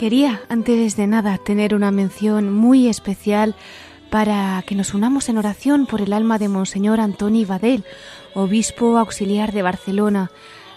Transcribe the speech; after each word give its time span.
Quería, 0.00 0.40
antes 0.48 0.96
de 0.96 1.06
nada, 1.06 1.36
tener 1.36 1.74
una 1.74 1.90
mención 1.90 2.50
muy 2.50 2.88
especial 2.88 3.54
para 4.08 4.64
que 4.66 4.74
nos 4.74 4.94
unamos 4.94 5.28
en 5.28 5.36
oración 5.36 5.84
por 5.84 6.00
el 6.00 6.14
alma 6.14 6.38
de 6.38 6.48
Monseñor 6.48 7.00
Antoni 7.00 7.44
Badel, 7.44 7.84
obispo 8.32 8.96
auxiliar 8.96 9.52
de 9.52 9.60
Barcelona. 9.60 10.30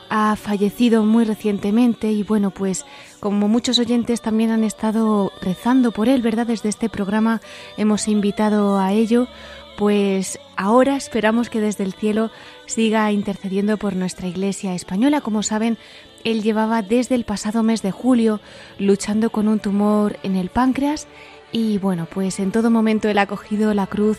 Ha 0.09 0.35
fallecido 0.35 1.05
muy 1.05 1.23
recientemente 1.23 2.11
y 2.11 2.23
bueno, 2.23 2.51
pues 2.51 2.85
como 3.21 3.47
muchos 3.47 3.79
oyentes 3.79 4.21
también 4.21 4.51
han 4.51 4.65
estado 4.65 5.31
rezando 5.41 5.93
por 5.93 6.09
él, 6.09 6.21
¿verdad? 6.21 6.47
Desde 6.47 6.67
este 6.67 6.89
programa 6.89 7.39
hemos 7.77 8.09
invitado 8.09 8.77
a 8.77 8.91
ello, 8.91 9.29
pues 9.77 10.37
ahora 10.57 10.97
esperamos 10.97 11.49
que 11.49 11.61
desde 11.61 11.85
el 11.85 11.93
cielo 11.93 12.29
siga 12.65 13.09
intercediendo 13.13 13.77
por 13.77 13.95
nuestra 13.95 14.27
Iglesia 14.27 14.75
española. 14.75 15.21
Como 15.21 15.43
saben, 15.43 15.77
él 16.23 16.43
llevaba 16.43 16.81
desde 16.81 17.15
el 17.15 17.25
pasado 17.25 17.63
mes 17.63 17.81
de 17.81 17.91
julio 17.91 18.39
luchando 18.79 19.29
con 19.29 19.47
un 19.47 19.59
tumor 19.59 20.17
en 20.23 20.35
el 20.35 20.49
páncreas 20.49 21.07
y 21.51 21.77
bueno, 21.77 22.07
pues 22.11 22.39
en 22.39 22.51
todo 22.51 22.71
momento 22.71 23.09
él 23.09 23.17
ha 23.19 23.27
cogido 23.27 23.73
la 23.73 23.87
cruz 23.87 24.17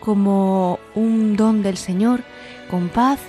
como 0.00 0.80
un 0.94 1.36
don 1.36 1.62
del 1.62 1.76
Señor, 1.76 2.22
con 2.68 2.88
paz 2.88 3.20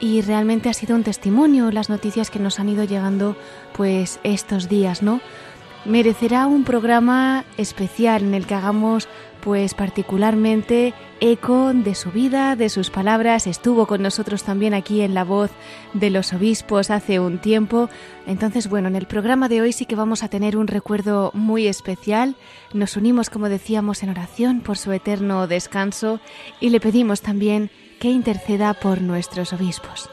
y 0.00 0.22
realmente 0.22 0.68
ha 0.68 0.74
sido 0.74 0.96
un 0.96 1.04
testimonio 1.04 1.70
las 1.70 1.90
noticias 1.90 2.30
que 2.30 2.38
nos 2.38 2.58
han 2.58 2.68
ido 2.68 2.84
llegando 2.84 3.36
pues 3.74 4.18
estos 4.22 4.68
días, 4.68 5.02
¿no? 5.02 5.20
Merecerá 5.84 6.46
un 6.46 6.64
programa 6.64 7.44
especial 7.58 8.22
en 8.22 8.34
el 8.34 8.46
que 8.46 8.54
hagamos 8.54 9.08
pues 9.46 9.74
particularmente 9.74 10.92
eco 11.20 11.72
de 11.72 11.94
su 11.94 12.10
vida, 12.10 12.56
de 12.56 12.68
sus 12.68 12.90
palabras. 12.90 13.46
Estuvo 13.46 13.86
con 13.86 14.02
nosotros 14.02 14.42
también 14.42 14.74
aquí 14.74 15.02
en 15.02 15.14
la 15.14 15.22
voz 15.22 15.52
de 15.94 16.10
los 16.10 16.32
obispos 16.32 16.90
hace 16.90 17.20
un 17.20 17.38
tiempo. 17.38 17.88
Entonces, 18.26 18.68
bueno, 18.68 18.88
en 18.88 18.96
el 18.96 19.06
programa 19.06 19.48
de 19.48 19.60
hoy 19.60 19.72
sí 19.72 19.86
que 19.86 19.94
vamos 19.94 20.24
a 20.24 20.28
tener 20.28 20.56
un 20.56 20.66
recuerdo 20.66 21.30
muy 21.32 21.68
especial. 21.68 22.34
Nos 22.74 22.96
unimos, 22.96 23.30
como 23.30 23.48
decíamos, 23.48 24.02
en 24.02 24.10
oración 24.10 24.62
por 24.62 24.78
su 24.78 24.90
eterno 24.90 25.46
descanso 25.46 26.18
y 26.58 26.70
le 26.70 26.80
pedimos 26.80 27.20
también 27.20 27.70
que 28.00 28.10
interceda 28.10 28.74
por 28.74 29.00
nuestros 29.00 29.52
obispos. 29.52 30.10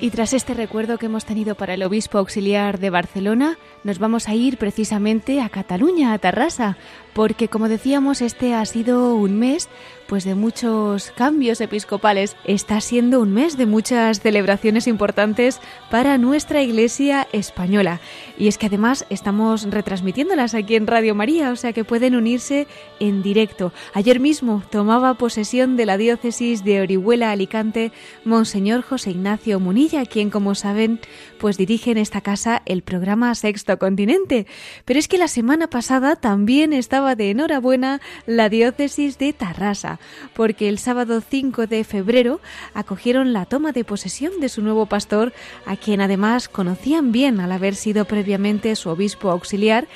Y 0.00 0.10
tras 0.10 0.32
este 0.32 0.54
recuerdo 0.54 0.96
que 0.96 1.06
hemos 1.06 1.24
tenido 1.24 1.56
para 1.56 1.74
el 1.74 1.82
obispo 1.82 2.18
auxiliar 2.18 2.78
de 2.78 2.88
Barcelona, 2.88 3.58
nos 3.82 3.98
vamos 3.98 4.28
a 4.28 4.34
ir 4.34 4.56
precisamente 4.56 5.40
a 5.40 5.48
Cataluña, 5.48 6.12
a 6.12 6.18
Tarrasa, 6.18 6.76
porque 7.14 7.48
como 7.48 7.68
decíamos, 7.68 8.22
este 8.22 8.54
ha 8.54 8.64
sido 8.64 9.16
un 9.16 9.40
mes 9.40 9.68
pues 10.08 10.24
de 10.24 10.34
muchos 10.34 11.12
cambios 11.12 11.60
episcopales. 11.60 12.34
Está 12.44 12.80
siendo 12.80 13.20
un 13.20 13.32
mes 13.34 13.58
de 13.58 13.66
muchas 13.66 14.20
celebraciones 14.20 14.86
importantes 14.86 15.60
para 15.90 16.16
nuestra 16.16 16.62
Iglesia 16.62 17.28
española. 17.32 18.00
Y 18.38 18.48
es 18.48 18.56
que 18.56 18.66
además 18.66 19.04
estamos 19.10 19.70
retransmitiéndolas 19.70 20.54
aquí 20.54 20.76
en 20.76 20.86
Radio 20.86 21.14
María, 21.14 21.50
o 21.50 21.56
sea 21.56 21.74
que 21.74 21.84
pueden 21.84 22.16
unirse 22.16 22.66
en 23.00 23.22
directo. 23.22 23.72
Ayer 23.92 24.18
mismo 24.18 24.62
tomaba 24.70 25.14
posesión 25.14 25.76
de 25.76 25.84
la 25.84 25.98
diócesis 25.98 26.64
de 26.64 26.80
Orihuela 26.80 27.30
Alicante 27.30 27.92
Monseñor 28.24 28.80
José 28.80 29.10
Ignacio 29.10 29.60
Munilla, 29.60 30.06
quien 30.06 30.30
como 30.30 30.54
saben, 30.54 31.00
pues 31.38 31.58
dirige 31.58 31.90
en 31.90 31.98
esta 31.98 32.22
casa 32.22 32.62
el 32.64 32.80
programa 32.82 33.34
Sexto 33.34 33.78
Continente. 33.78 34.46
Pero 34.86 34.98
es 34.98 35.06
que 35.06 35.18
la 35.18 35.28
semana 35.28 35.68
pasada 35.68 36.16
también 36.16 36.72
estaba 36.72 37.14
de 37.14 37.30
enhorabuena 37.30 38.00
la 38.26 38.48
diócesis 38.48 39.18
de 39.18 39.34
Tarrasa 39.34 39.97
porque 40.34 40.68
el 40.68 40.78
sábado 40.78 41.20
5 41.20 41.66
de 41.66 41.84
febrero 41.84 42.40
acogieron 42.74 43.32
la 43.32 43.46
toma 43.46 43.72
de 43.72 43.84
posesión 43.84 44.40
de 44.40 44.48
su 44.48 44.62
nuevo 44.62 44.86
pastor, 44.86 45.32
a 45.66 45.76
quien 45.76 46.00
además 46.00 46.48
conocían 46.48 47.12
bien 47.12 47.40
al 47.40 47.52
haber 47.52 47.74
sido 47.74 48.04
previamente 48.04 48.74
su 48.76 48.90
obispo 48.90 49.30
auxiliar 49.30 49.88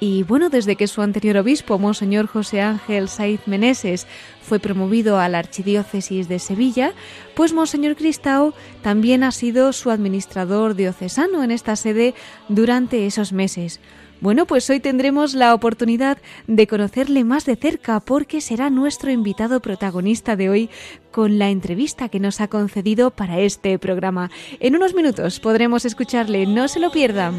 y 0.00 0.22
bueno, 0.22 0.48
desde 0.48 0.76
que 0.76 0.86
su 0.86 1.02
anterior 1.02 1.38
obispo, 1.38 1.78
Monseñor 1.78 2.26
José 2.26 2.60
Ángel 2.60 3.08
Saiz 3.08 3.40
Meneses, 3.46 4.06
fue 4.40 4.60
promovido 4.60 5.18
a 5.18 5.28
la 5.28 5.40
Archidiócesis 5.40 6.28
de 6.28 6.38
Sevilla, 6.38 6.92
pues 7.34 7.52
Monseñor 7.52 7.96
Cristao 7.96 8.54
también 8.82 9.24
ha 9.24 9.32
sido 9.32 9.72
su 9.72 9.90
administrador 9.90 10.76
diocesano 10.76 11.42
en 11.42 11.50
esta 11.50 11.74
sede 11.74 12.14
durante 12.48 13.06
esos 13.06 13.32
meses. 13.32 13.80
Bueno, 14.20 14.46
pues 14.46 14.68
hoy 14.68 14.80
tendremos 14.80 15.34
la 15.34 15.54
oportunidad 15.54 16.18
de 16.48 16.66
conocerle 16.66 17.22
más 17.22 17.46
de 17.46 17.54
cerca 17.54 18.00
porque 18.00 18.40
será 18.40 18.68
nuestro 18.68 19.12
invitado 19.12 19.60
protagonista 19.60 20.34
de 20.34 20.50
hoy 20.50 20.70
con 21.12 21.38
la 21.38 21.50
entrevista 21.50 22.08
que 22.08 22.18
nos 22.18 22.40
ha 22.40 22.48
concedido 22.48 23.12
para 23.12 23.38
este 23.38 23.78
programa. 23.78 24.30
En 24.58 24.74
unos 24.74 24.94
minutos 24.94 25.38
podremos 25.38 25.84
escucharle, 25.84 26.46
no 26.46 26.66
se 26.66 26.80
lo 26.80 26.90
pierdan. 26.90 27.34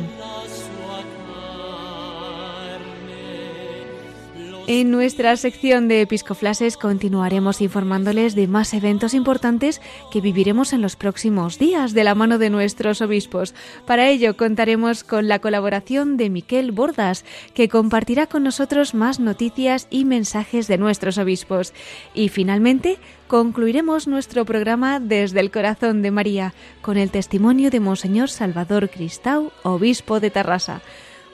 En 4.72 4.92
nuestra 4.92 5.36
sección 5.36 5.88
de 5.88 6.02
Episcoflases 6.02 6.78
continuaremos 6.78 7.60
informándoles 7.60 8.36
de 8.36 8.46
más 8.46 8.72
eventos 8.76 9.16
importantes 9.16 9.82
que 10.12 10.22
viviremos 10.22 10.74
en 10.74 10.84
los 10.84 10.96
próximos 10.96 11.58
días 11.58 11.96
de 11.96 12.04
la 12.04 12.14
mano 12.14 12.38
de 12.38 12.52
nuestros 12.52 13.02
obispos. 13.02 13.56
Para 13.88 14.10
ello 14.10 14.38
contaremos 14.38 15.04
con 15.04 15.28
la 15.28 15.40
colaboración 15.40 16.18
de 16.18 16.30
Miquel 16.30 16.72
Bordas, 16.72 17.26
que 17.56 17.68
compartirá 17.68 18.28
con 18.28 18.44
nosotros 18.44 18.94
más 18.94 19.20
noticias 19.20 19.88
y 19.90 20.06
mensajes 20.06 20.68
de 20.68 20.78
nuestros 20.78 21.18
obispos. 21.18 21.74
Y 22.14 22.30
finalmente 22.30 23.00
concluiremos 23.28 24.08
nuestro 24.08 24.46
programa 24.46 25.00
desde 25.00 25.40
el 25.40 25.50
corazón 25.50 26.04
de 26.04 26.12
María 26.12 26.54
con 26.84 26.98
el 26.98 27.10
testimonio 27.10 27.72
de 27.72 27.80
Monseñor 27.80 28.30
Salvador 28.30 28.92
Cristau, 28.92 29.52
obispo 29.64 30.20
de 30.20 30.30
Tarrasa. 30.30 30.84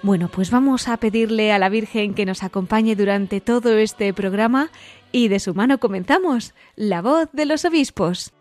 Bueno, 0.05 0.29
pues 0.29 0.51
vamos 0.51 0.87
a 0.87 0.97
pedirle 0.97 1.51
a 1.51 1.57
la 1.57 1.67
Virgen 1.67 2.13
que 2.13 2.27
nos 2.27 2.43
acompañe 2.43 2.95
durante 2.95 3.41
todo 3.41 3.75
este 3.75 4.13
programa 4.13 4.69
y 5.11 5.29
de 5.29 5.39
su 5.39 5.55
mano 5.55 5.79
comenzamos, 5.79 6.53
la 6.75 7.01
voz 7.01 7.27
de 7.33 7.47
los 7.47 7.65
obispos. 7.65 8.31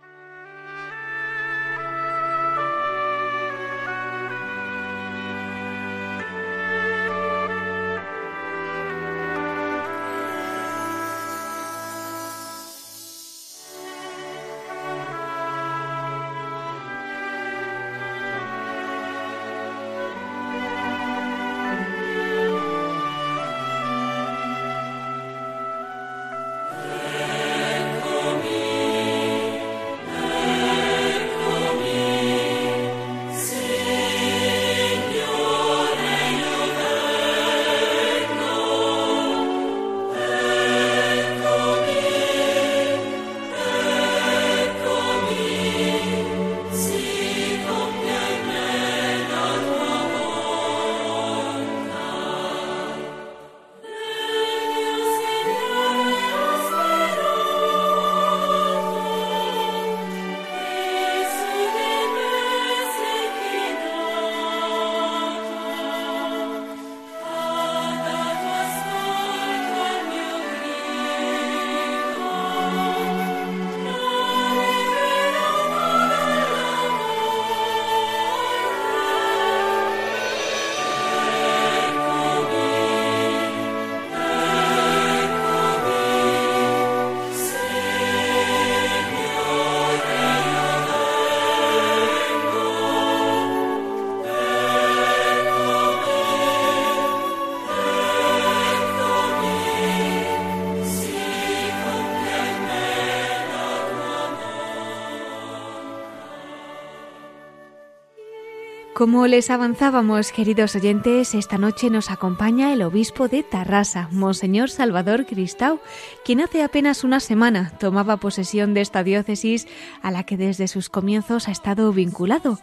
Como 108.95 109.27
les 109.27 109.51
avanzábamos, 109.51 110.31
queridos 110.31 110.77
oyentes, 110.77 111.35
esta 111.35 111.59
noche 111.59 111.91
nos 111.91 112.13
acompaña 112.13 112.73
el 112.73 112.81
obispo 112.81 113.27
de 113.27 113.43
Tarrasa, 113.43 114.09
Monseñor 114.13 114.71
Salvador 114.71 115.27
Cristau, 115.27 115.81
quien 116.25 116.41
hace 116.41 116.63
apenas 116.63 117.03
una 117.03 117.19
semana 117.19 117.73
tomaba 117.81 118.19
posesión 118.19 118.73
de 118.73 118.83
esta 118.83 119.03
diócesis 119.03 119.67
a 120.01 120.13
la 120.13 120.23
que 120.23 120.37
desde 120.37 120.69
sus 120.69 120.91
comienzos 120.91 121.49
ha 121.49 121.51
estado 121.51 121.93
vinculado. 121.93 122.61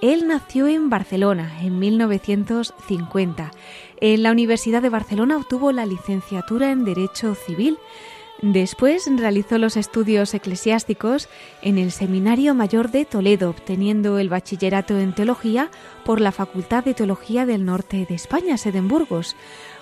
Él 0.00 0.28
nació 0.28 0.68
en 0.68 0.90
Barcelona 0.90 1.60
en 1.60 1.80
1950. 1.80 3.50
En 4.00 4.22
la 4.22 4.30
Universidad 4.30 4.80
de 4.80 4.90
Barcelona 4.90 5.38
obtuvo 5.38 5.72
la 5.72 5.86
licenciatura 5.86 6.70
en 6.70 6.84
Derecho 6.84 7.34
Civil. 7.34 7.78
Después 8.42 9.08
realizó 9.16 9.58
los 9.58 9.76
estudios 9.76 10.34
eclesiásticos 10.34 11.28
en 11.62 11.78
el 11.78 11.92
Seminario 11.92 12.54
Mayor 12.54 12.90
de 12.90 13.04
Toledo, 13.04 13.50
obteniendo 13.50 14.18
el 14.18 14.28
bachillerato 14.28 14.98
en 14.98 15.14
teología 15.14 15.70
por 16.04 16.20
la 16.20 16.32
Facultad 16.32 16.84
de 16.84 16.94
Teología 16.94 17.46
del 17.46 17.64
Norte 17.64 18.04
de 18.08 18.14
España, 18.14 18.58
Sedemburgos. 18.58 19.36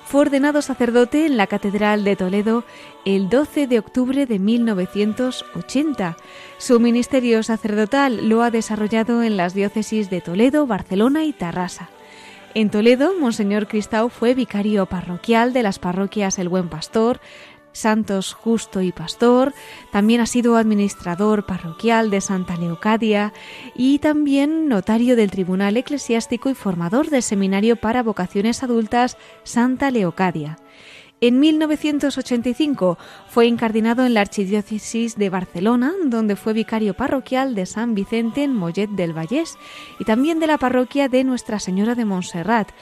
Fue 0.04 0.20
ordenado 0.20 0.60
sacerdote 0.60 1.24
en 1.24 1.36
la 1.36 1.46
Catedral 1.46 2.04
de 2.04 2.16
Toledo 2.16 2.64
el 3.04 3.30
12 3.30 3.66
de 3.66 3.78
octubre 3.78 4.26
de 4.26 4.38
1980. 4.38 6.16
Su 6.58 6.78
ministerio 6.78 7.42
sacerdotal 7.42 8.28
lo 8.28 8.42
ha 8.42 8.50
desarrollado 8.50 9.22
en 9.22 9.36
las 9.38 9.54
diócesis 9.54 10.10
de 10.10 10.20
Toledo, 10.20 10.66
Barcelona 10.66 11.24
y 11.24 11.32
Tarrasa. 11.32 11.88
En 12.54 12.68
Toledo, 12.68 13.14
Monseñor 13.18 13.66
Cristau 13.66 14.10
fue 14.10 14.34
vicario 14.34 14.84
parroquial 14.84 15.54
de 15.54 15.62
las 15.62 15.78
parroquias 15.78 16.38
El 16.38 16.50
Buen 16.50 16.68
Pastor, 16.68 17.18
Santos 17.72 18.34
Justo 18.34 18.80
y 18.80 18.92
Pastor, 18.92 19.54
también 19.90 20.20
ha 20.20 20.26
sido 20.26 20.56
administrador 20.56 21.46
parroquial 21.46 22.10
de 22.10 22.20
Santa 22.20 22.56
Leocadia 22.56 23.32
y 23.74 23.98
también 23.98 24.68
notario 24.68 25.16
del 25.16 25.30
Tribunal 25.30 25.76
Eclesiástico 25.76 26.50
y 26.50 26.54
formador 26.54 27.10
del 27.10 27.22
Seminario 27.22 27.76
para 27.76 28.02
Vocaciones 28.02 28.62
Adultas 28.62 29.16
Santa 29.44 29.90
Leocadia. 29.90 30.58
En 31.22 31.38
1985 31.38 32.98
fue 33.28 33.46
incardinado 33.46 34.04
en 34.04 34.12
la 34.12 34.22
Archidiócesis 34.22 35.14
de 35.14 35.30
Barcelona, 35.30 35.92
donde 36.04 36.34
fue 36.34 36.52
vicario 36.52 36.94
parroquial 36.94 37.54
de 37.54 37.64
San 37.64 37.94
Vicente 37.94 38.42
en 38.42 38.52
Mollet 38.52 38.90
del 38.90 39.16
Vallés 39.16 39.56
y 40.00 40.04
también 40.04 40.40
de 40.40 40.48
la 40.48 40.58
parroquia 40.58 41.08
de 41.08 41.22
Nuestra 41.22 41.60
Señora 41.60 41.94
de 41.94 42.04
Montserrat. 42.04 42.72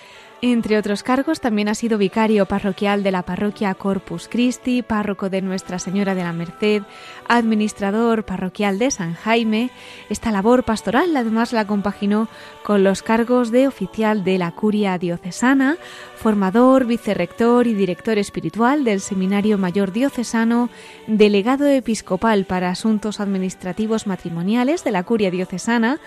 Entre 0.42 0.78
otros 0.78 1.02
cargos, 1.02 1.38
también 1.40 1.68
ha 1.68 1.74
sido 1.74 1.98
vicario 1.98 2.46
parroquial 2.46 3.02
de 3.02 3.10
la 3.10 3.24
parroquia 3.24 3.74
Corpus 3.74 4.26
Christi, 4.26 4.80
párroco 4.80 5.28
de 5.28 5.42
Nuestra 5.42 5.78
Señora 5.78 6.14
de 6.14 6.22
la 6.22 6.32
Merced, 6.32 6.82
administrador 7.28 8.24
parroquial 8.24 8.78
de 8.78 8.90
San 8.90 9.12
Jaime. 9.12 9.70
Esta 10.08 10.30
labor 10.30 10.64
pastoral 10.64 11.14
además 11.14 11.52
la 11.52 11.66
compaginó 11.66 12.26
con 12.62 12.82
los 12.84 13.02
cargos 13.02 13.50
de 13.50 13.68
oficial 13.68 14.24
de 14.24 14.38
la 14.38 14.52
curia 14.52 14.96
diocesana, 14.96 15.76
formador, 16.16 16.86
vicerrector 16.86 17.66
y 17.66 17.74
director 17.74 18.16
espiritual 18.16 18.82
del 18.82 19.02
Seminario 19.02 19.58
Mayor 19.58 19.92
Diocesano, 19.92 20.70
delegado 21.06 21.66
episcopal 21.66 22.46
para 22.46 22.70
asuntos 22.70 23.20
administrativos 23.20 24.06
matrimoniales 24.06 24.84
de 24.84 24.90
la 24.90 25.02
curia 25.02 25.30
diocesana, 25.30 26.00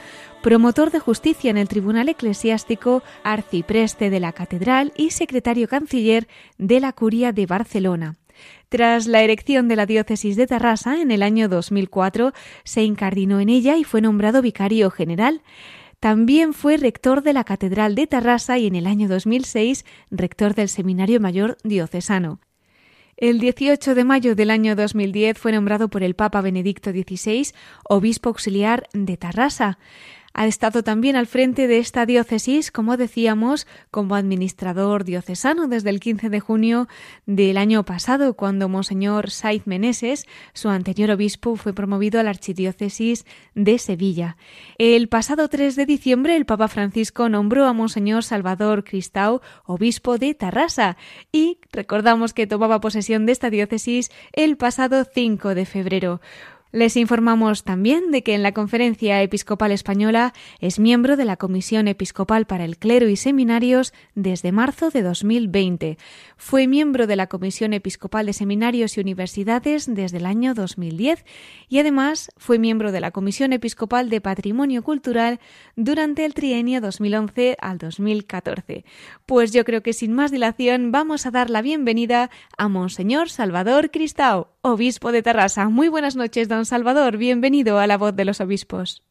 promotor 0.44 0.92
de 0.92 1.00
justicia 1.00 1.50
en 1.50 1.58
el 1.58 1.70
Tribunal 1.70 2.10
Eclesiástico, 2.10 3.02
arcipreste 3.24 4.10
de 4.10 4.20
la 4.20 4.34
Catedral 4.34 4.92
y 4.98 5.12
secretario 5.12 5.70
canciller 5.70 6.28
de 6.58 6.82
la 6.82 6.92
Curia 6.92 7.32
de 7.32 7.46
Barcelona. 7.46 8.18
Tras 8.68 9.08
la 9.08 9.22
erección 9.22 9.70
de 9.70 9.78
la 9.78 9.86
diócesis 9.86 10.36
de 10.36 10.46
Tarrasa 10.46 11.02
en 11.02 11.12
el 11.12 11.24
año 11.24 11.48
2004, 11.48 12.34
se 12.66 12.84
incardinó 12.84 13.40
en 13.40 13.48
ella 13.48 13.78
y 13.78 13.86
fue 13.86 14.02
nombrado 14.02 14.42
vicario 14.42 14.92
general. 14.92 15.42
También 16.02 16.54
fue 16.54 16.76
rector 16.76 17.24
de 17.24 17.32
la 17.32 17.46
Catedral 17.46 17.96
de 17.96 18.06
Tarrasa 18.06 18.58
y 18.58 18.68
en 18.68 18.76
el 18.76 18.86
año 18.86 19.08
2006 19.08 19.86
rector 20.12 20.56
del 20.56 20.68
Seminario 20.68 21.22
Mayor 21.22 21.58
Diocesano. 21.64 22.42
El 23.16 23.40
18 23.40 23.96
de 23.96 24.04
mayo 24.04 24.36
del 24.36 24.50
año 24.50 24.76
2010 24.76 25.38
fue 25.38 25.54
nombrado 25.54 25.88
por 25.88 26.04
el 26.04 26.16
Papa 26.16 26.42
Benedicto 26.42 26.92
XVI 26.92 27.54
obispo 27.88 28.28
auxiliar 28.28 28.90
de 28.92 29.16
Tarrasa. 29.16 29.78
Ha 30.36 30.48
estado 30.48 30.82
también 30.82 31.16
al 31.16 31.28
frente 31.28 31.68
de 31.68 31.78
esta 31.78 32.08
diócesis, 32.08 32.72
como 32.72 32.98
decíamos, 32.98 33.68
como 33.92 34.16
administrador 34.16 35.04
diocesano 35.04 35.68
desde 35.68 35.92
el 35.92 36.00
15 36.00 36.32
de 36.32 36.40
junio 36.40 36.88
del 37.28 37.56
año 37.56 37.86
pasado, 37.86 38.34
cuando 38.34 38.68
Monseñor 38.68 39.30
Saiz 39.30 39.68
Meneses, 39.68 40.26
su 40.54 40.70
anterior 40.70 41.12
obispo, 41.12 41.56
fue 41.56 41.74
promovido 41.74 42.20
a 42.20 42.24
la 42.24 42.32
archidiócesis 42.32 43.26
de 43.54 43.78
Sevilla. 43.78 44.38
El 44.80 45.08
pasado 45.08 45.50
3 45.50 45.76
de 45.76 45.86
diciembre, 45.86 46.36
el 46.36 46.48
Papa 46.48 46.68
Francisco 46.68 47.30
nombró 47.30 47.68
a 47.68 47.74
Monseñor 47.74 48.24
Salvador 48.24 48.84
Cristau 48.84 49.42
obispo 49.66 50.18
de 50.18 50.34
Tarrasa 50.34 50.98
y 51.32 51.60
recordamos 51.72 52.34
que 52.34 52.48
tomaba 52.48 52.82
posesión 52.82 53.28
de 53.28 53.34
esta 53.34 53.52
diócesis 53.52 54.10
el 54.32 54.58
pasado 54.58 55.06
5 55.06 55.54
de 55.54 55.66
febrero. 55.68 56.22
Les 56.74 56.98
informamos 56.98 57.64
también 57.64 58.10
de 58.10 58.24
que 58.24 58.34
en 58.34 58.42
la 58.42 58.52
Conferencia 58.52 59.22
Episcopal 59.22 59.72
Española 59.72 60.34
es 60.60 60.80
miembro 60.80 61.16
de 61.18 61.24
la 61.24 61.38
Comisión 61.38 61.88
Episcopal 61.88 62.48
para 62.48 62.66
el 62.66 62.80
Clero 62.80 63.08
y 63.10 63.16
Seminarios 63.16 63.94
desde 64.16 64.52
marzo 64.52 64.90
de 64.90 65.04
2020. 65.04 66.00
Fue 66.46 66.68
miembro 66.68 67.08
de 67.08 67.16
la 67.16 67.28
Comisión 67.28 67.72
Episcopal 67.72 68.26
de 68.26 68.34
Seminarios 68.34 68.98
y 68.98 69.00
Universidades 69.00 69.86
desde 69.88 70.18
el 70.18 70.26
año 70.26 70.54
2010 70.54 71.24
y 71.70 71.80
además 71.80 72.34
fue 72.36 72.60
miembro 72.60 72.92
de 72.92 73.00
la 73.00 73.12
Comisión 73.12 73.54
Episcopal 73.54 74.10
de 74.10 74.20
Patrimonio 74.20 74.84
Cultural 74.84 75.40
durante 75.78 76.26
el 76.26 76.34
trienio 76.34 76.82
2011 76.82 77.56
al 77.62 77.78
2014. 77.78 78.84
Pues 79.26 79.54
yo 79.54 79.64
creo 79.64 79.82
que 79.84 79.94
sin 79.94 80.12
más 80.12 80.32
dilación 80.32 80.92
vamos 80.92 81.26
a 81.26 81.32
dar 81.32 81.50
la 81.50 81.62
bienvenida 81.62 82.30
a 82.58 82.68
Monseñor 82.68 83.30
Salvador 83.30 83.90
Cristao, 83.90 84.50
obispo 84.62 85.14
de 85.14 85.24
Tarrasa. 85.24 85.70
Muy 85.70 85.88
buenas 85.88 86.18
noches, 86.18 86.50
don 86.50 86.66
Salvador. 86.66 87.16
Bienvenido 87.16 87.80
a 87.80 87.88
la 87.88 87.98
voz 87.98 88.18
de 88.18 88.26
los 88.26 88.42
obispos. 88.42 89.02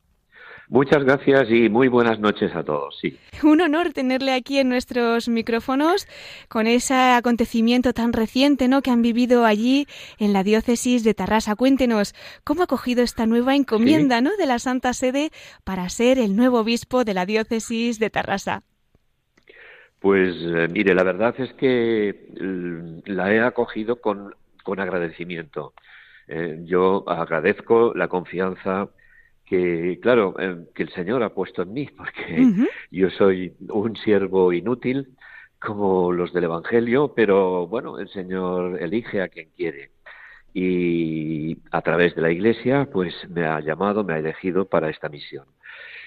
Muchas 0.72 1.04
gracias 1.04 1.50
y 1.50 1.68
muy 1.68 1.88
buenas 1.88 2.18
noches 2.18 2.56
a 2.56 2.62
todos. 2.62 2.98
Sí. 2.98 3.18
Un 3.42 3.60
honor 3.60 3.92
tenerle 3.92 4.32
aquí 4.32 4.58
en 4.58 4.70
nuestros 4.70 5.28
micrófonos 5.28 6.08
con 6.48 6.66
ese 6.66 6.94
acontecimiento 6.94 7.92
tan 7.92 8.14
reciente, 8.14 8.68
¿no? 8.68 8.80
que 8.80 8.90
han 8.90 9.02
vivido 9.02 9.44
allí 9.44 9.86
en 10.18 10.32
la 10.32 10.42
diócesis 10.42 11.04
de 11.04 11.12
Tarrasa. 11.12 11.56
Cuéntenos 11.56 12.14
cómo 12.42 12.62
ha 12.62 12.66
cogido 12.66 13.02
esta 13.02 13.26
nueva 13.26 13.54
encomienda, 13.54 14.22
¿no? 14.22 14.30
de 14.38 14.46
la 14.46 14.58
Santa 14.58 14.94
Sede 14.94 15.28
para 15.62 15.90
ser 15.90 16.18
el 16.18 16.36
nuevo 16.36 16.60
obispo 16.60 17.04
de 17.04 17.12
la 17.12 17.26
diócesis 17.26 17.98
de 17.98 18.08
Tarrasa. 18.08 18.62
Pues 19.98 20.34
eh, 20.40 20.68
mire, 20.72 20.94
la 20.94 21.02
verdad 21.02 21.34
es 21.36 21.52
que 21.52 22.28
la 23.04 23.30
he 23.30 23.40
acogido 23.40 24.00
con, 24.00 24.34
con 24.64 24.80
agradecimiento. 24.80 25.74
Eh, 26.28 26.60
yo 26.64 27.04
agradezco 27.06 27.92
la 27.94 28.08
confianza 28.08 28.88
que, 29.52 29.98
claro, 30.00 30.34
eh, 30.38 30.64
que 30.74 30.82
el 30.82 30.88
Señor 30.94 31.22
ha 31.22 31.34
puesto 31.34 31.60
en 31.60 31.74
mí, 31.74 31.86
porque 31.94 32.46
yo 32.90 33.10
soy 33.10 33.52
un 33.68 33.94
siervo 33.96 34.50
inútil 34.50 35.08
como 35.60 36.10
los 36.10 36.32
del 36.32 36.44
Evangelio, 36.44 37.12
pero 37.14 37.66
bueno, 37.66 37.98
el 37.98 38.08
Señor 38.08 38.80
elige 38.80 39.20
a 39.20 39.28
quien 39.28 39.50
quiere. 39.54 39.90
Y 40.54 41.58
a 41.70 41.82
través 41.82 42.14
de 42.14 42.22
la 42.22 42.30
Iglesia, 42.30 42.88
pues 42.90 43.14
me 43.28 43.44
ha 43.44 43.60
llamado, 43.60 44.04
me 44.04 44.14
ha 44.14 44.18
elegido 44.18 44.64
para 44.64 44.88
esta 44.88 45.10
misión. 45.10 45.44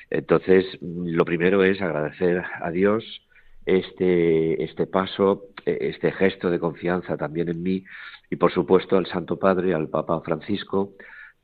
Entonces, 0.09 0.65
lo 0.81 1.23
primero 1.23 1.63
es 1.63 1.79
agradecer 1.83 2.43
a 2.61 2.71
Dios 2.71 3.03
este, 3.67 4.63
este 4.63 4.87
paso, 4.87 5.49
este 5.65 6.11
gesto 6.13 6.49
de 6.49 6.57
confianza 6.57 7.15
también 7.15 7.49
en 7.49 7.61
mí, 7.61 7.83
y 8.31 8.37
por 8.37 8.51
supuesto 8.51 8.97
al 8.97 9.05
Santo 9.05 9.37
Padre, 9.37 9.75
al 9.75 9.87
Papa 9.87 10.19
Francisco, 10.21 10.93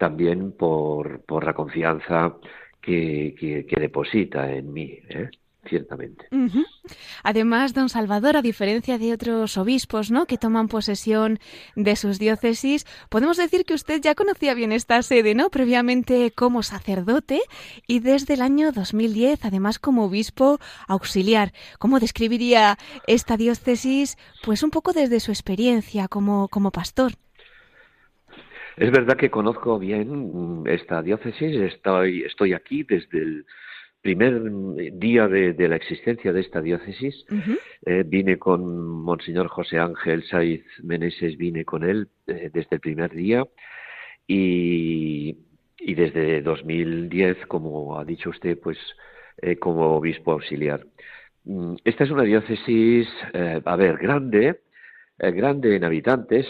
también 0.02 0.52
por, 0.52 1.22
por 1.26 1.46
la 1.46 1.54
confianza 1.54 2.36
que, 2.82 3.36
que, 3.70 3.80
deposita 3.80 4.52
en 4.52 4.74
mí. 4.74 4.98
¿eh? 5.08 5.30
ciertamente. 5.64 6.26
Además, 7.22 7.76
don 7.76 7.88
Salvador, 7.88 8.36
a 8.36 8.42
diferencia 8.42 8.98
de 8.98 9.14
otros 9.14 9.60
obispos, 9.60 10.10
¿no? 10.10 10.26
que 10.26 10.40
toman 10.40 10.68
posesión 10.68 11.38
de 11.76 11.96
sus 11.96 12.18
diócesis, 12.18 12.88
podemos 13.10 13.38
decir 13.38 13.64
que 13.64 13.76
usted 13.76 14.02
ya 14.02 14.16
conocía 14.16 14.56
bien 14.56 14.72
esta 14.72 15.00
sede, 15.04 15.36
¿no? 15.36 15.52
Previamente 15.52 16.32
como 16.32 16.64
sacerdote 16.64 17.42
y 17.86 18.00
desde 18.00 18.34
el 18.34 18.42
año 18.42 18.72
2010, 18.72 19.46
además 19.46 19.78
como 19.78 20.06
obispo 20.06 20.58
auxiliar. 20.88 21.54
¿Cómo 21.78 22.00
describiría 22.00 22.80
esta 23.06 23.38
diócesis? 23.38 24.18
Pues 24.44 24.64
un 24.64 24.72
poco 24.72 24.94
desde 24.94 25.20
su 25.20 25.30
experiencia 25.30 26.08
como, 26.08 26.48
como 26.48 26.72
pastor. 26.72 27.12
Es 28.82 28.90
verdad 28.90 29.16
que 29.16 29.30
conozco 29.30 29.78
bien 29.78 30.64
esta 30.66 31.04
diócesis, 31.04 31.56
estoy, 31.56 32.24
estoy 32.24 32.54
aquí 32.54 32.82
desde 32.82 33.20
el 33.20 33.46
primer 34.02 34.42
día 34.94 35.28
de, 35.28 35.68
la 35.70 35.76
existencia 35.76 36.34
de 36.34 36.42
esta 36.42 36.64
diócesis, 36.64 37.14
eh, 37.86 38.04
vine 38.04 38.40
con 38.40 39.04
Monseñor 39.04 39.50
José 39.50 39.78
Ángel 39.78 40.24
Saiz 40.24 40.64
Meneses, 40.82 41.38
vine 41.38 41.64
con 41.64 41.84
él 41.84 42.08
eh, 42.26 42.50
desde 42.52 42.78
el 42.78 42.80
primer 42.80 43.12
día. 43.12 43.46
Y, 44.26 45.38
y, 45.78 45.94
desde 45.94 46.42
2010, 46.42 47.46
como 47.46 48.00
ha 48.00 48.04
dicho 48.04 48.32
usted, 48.32 48.58
pues 48.58 48.80
como 49.60 49.96
obispo 49.96 50.32
auxiliar. 50.32 50.88
Mm, 51.44 51.76
esta 51.84 52.04
es 52.04 52.10
una 52.10 52.24
diócesis, 52.24 53.08
a 53.64 53.76
ver, 53.76 53.98
grande, 53.98 54.62
grande 55.30 55.76
en 55.76 55.84
habitantes, 55.84 56.48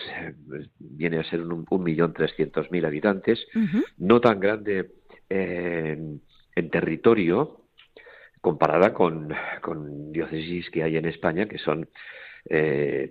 viene 0.80 1.20
a 1.20 1.24
ser 1.24 1.42
un, 1.42 1.66
millón 1.84 2.14
trescientos 2.14 2.72
mil 2.72 2.86
habitantes, 2.86 3.46
no 3.98 4.22
tan 4.22 4.40
grande 4.40 4.92
en, 5.30 6.22
territorio, 6.72 7.66
comparada 8.40 8.94
con, 8.94 9.34
con, 9.62 10.12
diócesis 10.12 10.70
que 10.70 10.84
hay 10.84 10.98
en 10.98 11.06
España 11.06 11.48
que 11.48 11.58
son 11.58 11.90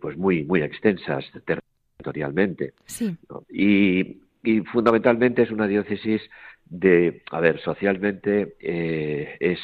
pues 0.01 0.17
muy 0.17 0.45
muy 0.45 0.63
extensas 0.63 1.25
territorialmente. 1.45 2.73
Sí. 2.87 3.17
Y, 3.51 4.23
y 4.43 4.61
fundamentalmente 4.61 5.43
es 5.43 5.51
una 5.51 5.67
diócesis 5.67 6.23
de, 6.65 7.23
a 7.31 7.41
ver, 7.41 7.61
socialmente 7.61 8.57
eh, 8.61 9.37
es 9.41 9.59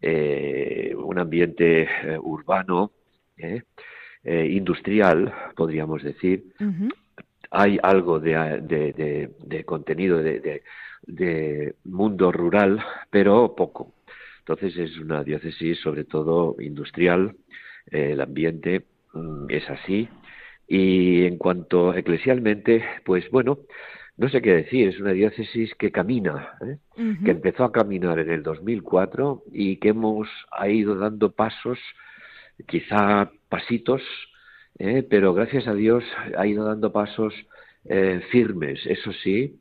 eh, 0.00 0.94
un 0.96 1.18
ambiente 1.18 1.82
eh, 1.82 3.62
urbano, 4.24 4.44
industrial, 4.44 5.32
podríamos 5.56 6.02
decir. 6.02 6.52
Hay 7.50 7.78
algo 7.82 8.20
de, 8.20 9.30
de, 9.40 9.64
contenido 9.64 10.18
de, 10.18 10.62
de, 11.06 11.74
mundo 11.84 12.30
rural, 12.30 12.84
pero 13.10 13.54
poco. 13.56 13.94
Entonces 14.40 14.76
es 14.76 14.98
una 14.98 15.24
diócesis 15.24 15.78
sobre 15.80 16.04
todo 16.04 16.56
industrial, 16.60 17.36
el 17.90 18.20
ambiente 18.20 18.84
mm, 19.14 19.46
es 19.48 19.68
así. 19.70 20.08
Y 20.66 21.24
en 21.24 21.38
cuanto 21.38 21.94
eclesialmente, 21.94 22.84
pues 23.04 23.30
bueno, 23.30 23.60
no 24.18 24.28
sé 24.28 24.42
qué 24.42 24.52
decir, 24.52 24.88
es 24.88 25.00
una 25.00 25.12
diócesis 25.12 25.74
que 25.76 25.92
camina, 25.92 26.58
¿eh? 26.60 26.78
que 27.24 27.30
empezó 27.30 27.64
a 27.64 27.72
caminar 27.72 28.18
en 28.18 28.30
el 28.30 28.42
2004 28.42 29.44
y 29.52 29.76
que 29.76 29.90
hemos 29.90 30.28
ha 30.50 30.68
ido 30.68 30.96
dando 30.96 31.30
pasos, 31.30 31.78
quizá 32.66 33.30
pasitos, 33.48 34.02
¿eh? 34.78 35.06
pero 35.08 35.34
gracias 35.34 35.66
a 35.66 35.74
Dios 35.74 36.04
ha 36.36 36.46
ido 36.46 36.64
dando 36.64 36.92
pasos 36.92 37.34
eh, 37.84 38.20
firmes, 38.30 38.80
eso 38.86 39.12
sí, 39.12 39.60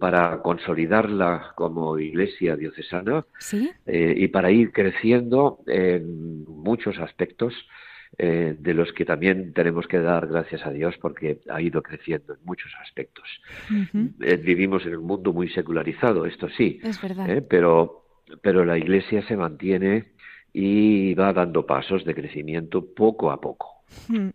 para 0.00 0.42
consolidarla 0.42 1.52
como 1.54 1.98
iglesia 1.98 2.56
diocesana 2.56 3.24
y 3.86 4.28
para 4.28 4.50
ir 4.50 4.70
creciendo 4.70 5.60
en 5.66 6.44
muchos 6.44 6.98
aspectos 6.98 7.54
eh, 8.18 8.56
de 8.58 8.72
los 8.72 8.92
que 8.94 9.04
también 9.04 9.52
tenemos 9.52 9.86
que 9.86 9.98
dar 9.98 10.26
gracias 10.26 10.64
a 10.64 10.70
Dios 10.70 10.94
porque 11.02 11.40
ha 11.50 11.60
ido 11.60 11.82
creciendo 11.82 12.32
en 12.32 12.40
muchos 12.44 12.72
aspectos. 12.80 13.24
Eh, 14.20 14.36
vivimos 14.36 14.86
en 14.86 14.96
un 14.96 15.04
mundo 15.04 15.34
muy 15.34 15.50
secularizado, 15.50 16.24
esto 16.24 16.48
sí, 16.48 16.80
es 16.82 17.00
verdad. 17.02 17.28
¿eh? 17.28 17.42
pero, 17.42 18.06
pero 18.40 18.64
la 18.64 18.78
Iglesia 18.78 19.22
se 19.28 19.36
mantiene 19.36 20.12
y 20.52 21.14
va 21.14 21.32
dando 21.32 21.66
pasos 21.66 22.04
de 22.04 22.14
crecimiento 22.14 22.84
poco 22.94 23.30
a 23.30 23.40
poco. 23.40 23.76
Hmm. 24.08 24.30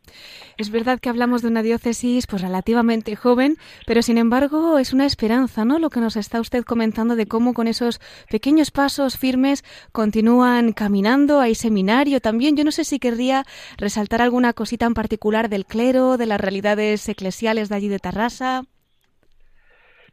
Es 0.57 0.69
verdad 0.69 0.99
que 0.99 1.09
hablamos 1.09 1.41
de 1.41 1.47
una 1.47 1.63
diócesis 1.63 2.27
pues 2.27 2.41
relativamente 2.41 3.15
joven, 3.15 3.57
pero 3.85 4.01
sin 4.01 4.17
embargo 4.17 4.77
es 4.77 4.93
una 4.93 5.05
esperanza, 5.05 5.65
¿no? 5.65 5.79
Lo 5.79 5.89
que 5.89 5.99
nos 5.99 6.15
está 6.15 6.39
usted 6.39 6.63
comentando 6.63 7.15
de 7.15 7.25
cómo 7.25 7.53
con 7.53 7.67
esos 7.67 7.99
pequeños 8.29 8.71
pasos 8.71 9.17
firmes 9.17 9.63
continúan 9.91 10.73
caminando, 10.73 11.39
hay 11.39 11.55
seminario 11.55 12.21
también. 12.21 12.55
Yo 12.55 12.63
no 12.63 12.71
sé 12.71 12.83
si 12.83 12.99
querría 12.99 13.45
resaltar 13.77 14.21
alguna 14.21 14.53
cosita 14.53 14.85
en 14.85 14.93
particular 14.93 15.49
del 15.49 15.65
clero, 15.65 16.17
de 16.17 16.25
las 16.25 16.39
realidades 16.39 17.07
eclesiales 17.09 17.69
de 17.69 17.75
allí 17.75 17.87
de 17.87 17.99
Tarrasa. 17.99 18.63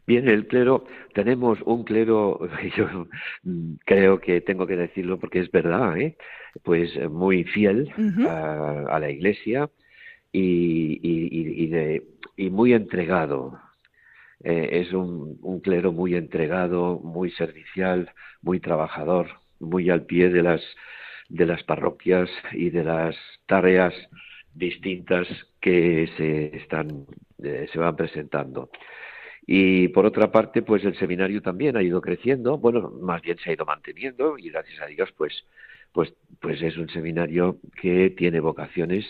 Bien, 0.09 0.27
el 0.27 0.47
clero, 0.47 0.85
tenemos 1.13 1.61
un 1.65 1.83
clero, 1.83 2.39
yo 2.75 3.05
creo 3.85 4.19
que 4.19 4.41
tengo 4.41 4.65
que 4.65 4.75
decirlo 4.75 5.19
porque 5.19 5.37
es 5.39 5.51
verdad, 5.51 5.95
¿eh? 5.99 6.17
pues 6.63 6.89
muy 7.11 7.43
fiel 7.43 7.93
a, 8.27 8.97
la 8.99 9.11
Iglesia 9.11 9.69
y, 10.31 10.99
y, 12.37 12.49
muy 12.49 12.73
entregado. 12.73 13.59
Eh, 14.43 14.81
es 14.81 14.93
un, 14.93 15.37
un, 15.43 15.59
clero 15.59 15.91
muy 15.91 16.15
entregado, 16.15 16.99
muy 17.03 17.29
servicial, 17.29 18.11
muy 18.41 18.59
trabajador, 18.59 19.27
muy 19.59 19.91
al 19.91 20.07
pie 20.07 20.29
de 20.29 20.41
las, 20.41 20.63
de 21.27 21.45
las 21.45 21.61
parroquias 21.65 22.31
y 22.53 22.71
de 22.71 22.83
las 22.83 23.15
tareas 23.45 23.93
distintas 24.55 25.27
que 25.61 26.09
se 26.17 26.57
están 26.57 27.05
eh, 27.43 27.67
se 27.71 27.77
van 27.77 27.95
presentando. 27.95 28.71
Y 29.51 29.87
por 29.87 30.05
otra 30.05 30.31
parte, 30.31 30.61
pues 30.61 30.85
el 30.85 30.95
seminario 30.95 31.41
también 31.41 31.75
ha 31.75 31.81
ido 31.81 32.01
creciendo, 32.01 32.59
bueno, 32.59 32.91
más 33.01 33.19
bien 33.23 33.35
se 33.39 33.49
ha 33.49 33.53
ido 33.53 33.65
manteniendo 33.65 34.37
y 34.37 34.51
gracias 34.51 34.79
a 34.79 34.85
Dios, 34.85 35.09
pues, 35.17 35.43
pues, 35.91 36.13
pues 36.39 36.61
es 36.61 36.77
un 36.77 36.87
seminario 36.89 37.57
que 37.81 38.11
tiene 38.11 38.41
vocaciones 38.41 39.07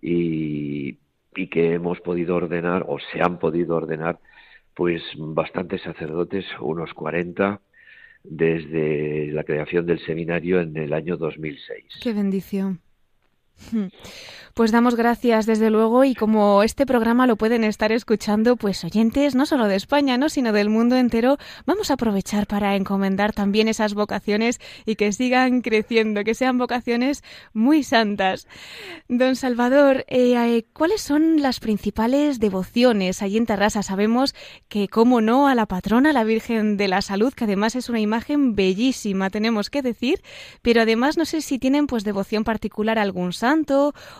y, 0.00 0.96
y 1.36 1.48
que 1.48 1.74
hemos 1.74 2.00
podido 2.00 2.34
ordenar 2.36 2.86
o 2.88 2.98
se 2.98 3.20
han 3.20 3.38
podido 3.38 3.76
ordenar 3.76 4.20
pues 4.72 5.02
bastantes 5.18 5.82
sacerdotes, 5.82 6.46
unos 6.60 6.94
40, 6.94 7.60
desde 8.22 9.32
la 9.32 9.44
creación 9.44 9.84
del 9.84 9.98
seminario 10.06 10.62
en 10.62 10.74
el 10.78 10.94
año 10.94 11.18
2006. 11.18 12.00
Qué 12.02 12.14
bendición. 12.14 12.80
Pues 14.54 14.70
damos 14.70 14.94
gracias 14.94 15.46
desde 15.46 15.68
luego 15.68 16.04
y 16.04 16.14
como 16.14 16.62
este 16.62 16.86
programa 16.86 17.26
lo 17.26 17.34
pueden 17.34 17.64
estar 17.64 17.90
escuchando 17.90 18.56
pues 18.56 18.84
oyentes 18.84 19.34
no 19.34 19.46
solo 19.46 19.66
de 19.66 19.74
España, 19.74 20.16
¿no? 20.16 20.28
sino 20.28 20.52
del 20.52 20.68
mundo 20.68 20.94
entero, 20.96 21.38
vamos 21.66 21.90
a 21.90 21.94
aprovechar 21.94 22.46
para 22.46 22.76
encomendar 22.76 23.32
también 23.32 23.66
esas 23.66 23.94
vocaciones 23.94 24.60
y 24.86 24.94
que 24.94 25.12
sigan 25.12 25.60
creciendo, 25.60 26.22
que 26.22 26.34
sean 26.34 26.56
vocaciones 26.56 27.24
muy 27.52 27.82
santas. 27.82 28.46
Don 29.08 29.34
Salvador, 29.34 30.04
eh, 30.06 30.34
eh, 30.36 30.66
¿cuáles 30.72 31.00
son 31.00 31.42
las 31.42 31.58
principales 31.58 32.38
devociones 32.38 33.22
allí 33.22 33.38
en 33.38 33.46
Tarrasa? 33.46 33.82
Sabemos 33.82 34.36
que, 34.68 34.86
como 34.86 35.20
no, 35.20 35.48
a 35.48 35.56
la 35.56 35.66
patrona, 35.66 36.12
la 36.12 36.22
Virgen 36.22 36.76
de 36.76 36.86
la 36.86 37.02
Salud, 37.02 37.34
que 37.34 37.44
además 37.44 37.74
es 37.74 37.88
una 37.88 37.98
imagen 37.98 38.54
bellísima, 38.54 39.30
tenemos 39.30 39.68
que 39.68 39.82
decir, 39.82 40.22
pero 40.62 40.82
además 40.82 41.16
no 41.16 41.24
sé 41.24 41.40
si 41.40 41.58
tienen 41.58 41.88
pues 41.88 42.04
devoción 42.04 42.44
particular 42.44 43.00
algún 43.00 43.32
santo 43.32 43.43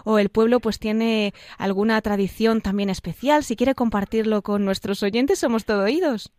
o 0.04 0.18
el 0.18 0.28
pueblo 0.28 0.60
pues 0.60 0.78
tiene 0.78 1.32
alguna 1.58 2.00
tradición 2.00 2.60
también 2.60 2.90
especial. 2.90 3.42
Si 3.44 3.56
quiere 3.56 3.74
compartirlo 3.74 4.42
con 4.42 4.64
nuestros 4.64 5.02
oyentes, 5.02 5.38
somos 5.38 5.64
todo 5.64 5.84
oídos. 5.84 6.32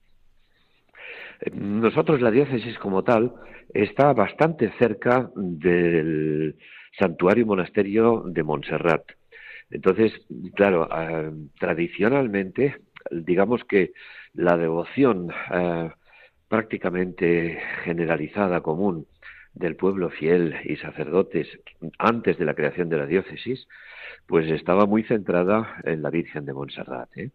Nosotros, 1.53 2.21
la 2.21 2.31
diócesis 2.31 2.77
como 2.79 3.03
tal, 3.03 3.33
está 3.73 4.13
bastante 4.13 4.71
cerca 4.79 5.29
del 5.35 6.55
santuario 6.97 7.45
monasterio 7.45 8.23
de 8.25 8.43
Montserrat. 8.43 9.03
Entonces, 9.69 10.13
claro, 10.55 10.87
ah, 10.91 11.31
tradicionalmente, 11.59 12.77
digamos 13.11 13.63
que 13.65 13.91
la 14.33 14.57
devoción 14.57 15.29
ah, 15.49 15.95
prácticamente 16.47 17.59
generalizada, 17.83 18.61
común, 18.61 19.07
del 19.55 19.75
pueblo 19.75 20.09
fiel 20.09 20.55
y 20.65 20.75
sacerdotes 20.75 21.47
antes 21.97 22.37
de 22.37 22.45
la 22.45 22.53
creación 22.53 22.89
de 22.89 22.97
la 22.97 23.05
diócesis, 23.05 23.67
pues 24.27 24.49
estaba 24.51 24.85
muy 24.85 25.03
centrada 25.03 25.81
en 25.83 26.01
la 26.01 26.09
Virgen 26.09 26.45
de 26.45 26.53
Montserrat, 26.53 27.09
¿eh? 27.17 27.31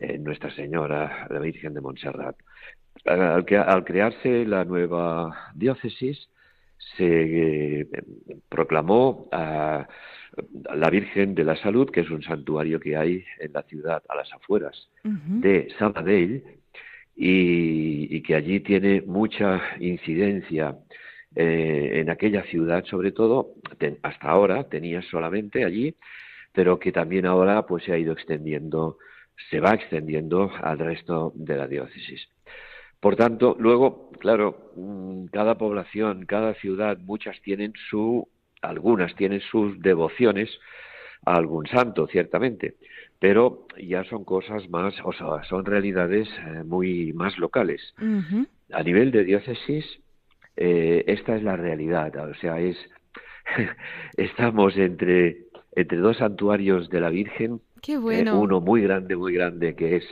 en 0.00 0.24
Nuestra 0.24 0.50
Señora, 0.54 1.26
la 1.30 1.38
Virgen 1.40 1.74
de 1.74 1.80
Montserrat. 1.80 2.36
Al, 3.04 3.44
al 3.50 3.84
crearse 3.84 4.44
la 4.44 4.64
nueva 4.64 5.52
diócesis, 5.54 6.28
se 6.96 7.80
eh, 7.80 7.88
proclamó 8.48 9.28
a 9.32 9.88
la 10.74 10.90
Virgen 10.90 11.34
de 11.34 11.44
la 11.44 11.56
Salud, 11.56 11.90
que 11.90 12.00
es 12.00 12.10
un 12.10 12.22
santuario 12.22 12.78
que 12.78 12.96
hay 12.96 13.24
en 13.40 13.52
la 13.52 13.62
ciudad, 13.62 14.02
a 14.08 14.14
las 14.14 14.32
afueras 14.32 14.88
de 15.02 15.68
Sabadell, 15.78 16.44
y, 17.16 18.14
y 18.14 18.22
que 18.22 18.36
allí 18.36 18.60
tiene 18.60 19.02
mucha 19.02 19.60
incidencia 19.80 20.76
eh, 21.34 22.00
en 22.00 22.10
aquella 22.10 22.42
ciudad, 22.44 22.84
sobre 22.84 23.12
todo, 23.12 23.54
hasta 24.02 24.28
ahora 24.28 24.64
tenía 24.68 25.02
solamente 25.02 25.64
allí, 25.64 25.94
pero 26.52 26.78
que 26.78 26.92
también 26.92 27.26
ahora 27.26 27.66
pues 27.66 27.84
se 27.84 27.92
ha 27.92 27.98
ido 27.98 28.12
extendiendo, 28.12 28.98
se 29.50 29.60
va 29.60 29.74
extendiendo 29.74 30.50
al 30.62 30.78
resto 30.78 31.32
de 31.36 31.56
la 31.56 31.66
diócesis. 31.66 32.28
Por 33.00 33.14
tanto, 33.16 33.56
luego, 33.58 34.10
claro, 34.18 34.72
mm, 34.74 35.26
cada 35.26 35.56
población, 35.56 36.26
cada 36.26 36.54
ciudad, 36.54 36.98
muchas 36.98 37.40
tienen 37.42 37.72
su, 37.88 38.28
algunas 38.60 39.14
tienen 39.14 39.40
sus 39.40 39.80
devociones 39.80 40.50
a 41.24 41.36
algún 41.36 41.66
santo, 41.66 42.06
ciertamente, 42.08 42.74
pero 43.20 43.66
ya 43.80 44.04
son 44.04 44.24
cosas 44.24 44.68
más, 44.68 44.94
o 45.04 45.12
sea, 45.12 45.44
son 45.44 45.64
realidades 45.64 46.28
eh, 46.28 46.64
muy 46.64 47.12
más 47.12 47.38
locales. 47.38 47.94
A 48.72 48.82
nivel 48.82 49.10
de 49.10 49.24
diócesis, 49.24 49.84
eh, 50.60 51.04
esta 51.06 51.36
es 51.36 51.42
la 51.44 51.56
realidad, 51.56 52.14
o 52.28 52.34
sea, 52.34 52.58
es 52.58 52.76
estamos 54.16 54.76
entre 54.76 55.48
entre 55.76 55.98
dos 55.98 56.16
santuarios 56.16 56.90
de 56.90 57.00
la 57.00 57.10
Virgen, 57.10 57.60
eh, 57.86 58.24
uno 58.32 58.60
muy 58.60 58.82
grande, 58.82 59.14
muy 59.14 59.32
grande 59.32 59.76
que 59.76 59.96
es 59.96 60.04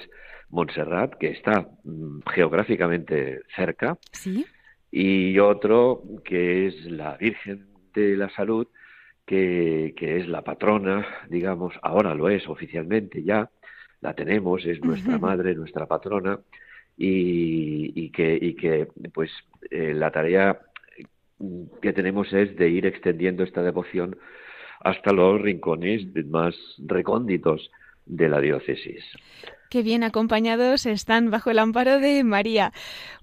Montserrat, 0.51 1.15
que 1.19 1.31
está 1.31 1.69
mm, 1.83 2.21
geográficamente 2.33 3.41
cerca, 3.57 3.99
¿Sí? 4.13 4.47
y 4.93 5.37
otro 5.41 6.05
que 6.25 6.69
es 6.69 6.85
la 6.85 7.17
Virgen 7.17 7.67
de 7.93 8.17
la 8.17 8.31
Salud, 8.31 8.69
que, 9.27 9.95
que 9.97 10.19
es 10.19 10.29
la 10.29 10.43
patrona, 10.43 11.05
digamos, 11.29 11.75
ahora 11.83 12.15
lo 12.15 12.29
es 12.29 12.47
oficialmente 12.47 13.25
ya, 13.25 13.51
la 14.01 14.15
tenemos, 14.15 14.65
es 14.65 14.81
nuestra 14.85 15.19
madre, 15.19 15.57
nuestra 15.57 15.87
patrona, 15.87 16.39
y, 16.97 17.93
y, 17.95 18.11
que, 18.11 18.39
y 18.41 18.55
que 18.55 18.89
pues 19.13 19.31
eh, 19.71 19.93
la 19.95 20.11
tarea 20.11 20.61
que 21.83 21.93
tenemos 21.93 22.33
es 22.33 22.57
de 22.57 22.69
ir 22.69 22.87
extendiendo 22.87 23.43
esta 23.43 23.63
devoción 23.63 24.17
hasta 24.81 25.13
los 25.13 25.41
rincones 25.41 26.07
más 26.27 26.55
recónditos 26.79 27.71
de 28.07 28.29
la 28.29 28.41
diócesis. 28.41 29.05
Qué 29.69 29.83
bien 29.83 30.05
acompañados 30.05 30.87
están 30.87 31.31
bajo 31.31 31.51
el 31.51 31.59
amparo 31.59 31.99
de 31.99 32.23
María. 32.23 32.73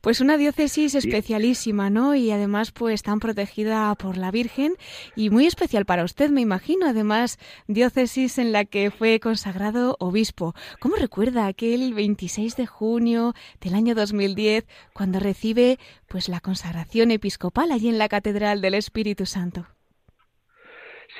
Pues 0.01 0.19
una 0.19 0.35
diócesis 0.35 0.93
especialísima, 0.93 1.89
¿no? 1.89 2.15
Y 2.15 2.31
además 2.31 2.71
pues 2.71 3.01
tan 3.01 3.19
protegida 3.19 3.95
por 3.95 4.17
la 4.17 4.29
Virgen 4.29 4.73
y 5.15 5.29
muy 5.29 5.45
especial 5.45 5.85
para 5.85 6.03
usted, 6.03 6.29
me 6.31 6.41
imagino. 6.41 6.85
Además, 6.85 7.39
diócesis 7.67 8.39
en 8.39 8.51
la 8.51 8.65
que 8.65 8.91
fue 8.91 9.21
consagrado 9.21 9.95
obispo. 9.99 10.53
¿Cómo 10.79 10.97
recuerda 10.97 11.47
aquel 11.47 11.93
26 11.93 12.57
de 12.57 12.65
junio 12.65 13.33
del 13.61 13.75
año 13.75 13.95
2010 13.95 14.65
cuando 14.91 15.19
recibe 15.19 15.79
pues 16.09 16.27
la 16.27 16.41
consagración 16.41 17.11
episcopal 17.11 17.71
allí 17.71 17.87
en 17.87 17.97
la 17.97 18.09
Catedral 18.09 18.59
del 18.59 18.73
Espíritu 18.73 19.25
Santo? 19.25 19.65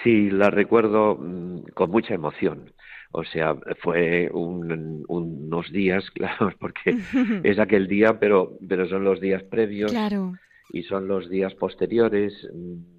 Sí, 0.04 0.30
la 0.30 0.50
recuerdo 0.50 1.16
mm, 1.16 1.72
con 1.74 1.92
mucha 1.92 2.14
emoción 2.14 2.74
o 3.14 3.24
sea, 3.24 3.56
fue 3.82 4.30
unos 4.34 5.72
días, 5.72 6.10
claro, 6.16 6.52
porque 6.60 6.98
es 7.44 7.60
aquel 7.60 7.88
día, 7.88 8.20
pero, 8.20 8.58
pero 8.68 8.88
son 8.88 9.04
los 9.04 9.22
días 9.22 9.44
previos 9.44 9.92
claro. 9.92 10.34
y 10.72 10.84
son 10.84 11.08
los 11.08 11.30
días 11.30 11.54
posteriores 11.54 12.34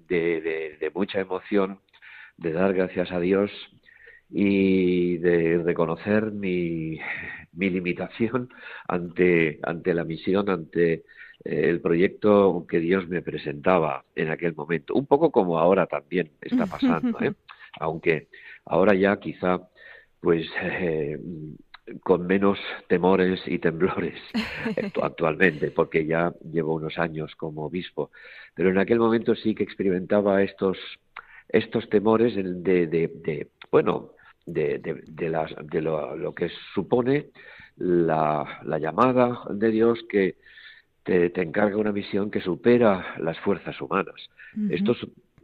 de, 0.07 0.77
de, 0.79 0.91
mucha 0.93 1.19
emoción, 1.19 1.79
de 2.37 2.53
dar 2.53 2.73
gracias 2.73 3.11
a 3.11 3.19
Dios 3.19 3.51
y 4.29 5.17
de 5.17 5.61
reconocer 5.63 6.31
mi, 6.31 6.97
mi 7.51 7.69
limitación 7.69 8.49
ante, 8.87 9.59
ante 9.63 9.93
la 9.93 10.05
misión, 10.05 10.49
ante 10.49 10.93
eh, 10.93 11.03
el 11.43 11.81
proyecto 11.81 12.65
que 12.69 12.79
Dios 12.79 13.07
me 13.09 13.21
presentaba 13.21 14.05
en 14.15 14.29
aquel 14.29 14.55
momento. 14.55 14.93
Un 14.93 15.07
poco 15.07 15.29
como 15.31 15.59
ahora 15.59 15.87
también 15.87 16.31
está 16.41 16.65
pasando, 16.67 17.19
¿eh? 17.19 17.33
aunque 17.79 18.29
ahora 18.63 18.93
ya 18.95 19.19
quizá 19.19 19.59
pues 20.25 20.47
eh, 20.63 21.19
con 22.01 22.25
menos 22.25 22.57
temores 22.87 23.39
y 23.45 23.59
temblores 23.59 24.19
actualmente, 25.03 25.69
porque 25.69 26.07
ya 26.07 26.33
llevo 26.51 26.73
unos 26.73 26.97
años 26.97 27.35
como 27.35 27.65
obispo. 27.65 28.09
Pero 28.55 28.71
en 28.71 28.79
aquel 28.79 28.97
momento 28.97 29.35
sí 29.35 29.53
que 29.53 29.61
experimentaba 29.61 30.41
estos, 30.41 30.79
estos 31.47 31.87
temores 31.89 32.33
de, 32.35 32.87
de, 32.87 33.49
bueno, 33.69 34.13
de, 34.47 35.03
de, 35.05 35.29
las, 35.29 35.53
de 35.61 35.81
lo, 35.83 36.33
que 36.33 36.49
supone 36.73 37.27
la, 37.77 38.61
la, 38.63 38.79
llamada 38.79 39.41
de 39.51 39.69
Dios 39.69 39.99
que 40.09 40.37
te, 41.03 41.29
te, 41.29 41.43
encarga 41.43 41.77
una 41.77 41.91
misión 41.91 42.31
que 42.31 42.41
supera 42.41 43.15
las 43.19 43.37
fuerzas 43.41 43.79
humanas. 43.79 44.27
esto, 44.71 44.95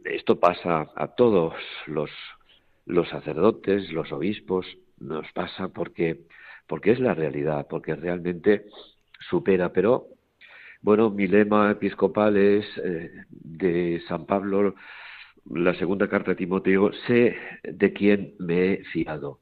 esto 0.04 0.40
pasa 0.40 0.90
a 0.96 1.06
todos 1.06 1.54
los 1.86 2.10
los 2.86 3.08
sacerdotes, 3.08 3.90
los 3.92 4.10
obispos, 4.12 4.66
nos 4.98 5.30
pasa 5.32 5.68
porque, 5.68 6.20
porque 6.66 6.92
es 6.92 7.00
la 7.00 7.14
realidad, 7.14 7.66
porque 7.68 7.94
realmente 7.94 8.66
supera. 9.28 9.72
Pero, 9.72 10.08
bueno, 10.80 11.10
mi 11.10 11.26
lema 11.26 11.70
episcopal 11.70 12.36
es 12.36 12.66
eh, 12.84 13.10
de 13.30 14.02
San 14.08 14.26
Pablo, 14.26 14.74
la 15.50 15.74
segunda 15.74 16.08
carta 16.08 16.32
de 16.32 16.36
Timoteo, 16.36 16.92
sé 17.06 17.36
de 17.64 17.92
quién 17.92 18.34
me 18.38 18.72
he 18.72 18.84
fiado. 18.84 19.38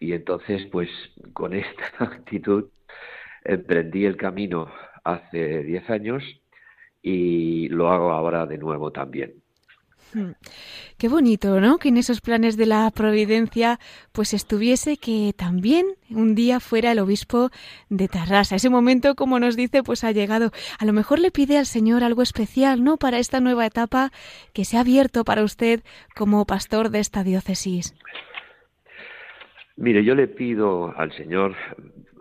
Y 0.00 0.12
entonces, 0.12 0.66
pues, 0.70 0.90
con 1.32 1.54
esta 1.54 1.84
actitud 1.98 2.70
emprendí 3.44 4.04
el 4.04 4.16
camino 4.16 4.70
hace 5.04 5.62
diez 5.62 5.88
años 5.88 6.22
y 7.02 7.68
lo 7.68 7.90
hago 7.90 8.10
ahora 8.12 8.46
de 8.46 8.58
nuevo 8.58 8.92
también. 8.92 9.34
Hmm. 10.14 10.32
Qué 10.96 11.08
bonito, 11.08 11.60
¿no? 11.60 11.78
Que 11.78 11.88
en 11.90 11.98
esos 11.98 12.20
planes 12.20 12.56
de 12.56 12.66
la 12.66 12.90
providencia 12.90 13.78
pues 14.12 14.32
estuviese 14.32 14.96
que 14.96 15.32
también 15.36 15.86
un 16.10 16.34
día 16.34 16.60
fuera 16.60 16.92
el 16.92 16.98
obispo 16.98 17.50
de 17.90 18.08
Tarrasa. 18.08 18.56
Ese 18.56 18.70
momento, 18.70 19.14
como 19.14 19.38
nos 19.38 19.56
dice, 19.56 19.82
pues 19.82 20.04
ha 20.04 20.12
llegado. 20.12 20.50
A 20.78 20.84
lo 20.84 20.92
mejor 20.92 21.18
le 21.18 21.30
pide 21.30 21.58
al 21.58 21.66
Señor 21.66 22.04
algo 22.04 22.22
especial, 22.22 22.82
¿no? 22.82 22.96
Para 22.96 23.18
esta 23.18 23.40
nueva 23.40 23.66
etapa 23.66 24.10
que 24.54 24.64
se 24.64 24.76
ha 24.76 24.80
abierto 24.80 25.24
para 25.24 25.44
usted 25.44 25.80
como 26.16 26.46
pastor 26.46 26.90
de 26.90 27.00
esta 27.00 27.22
diócesis. 27.22 27.94
Mire, 29.76 30.02
yo 30.02 30.14
le 30.14 30.26
pido 30.26 30.92
al 30.98 31.12
Señor, 31.12 31.54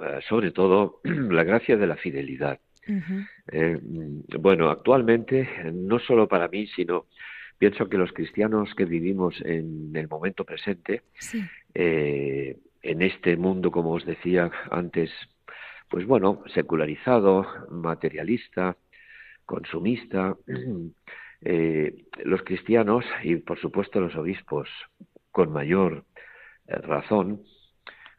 eh, 0.02 0.20
sobre 0.28 0.52
todo, 0.52 1.00
la 1.04 1.44
gracia 1.44 1.78
de 1.78 1.88
la 1.88 1.96
fidelidad. 1.96 2.60
Eh, 3.52 3.78
bueno, 4.40 4.70
actualmente, 4.70 5.50
no 5.74 6.00
solo 6.00 6.28
para 6.28 6.48
mí, 6.48 6.68
sino 6.68 7.08
Pienso 7.58 7.90
que 7.90 7.98
los 7.98 8.12
cristianos 8.14 8.74
que 8.76 8.86
vivimos 8.86 9.36
en 9.44 9.96
el 9.96 10.08
momento 10.08 10.46
presente, 10.46 11.02
eh, 11.74 12.58
en 12.84 13.02
este 13.02 13.36
mundo, 13.36 13.72
como 13.72 13.94
os 13.94 14.06
decía 14.06 14.52
antes, 14.70 15.10
pues 15.90 16.06
bueno, 16.06 16.44
secularizado, 16.54 17.48
materialista, 17.72 18.78
consumista, 19.46 20.36
eh, 21.42 22.06
los 22.24 22.44
cristianos 22.44 23.06
y 23.24 23.38
por 23.38 23.60
supuesto 23.60 24.00
los 24.00 24.16
obispos 24.16 24.70
con 25.32 25.52
mayor 25.52 26.06
eh, 26.68 26.76
razón, 26.76 27.42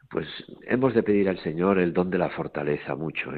pues 0.09 0.27
hemos 0.63 0.93
de 0.93 1.03
pedir 1.03 1.29
al 1.29 1.41
Señor 1.43 1.79
el 1.79 1.93
don 1.93 2.09
de 2.09 2.17
la 2.17 2.29
fortaleza 2.29 2.95
mucho, 2.95 3.31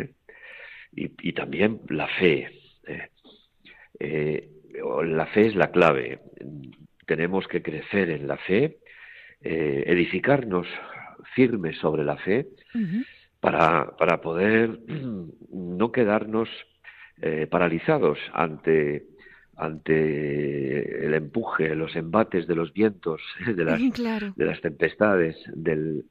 y, 0.94 1.12
y, 1.22 1.34
también 1.34 1.82
la 1.90 2.08
fe 2.08 2.50
la 5.06 5.26
fe 5.28 5.48
es 5.48 5.56
la 5.56 5.72
clave. 5.72 6.20
Tenemos 7.06 7.48
que 7.48 7.62
crecer 7.62 8.10
en 8.10 8.28
la 8.28 8.38
fe, 8.38 8.78
eh, 9.42 9.84
edificarnos 9.88 10.68
firmes 11.36 11.78
sobre 11.78 12.04
la 12.04 12.18
fe 12.18 12.48
para, 13.40 13.96
para 13.98 14.22
poder 14.22 14.80
no 15.52 15.92
quedarnos 15.92 16.50
eh, 17.22 17.48
paralizados 17.50 18.20
ante 18.34 19.06
ante 19.58 21.06
el 21.06 21.14
empuje, 21.14 21.76
los 21.76 21.96
embates 21.96 22.48
de 22.48 22.56
los 22.56 22.74
vientos, 22.74 23.22
de 23.46 23.64
las, 23.64 23.80
de 24.36 24.46
las 24.46 24.60
tempestades 24.60 25.36
del, 25.54 26.06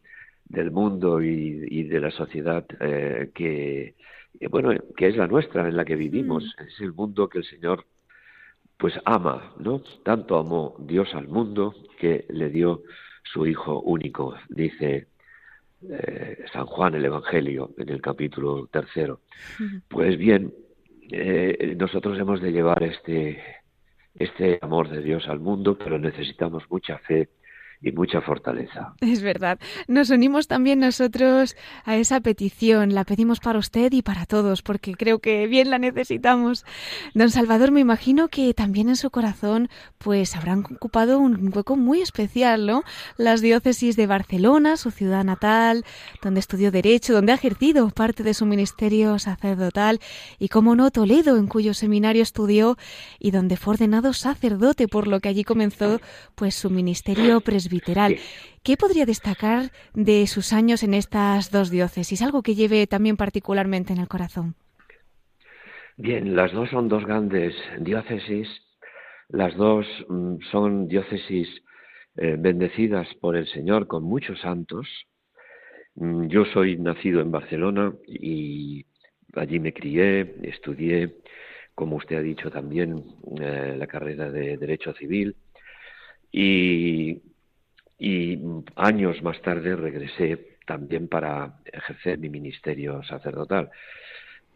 del 0.44 0.70
mundo 0.70 1.20
y, 1.20 1.82
de 1.84 2.00
la 2.00 2.12
sociedad 2.12 2.64
eh, 2.80 3.30
que, 3.34 3.94
bueno, 4.50 4.70
que 4.96 5.08
es 5.08 5.16
la 5.16 5.26
nuestra, 5.26 5.68
en 5.68 5.76
la 5.76 5.84
que 5.84 5.96
vivimos. 5.96 6.44
Mm. 6.44 6.62
Es 6.62 6.80
el 6.80 6.92
mundo 6.92 7.28
que 7.28 7.38
el 7.38 7.44
Señor 7.44 7.86
pues 8.80 8.94
ama, 9.04 9.52
¿no? 9.58 9.82
Tanto 10.02 10.38
amó 10.38 10.74
Dios 10.78 11.14
al 11.14 11.28
mundo 11.28 11.74
que 11.98 12.24
le 12.30 12.48
dio 12.48 12.82
su 13.22 13.46
Hijo 13.46 13.80
único, 13.80 14.34
dice 14.48 15.08
eh, 15.86 16.44
San 16.50 16.64
Juan 16.64 16.94
el 16.94 17.04
Evangelio 17.04 17.70
en 17.76 17.90
el 17.90 18.00
capítulo 18.00 18.68
tercero. 18.72 19.20
Pues 19.86 20.16
bien, 20.16 20.54
eh, 21.12 21.76
nosotros 21.78 22.18
hemos 22.18 22.40
de 22.40 22.52
llevar 22.52 22.82
este, 22.82 23.42
este 24.14 24.58
amor 24.62 24.88
de 24.88 25.02
Dios 25.02 25.28
al 25.28 25.40
mundo, 25.40 25.76
pero 25.76 25.98
necesitamos 25.98 26.64
mucha 26.70 26.96
fe 26.98 27.28
y 27.82 27.92
mucha 27.92 28.20
fortaleza. 28.20 28.94
Es 29.00 29.22
verdad. 29.22 29.58
Nos 29.88 30.10
unimos 30.10 30.46
también 30.46 30.80
nosotros 30.80 31.56
a 31.84 31.96
esa 31.96 32.20
petición. 32.20 32.94
La 32.94 33.04
pedimos 33.04 33.40
para 33.40 33.58
usted 33.58 33.92
y 33.92 34.02
para 34.02 34.26
todos, 34.26 34.62
porque 34.62 34.94
creo 34.94 35.18
que 35.18 35.46
bien 35.46 35.70
la 35.70 35.78
necesitamos. 35.78 36.64
Don 37.14 37.30
Salvador, 37.30 37.70
me 37.72 37.80
imagino 37.80 38.28
que 38.28 38.54
también 38.54 38.88
en 38.88 38.96
su 38.96 39.10
corazón 39.10 39.68
pues 39.98 40.36
habrán 40.36 40.60
ocupado 40.60 41.18
un 41.18 41.50
hueco 41.54 41.76
muy 41.76 42.00
especial, 42.00 42.66
¿no? 42.66 42.84
Las 43.16 43.40
diócesis 43.40 43.96
de 43.96 44.06
Barcelona, 44.06 44.76
su 44.76 44.90
ciudad 44.90 45.24
natal, 45.24 45.84
donde 46.22 46.40
estudió 46.40 46.70
Derecho, 46.70 47.12
donde 47.12 47.32
ha 47.32 47.34
ejercido 47.34 47.88
parte 47.90 48.22
de 48.22 48.34
su 48.34 48.46
ministerio 48.46 49.18
sacerdotal, 49.18 50.00
y 50.38 50.48
como 50.48 50.76
no, 50.76 50.90
Toledo, 50.90 51.36
en 51.36 51.46
cuyo 51.46 51.74
seminario 51.74 52.22
estudió 52.22 52.76
y 53.18 53.30
donde 53.30 53.56
fue 53.56 53.74
ordenado 53.74 54.12
sacerdote, 54.12 54.88
por 54.88 55.06
lo 55.06 55.20
que 55.20 55.28
allí 55.28 55.44
comenzó 55.44 56.00
pues 56.34 56.54
su 56.54 56.70
ministerio 56.70 57.40
presbiteral 57.70 58.16
¿Qué 58.62 58.76
podría 58.76 59.06
destacar 59.06 59.70
de 59.94 60.26
sus 60.26 60.52
años 60.52 60.82
en 60.82 60.92
estas 60.92 61.50
dos 61.50 61.70
diócesis? 61.70 62.20
Algo 62.20 62.42
que 62.42 62.54
lleve 62.54 62.86
también 62.86 63.16
particularmente 63.16 63.94
en 63.94 64.00
el 64.00 64.08
corazón. 64.08 64.54
Bien, 65.96 66.36
las 66.36 66.52
dos 66.52 66.68
son 66.68 66.88
dos 66.88 67.06
grandes 67.06 67.54
diócesis. 67.78 68.48
Las 69.30 69.56
dos 69.56 69.86
mm, 70.08 70.36
son 70.50 70.88
diócesis 70.88 71.48
eh, 72.16 72.36
bendecidas 72.38 73.08
por 73.22 73.34
el 73.34 73.46
Señor 73.48 73.86
con 73.86 74.02
muchos 74.04 74.38
santos. 74.40 74.86
Mm, 75.94 76.26
yo 76.26 76.44
soy 76.52 76.76
nacido 76.76 77.22
en 77.22 77.30
Barcelona 77.30 77.94
y 78.06 78.84
allí 79.34 79.58
me 79.58 79.72
crié, 79.72 80.34
estudié 80.42 81.16
como 81.74 81.96
usted 81.96 82.16
ha 82.16 82.20
dicho 82.20 82.50
también, 82.50 83.02
eh, 83.40 83.74
la 83.78 83.86
carrera 83.86 84.30
de 84.30 84.58
Derecho 84.58 84.92
Civil 84.92 85.34
y, 86.30 87.22
y 88.00 88.38
años 88.76 89.22
más 89.22 89.40
tarde 89.42 89.76
regresé 89.76 90.56
también 90.66 91.06
para 91.06 91.60
ejercer 91.66 92.18
mi 92.18 92.30
ministerio 92.30 93.02
sacerdotal. 93.02 93.70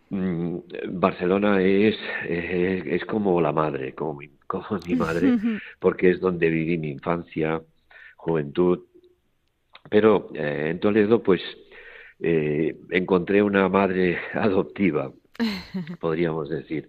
Mm, 0.08 0.58
Barcelona 0.92 1.60
es, 1.60 1.96
es, 2.26 3.04
como 3.04 3.40
la 3.42 3.52
madre, 3.52 3.94
como 3.94 4.14
mi, 4.14 4.28
como 4.46 4.80
mi 4.86 4.96
madre, 4.96 5.38
porque 5.78 6.10
es 6.10 6.20
donde 6.20 6.48
viví 6.48 6.78
mi 6.78 6.90
infancia, 6.90 7.60
juventud. 8.16 8.80
Pero 9.90 10.30
eh, 10.34 10.68
en 10.70 10.80
Toledo, 10.80 11.22
pues, 11.22 11.42
eh, 12.20 12.76
encontré 12.90 13.42
una 13.42 13.68
madre 13.68 14.18
adoptiva, 14.32 15.12
podríamos 16.00 16.48
decir. 16.48 16.88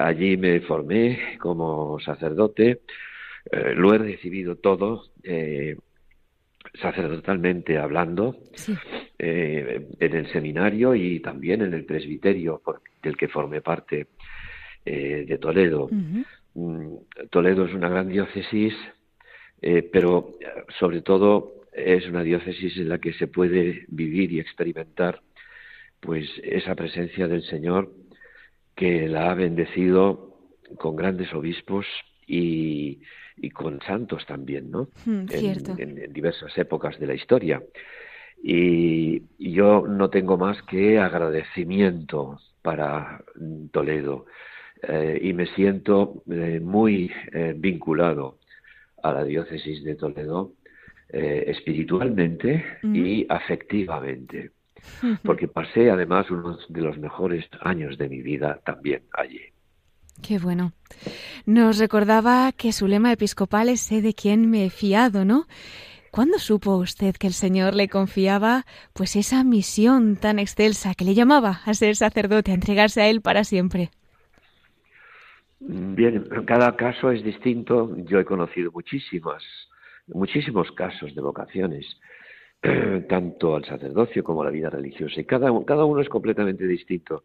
allí 0.00 0.36
me 0.36 0.60
formé 0.60 1.36
como 1.40 1.98
sacerdote, 1.98 2.82
eh, 3.50 3.74
lo 3.74 3.94
he 3.94 3.98
recibido 3.98 4.56
todo, 4.56 5.04
sacerdotalmente 6.80 7.78
hablando, 7.78 8.36
eh, 9.18 9.86
en 10.00 10.14
el 10.14 10.32
seminario 10.32 10.94
y 10.94 11.20
también 11.20 11.62
en 11.62 11.74
el 11.74 11.84
presbiterio 11.84 12.62
del 13.02 13.16
que 13.16 13.28
formé 13.28 13.60
parte 13.60 14.08
eh, 14.84 15.24
de 15.26 15.38
Toledo. 15.38 15.88
Mm, 16.54 16.96
Toledo 17.30 17.66
es 17.66 17.74
una 17.74 17.88
gran 17.88 18.08
diócesis, 18.08 18.74
eh, 19.62 19.88
pero 19.92 20.32
sobre 20.78 21.02
todo 21.02 21.54
es 21.72 22.06
una 22.06 22.22
diócesis 22.22 22.76
en 22.76 22.88
la 22.88 22.98
que 22.98 23.12
se 23.14 23.26
puede 23.26 23.84
vivir 23.88 24.32
y 24.32 24.40
experimentar 24.40 25.20
pues 26.00 26.28
esa 26.42 26.74
presencia 26.74 27.28
del 27.28 27.42
Señor 27.44 27.92
que 28.76 29.08
la 29.08 29.30
ha 29.30 29.34
bendecido 29.34 30.36
con 30.76 30.96
grandes 30.96 31.32
obispos 31.32 31.86
y, 32.26 33.00
y 33.36 33.50
con 33.50 33.80
santos 33.82 34.24
también, 34.26 34.70
¿no? 34.70 34.88
Hmm, 35.04 35.26
en, 35.30 36.12
diversas 36.12 36.56
épocas 36.58 36.98
de 36.98 37.06
la 37.06 37.14
historia. 37.14 37.62
Y, 38.42 39.22
yo 39.38 39.86
no 39.86 40.10
tengo 40.10 40.36
más 40.36 40.60
que 40.62 40.98
agradecimiento 40.98 42.38
para 42.62 43.22
Toledo 43.70 44.26
eh, 44.82 45.18
y 45.22 45.32
me 45.32 45.46
siento 45.54 46.22
eh, 46.30 46.60
muy 46.60 47.10
eh, 47.32 47.54
vinculado 47.56 48.38
a 49.02 49.12
la 49.12 49.24
diócesis 49.24 49.84
de 49.84 49.94
Toledo 49.94 50.52
espiritualmente 51.10 52.64
y 52.82 53.24
afectivamente, 53.28 54.50
porque 55.22 55.46
pasé 55.46 55.88
además 55.88 56.28
uno 56.28 56.58
de 56.68 56.80
los 56.80 56.98
mejores 56.98 57.44
años 57.60 57.96
de 57.98 58.08
mi 58.08 58.20
vida 58.20 58.60
también 58.64 59.02
allí. 59.12 59.42
Qué 60.22 60.38
bueno. 60.38 60.72
Nos 61.46 61.78
recordaba 61.78 62.52
que 62.52 62.72
su 62.72 62.86
lema 62.86 63.12
episcopal 63.12 63.68
es 63.68 63.80
sé 63.80 64.00
de 64.00 64.14
quién 64.14 64.50
me 64.50 64.64
he 64.64 64.70
fiado, 64.70 65.24
¿no? 65.24 65.46
¿Cuándo 66.10 66.38
supo 66.38 66.76
usted 66.76 67.16
que 67.16 67.26
el 67.26 67.32
Señor 67.32 67.74
le 67.74 67.88
confiaba 67.88 68.64
pues 68.92 69.16
esa 69.16 69.42
misión 69.42 70.16
tan 70.16 70.38
excelsa 70.38 70.94
que 70.94 71.04
le 71.04 71.14
llamaba 71.14 71.60
a 71.64 71.74
ser 71.74 71.96
sacerdote, 71.96 72.52
a 72.52 72.54
entregarse 72.54 73.02
a 73.02 73.08
él 73.08 73.20
para 73.20 73.42
siempre? 73.42 73.90
Bien, 75.58 76.24
cada 76.46 76.76
caso 76.76 77.10
es 77.10 77.24
distinto. 77.24 77.96
Yo 77.96 78.20
he 78.20 78.24
conocido 78.24 78.70
muchísimas, 78.70 79.42
muchísimos 80.06 80.70
casos 80.72 81.14
de 81.14 81.20
vocaciones, 81.20 81.84
tanto 83.08 83.56
al 83.56 83.64
sacerdocio 83.64 84.22
como 84.22 84.42
a 84.42 84.44
la 84.44 84.50
vida 84.50 84.70
religiosa, 84.70 85.20
y 85.20 85.24
cada, 85.24 85.50
cada 85.64 85.84
uno 85.84 86.00
es 86.00 86.08
completamente 86.08 86.66
distinto. 86.66 87.24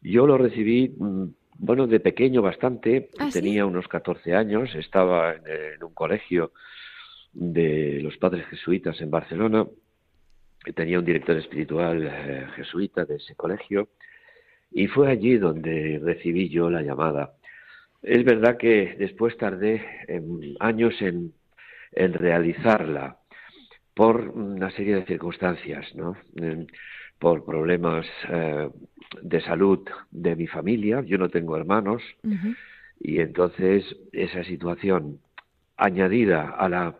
Yo 0.00 0.26
lo 0.26 0.38
recibí 0.38 0.94
mm, 0.96 1.24
bueno, 1.62 1.86
de 1.86 2.00
pequeño 2.00 2.42
bastante, 2.42 3.08
¿Ah, 3.20 3.28
tenía 3.32 3.64
unos 3.64 3.86
14 3.86 4.34
años, 4.34 4.74
estaba 4.74 5.32
en, 5.34 5.82
un 5.84 5.94
colegio 5.94 6.52
de 7.32 8.00
los 8.02 8.16
padres 8.16 8.46
jesuitas 8.46 9.00
en 9.00 9.12
Barcelona, 9.12 9.64
tenía 10.74 10.98
un 10.98 11.04
director 11.04 11.36
espiritual 11.36 12.04
eh, 12.04 12.46
jesuita 12.56 13.04
de 13.04 13.14
ese 13.14 13.36
colegio, 13.36 13.90
y 14.72 14.88
fue 14.88 15.08
allí 15.08 15.38
donde 15.38 16.00
recibí 16.02 16.48
yo 16.48 16.68
la 16.68 16.82
llamada. 16.82 17.34
Es 18.02 18.24
verdad 18.24 18.56
que 18.56 18.96
después 18.98 19.36
tardé 19.36 19.84
años 20.58 21.00
en, 21.00 21.32
en, 21.92 22.12
realizarla 22.12 23.18
por 23.94 24.30
una 24.30 24.72
serie 24.72 24.96
de 24.96 25.06
circunstancias, 25.06 25.94
¿no? 25.94 26.16
Por 27.22 27.44
problemas 27.44 28.04
eh, 28.30 28.68
de 29.22 29.40
salud 29.42 29.78
de 30.10 30.34
mi 30.34 30.48
familia. 30.48 31.02
Yo 31.02 31.18
no 31.18 31.28
tengo 31.28 31.56
hermanos. 31.56 32.02
Y 32.98 33.20
entonces 33.20 33.84
esa 34.10 34.42
situación 34.42 35.20
añadida 35.76 36.50
a 36.50 36.68
la 36.68 36.96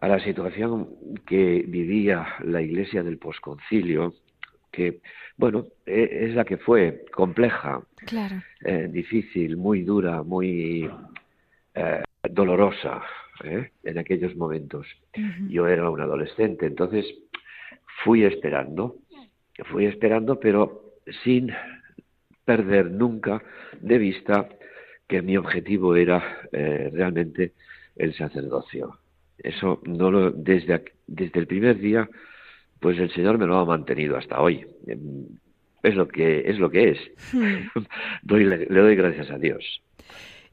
a 0.00 0.06
la 0.06 0.20
situación 0.20 0.90
que 1.26 1.64
vivía 1.66 2.24
la 2.44 2.62
Iglesia 2.62 3.02
del 3.02 3.18
posconcilio, 3.18 4.14
que 4.70 5.00
bueno 5.36 5.66
e, 5.86 6.26
es 6.26 6.36
la 6.36 6.44
que 6.44 6.58
fue 6.58 7.04
compleja, 7.12 7.82
eh, 8.64 8.86
difícil, 8.88 9.56
muy 9.56 9.82
dura, 9.82 10.22
muy 10.22 10.88
eh, 11.74 12.02
dolorosa 12.30 13.02
en 13.82 13.98
aquellos 13.98 14.36
momentos. 14.36 14.86
Yo 15.48 15.66
era 15.66 15.90
un 15.90 16.00
adolescente, 16.00 16.66
entonces 16.66 17.04
fui 18.04 18.24
esperando 18.24 18.98
fui 19.64 19.86
esperando, 19.86 20.38
pero 20.38 20.94
sin 21.24 21.52
perder 22.44 22.90
nunca 22.90 23.42
de 23.80 23.98
vista 23.98 24.48
que 25.06 25.22
mi 25.22 25.36
objetivo 25.36 25.96
era 25.96 26.48
eh, 26.52 26.90
realmente 26.92 27.52
el 27.96 28.14
sacerdocio. 28.14 28.98
Eso 29.38 29.80
no 29.84 30.10
lo, 30.10 30.30
desde, 30.30 30.84
desde 31.06 31.40
el 31.40 31.46
primer 31.46 31.78
día, 31.78 32.08
pues 32.80 32.98
el 32.98 33.10
Señor 33.12 33.38
me 33.38 33.46
lo 33.46 33.58
ha 33.58 33.64
mantenido 33.64 34.16
hasta 34.16 34.40
hoy. 34.40 34.66
Es 35.82 35.94
lo 35.94 36.08
que 36.08 36.40
es. 36.46 36.58
Lo 36.58 36.70
que 36.70 36.90
es. 36.90 36.98
Hmm. 37.32 37.68
le 38.36 38.66
doy 38.66 38.96
gracias 38.96 39.30
a 39.30 39.38
Dios. 39.38 39.82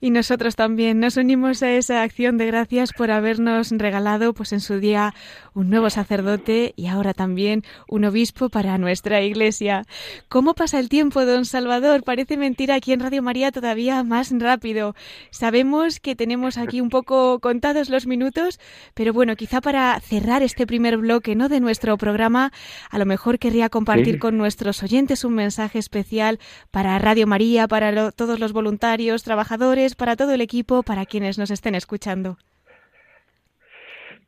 Y 0.02 0.12
nosotros 0.12 0.56
también 0.56 1.00
nos 1.00 1.18
unimos 1.18 1.64
a 1.64 1.72
esa 1.72 2.04
acción 2.04 2.38
de 2.38 2.46
gracias 2.46 2.92
por 2.94 3.12
habernos 3.12 3.72
regalado 3.72 4.34
pues 4.34 4.52
en 4.54 4.60
su 4.60 4.80
día 4.80 5.14
un 5.56 5.70
nuevo 5.70 5.90
sacerdote 5.90 6.74
y 6.76 6.88
ahora 6.88 7.16
también 7.16 7.64
un 7.88 8.06
obispo 8.06 8.50
para 8.50 8.78
nuestra 8.78 9.22
iglesia. 9.22 9.86
¿Cómo 10.30 10.54
pasa 10.54 10.80
el 10.80 10.90
tiempo, 10.90 11.26
don 11.26 11.46
Salvador? 11.46 12.04
Parece 12.04 12.38
mentira 12.38 12.76
aquí 12.76 12.92
en 12.92 13.00
Radio 13.00 13.24
María 13.24 13.52
todavía 13.52 14.04
más 14.04 14.32
rápido. 14.38 14.96
Sabemos 15.32 16.00
que 16.00 16.16
tenemos 16.16 16.58
aquí 16.58 16.82
un 16.82 16.90
poco 16.90 17.40
contados 17.40 17.90
los 17.90 18.06
minutos, 18.06 18.60
pero 18.94 19.14
bueno, 19.14 19.36
quizá 19.36 19.62
para 19.62 20.00
cerrar 20.02 20.44
este 20.44 20.68
primer 20.68 20.98
bloque 20.98 21.36
¿no? 21.36 21.50
de 21.50 21.62
nuestro 21.62 21.98
programa, 21.98 22.52
a 22.90 23.00
lo 23.00 23.06
mejor 23.06 23.40
querría 23.40 23.70
compartir 23.70 24.20
con 24.20 24.38
nuestros 24.38 24.84
oyentes 24.84 25.24
un 25.24 25.36
mensaje 25.36 25.80
especial 25.80 26.40
para 26.70 27.00
Radio 27.00 27.28
María, 27.28 27.68
para 27.68 28.12
todos 28.12 28.40
los 28.40 28.52
voluntarios, 28.52 29.24
trabajadores, 29.24 29.96
para 29.96 30.18
todo 30.18 30.34
el 30.34 30.42
equipo, 30.42 30.84
para 30.84 31.06
quienes 31.06 31.38
nos 31.38 31.50
estén 31.50 31.76
escuchando? 31.76 32.38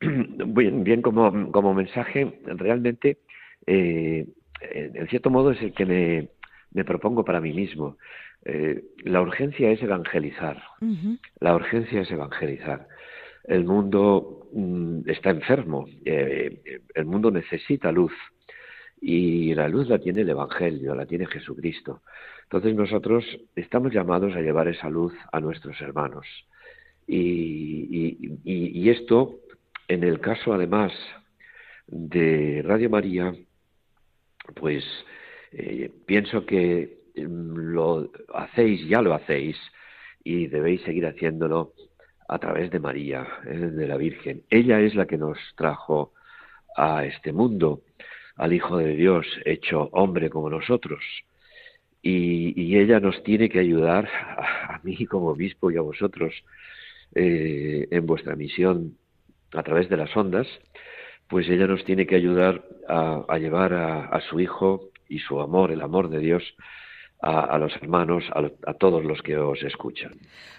Bien, 0.00 0.84
bien 0.84 1.02
como, 1.02 1.50
como 1.50 1.74
mensaje, 1.74 2.40
realmente, 2.44 3.18
eh, 3.66 4.26
en 4.60 5.08
cierto 5.08 5.30
modo 5.30 5.50
es 5.50 5.60
el 5.62 5.72
que 5.72 5.86
me, 5.86 6.28
me 6.72 6.84
propongo 6.84 7.24
para 7.24 7.40
mí 7.40 7.52
mismo. 7.52 7.96
Eh, 8.44 8.82
la 9.04 9.20
urgencia 9.20 9.70
es 9.70 9.82
evangelizar. 9.82 10.62
La 11.40 11.54
urgencia 11.54 12.02
es 12.02 12.10
evangelizar. 12.10 12.86
El 13.44 13.64
mundo 13.64 14.48
mm, 14.52 15.00
está 15.06 15.30
enfermo. 15.30 15.86
Eh, 16.04 16.80
el 16.94 17.04
mundo 17.04 17.30
necesita 17.30 17.92
luz. 17.92 18.12
Y 19.00 19.54
la 19.54 19.68
luz 19.68 19.88
la 19.88 19.98
tiene 19.98 20.22
el 20.22 20.30
Evangelio, 20.30 20.94
la 20.94 21.06
tiene 21.06 21.26
Jesucristo. 21.26 22.02
Entonces 22.44 22.74
nosotros 22.74 23.24
estamos 23.54 23.92
llamados 23.92 24.34
a 24.34 24.40
llevar 24.40 24.66
esa 24.66 24.90
luz 24.90 25.12
a 25.30 25.38
nuestros 25.38 25.80
hermanos. 25.80 26.26
Y, 27.06 28.88
esto, 28.90 29.36
en 29.88 30.04
el 30.04 30.20
caso 30.20 30.52
además 30.52 30.92
de 31.86 32.62
Radio 32.64 32.90
María, 32.90 33.34
pues 34.54 34.84
eh, 35.52 35.90
pienso 36.06 36.46
que 36.46 36.98
mm, 37.16 37.72
lo 37.72 38.10
hacéis, 38.34 38.86
ya 38.88 39.02
lo 39.02 39.14
hacéis, 39.14 39.56
y 40.22 40.46
debéis 40.46 40.82
seguir 40.82 41.06
haciéndolo 41.06 41.72
a 42.28 42.38
través 42.38 42.70
de 42.70 42.80
María, 42.80 43.26
eh, 43.46 43.56
de 43.56 43.88
la 43.88 43.96
Virgen. 43.96 44.42
Ella 44.50 44.80
es 44.80 44.94
la 44.94 45.06
que 45.06 45.16
nos 45.16 45.38
trajo 45.56 46.12
a 46.76 47.04
este 47.04 47.32
mundo, 47.32 47.82
al 48.36 48.52
Hijo 48.52 48.76
de 48.76 48.94
Dios 48.94 49.26
hecho 49.44 49.88
hombre 49.92 50.30
como 50.30 50.50
nosotros 50.50 51.02
y, 52.02 52.76
ella 52.76 53.00
nos 53.00 53.22
tiene 53.22 53.48
que 53.48 53.58
ayudar 53.58 54.06
a, 54.06 54.80
mí 54.82 55.06
como 55.06 55.28
obispo 55.28 55.70
y 55.70 55.76
a 55.76 55.80
vosotros 55.80 56.32
eh, 57.14 57.88
en 57.90 58.06
vuestra 58.06 58.36
misión 58.36 58.96
a 59.54 59.62
través 59.62 59.88
de 59.88 59.96
las 59.96 60.14
ondas, 60.16 60.46
pues 61.28 61.48
ella 61.48 61.66
nos 61.66 61.84
tiene 61.84 62.06
que 62.06 62.16
ayudar 62.16 62.64
a, 62.88 63.38
llevar 63.38 63.74
a, 63.74 64.20
su 64.28 64.40
Hijo 64.40 64.90
y 65.08 65.18
su 65.20 65.40
amor, 65.40 65.70
el 65.70 65.82
amor 65.82 66.08
de 66.08 66.18
Dios, 66.18 66.42
a, 67.20 67.58
los 67.58 67.72
hermanos, 67.76 68.24
a, 68.32 68.74
todos 68.74 69.04
los 69.04 69.20
que 69.22 69.36
os 69.36 69.62
escuchan. 69.62 70.12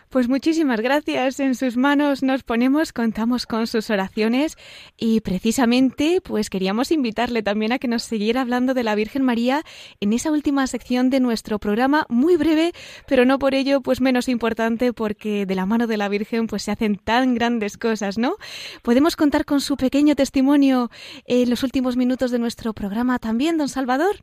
Pues 0.10 0.28
muchísimas 0.28 0.82
gracias. 0.82 1.40
En 1.40 1.56
sus 1.56 1.78
manos 1.78 2.24
nos 2.24 2.44
ponemos, 2.44 2.92
contamos 2.92 3.46
con 3.46 3.68
sus 3.68 3.90
oraciones 3.92 4.58
y 4.98 5.22
precisamente 5.22 6.20
pues 6.22 6.50
queríamos 6.50 6.92
invitarle 6.92 7.44
también 7.44 7.72
a 7.72 7.80
que 7.80 7.88
nos 7.88 8.04
siguiera 8.04 8.42
hablando 8.42 8.74
de 8.74 8.84
la 8.84 8.96
Virgen 8.96 9.24
María 9.24 9.62
en 10.00 10.12
esa 10.12 10.32
última 10.32 10.66
sección 10.68 11.10
de 11.10 11.20
nuestro 11.20 11.60
programa, 11.60 12.06
muy 12.10 12.38
breve, 12.38 12.74
pero 13.08 13.24
no 13.24 13.40
por 13.40 13.54
ello 13.54 13.82
pues 13.82 14.02
menos 14.02 14.28
importante 14.28 14.94
porque 14.94 15.46
de 15.46 15.56
la 15.56 15.68
mano 15.68 15.86
de 15.86 15.98
la 15.98 16.10
Virgen 16.10 16.48
pues 16.48 16.64
se 16.64 16.72
hacen 16.72 16.98
tan 16.98 17.36
grandes 17.36 17.78
cosas, 17.78 18.18
¿no? 18.18 18.36
Podemos 18.82 19.16
contar 19.16 19.46
con 19.46 19.62
su 19.62 19.78
pequeño 19.78 20.16
testimonio 20.16 20.90
en 21.26 21.50
los 21.52 21.64
últimos 21.64 21.96
minutos 21.98 22.32
de 22.32 22.40
nuestro 22.40 22.74
programa 22.74 23.20
también, 23.20 23.58
don 23.58 23.70
Salvador. 23.70 24.16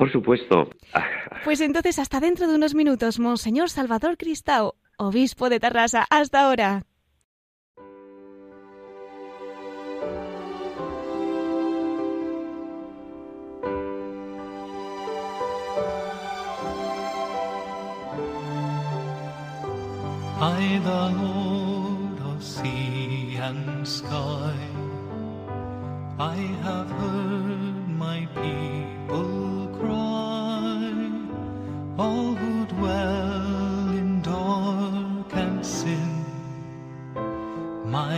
Por 0.00 0.10
supuesto. 0.10 0.70
Pues 1.44 1.60
entonces, 1.60 1.98
hasta 1.98 2.20
dentro 2.20 2.48
de 2.48 2.54
unos 2.54 2.74
minutos, 2.74 3.18
Monseñor 3.18 3.68
Salvador 3.68 4.16
Cristao, 4.16 4.76
obispo 4.96 5.50
de 5.50 5.60
Tarrasa. 5.60 6.06
Hasta 6.08 6.40
ahora. 6.40 6.86
I, 20.40 20.80
the 20.82 21.10
Lord 21.20 22.20
of 22.22 22.42
sea 22.42 23.36
and 23.42 23.86
sky, 23.86 24.56
I 26.18 26.36
have 26.64 26.88
heard 26.88 27.88
my 27.98 28.26
people. 28.40 29.59
All 32.00 32.34
who 32.34 32.64
dwell 32.64 33.88
in 34.00 34.22
dark 34.22 35.30
and 35.34 35.66
sin, 35.66 36.24
my 37.84 38.14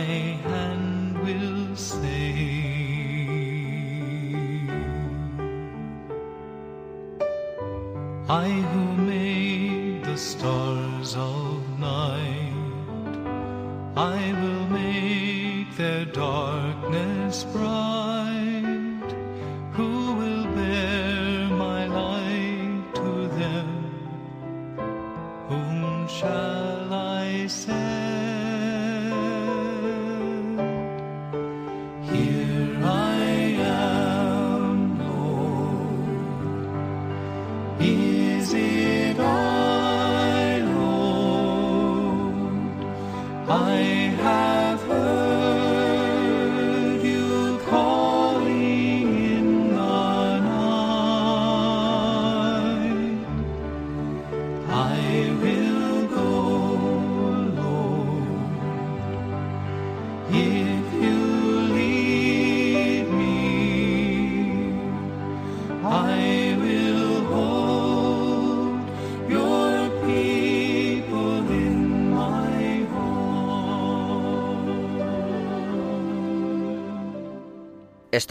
hand 0.49 1.19
will 1.25 1.75
save. 1.75 2.13
I 8.29 8.47
who 8.71 8.82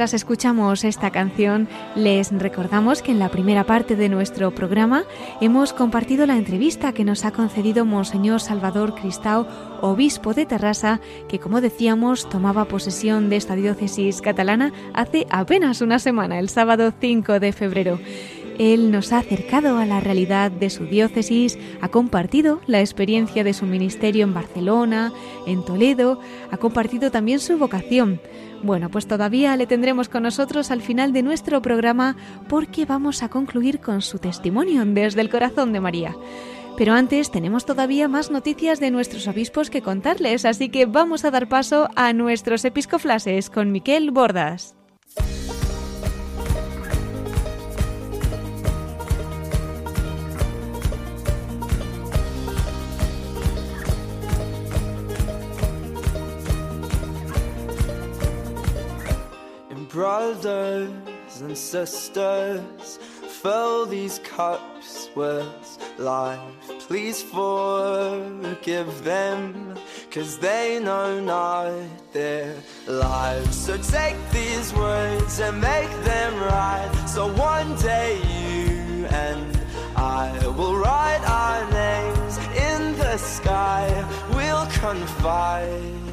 Mientras 0.00 0.14
escuchamos 0.14 0.82
esta 0.84 1.10
canción, 1.10 1.68
les 1.94 2.32
recordamos 2.32 3.02
que 3.02 3.12
en 3.12 3.18
la 3.18 3.28
primera 3.28 3.64
parte 3.64 3.96
de 3.96 4.08
nuestro 4.08 4.50
programa 4.50 5.04
hemos 5.42 5.74
compartido 5.74 6.24
la 6.24 6.38
entrevista 6.38 6.94
que 6.94 7.04
nos 7.04 7.26
ha 7.26 7.32
concedido 7.32 7.84
Monseñor 7.84 8.40
Salvador 8.40 8.94
Cristao, 8.94 9.46
obispo 9.82 10.32
de 10.32 10.46
Terrassa, 10.46 11.00
que 11.28 11.38
como 11.38 11.60
decíamos 11.60 12.30
tomaba 12.30 12.64
posesión 12.64 13.28
de 13.28 13.36
esta 13.36 13.56
diócesis 13.56 14.22
catalana 14.22 14.72
hace 14.94 15.26
apenas 15.28 15.82
una 15.82 15.98
semana, 15.98 16.38
el 16.38 16.48
sábado 16.48 16.94
5 16.98 17.38
de 17.38 17.52
febrero. 17.52 18.00
Él 18.60 18.90
nos 18.90 19.14
ha 19.14 19.20
acercado 19.20 19.78
a 19.78 19.86
la 19.86 20.00
realidad 20.00 20.50
de 20.50 20.68
su 20.68 20.84
diócesis, 20.84 21.58
ha 21.80 21.88
compartido 21.88 22.60
la 22.66 22.80
experiencia 22.80 23.42
de 23.42 23.54
su 23.54 23.64
ministerio 23.64 24.22
en 24.22 24.34
Barcelona, 24.34 25.14
en 25.46 25.64
Toledo, 25.64 26.20
ha 26.50 26.58
compartido 26.58 27.10
también 27.10 27.40
su 27.40 27.56
vocación. 27.56 28.20
Bueno, 28.62 28.90
pues 28.90 29.06
todavía 29.06 29.56
le 29.56 29.66
tendremos 29.66 30.10
con 30.10 30.24
nosotros 30.24 30.70
al 30.70 30.82
final 30.82 31.14
de 31.14 31.22
nuestro 31.22 31.62
programa 31.62 32.16
porque 32.50 32.84
vamos 32.84 33.22
a 33.22 33.30
concluir 33.30 33.80
con 33.80 34.02
su 34.02 34.18
testimonio 34.18 34.84
desde 34.84 35.22
el 35.22 35.30
corazón 35.30 35.72
de 35.72 35.80
María. 35.80 36.14
Pero 36.76 36.92
antes 36.92 37.30
tenemos 37.30 37.64
todavía 37.64 38.08
más 38.08 38.30
noticias 38.30 38.78
de 38.78 38.90
nuestros 38.90 39.26
obispos 39.26 39.70
que 39.70 39.80
contarles, 39.80 40.44
así 40.44 40.68
que 40.68 40.84
vamos 40.84 41.24
a 41.24 41.30
dar 41.30 41.48
paso 41.48 41.88
a 41.96 42.12
nuestros 42.12 42.66
episcoflases 42.66 43.48
con 43.48 43.72
Miquel 43.72 44.10
Bordas. 44.10 44.76
Brothers 60.00 61.42
and 61.42 61.54
sisters, 61.58 62.98
fill 63.42 63.84
these 63.84 64.18
cups 64.20 65.10
with 65.14 65.46
life. 65.98 66.40
Please 66.88 67.22
forgive 67.22 69.04
them, 69.04 69.76
cause 70.10 70.38
they 70.38 70.80
know 70.82 71.20
not 71.20 71.70
their 72.14 72.54
lives. 72.86 73.54
So 73.54 73.76
take 73.76 74.16
these 74.30 74.72
words 74.72 75.38
and 75.38 75.60
make 75.60 75.92
them 76.12 76.32
right. 76.40 76.90
So 77.06 77.30
one 77.34 77.76
day 77.76 78.16
you 78.38 79.04
and 79.04 79.52
I 79.96 80.32
will 80.56 80.76
write 80.78 81.24
our 81.42 81.60
names 81.70 82.38
in 82.68 82.96
the 82.96 83.18
sky. 83.18 83.84
We'll 84.32 84.64
confide, 84.80 86.09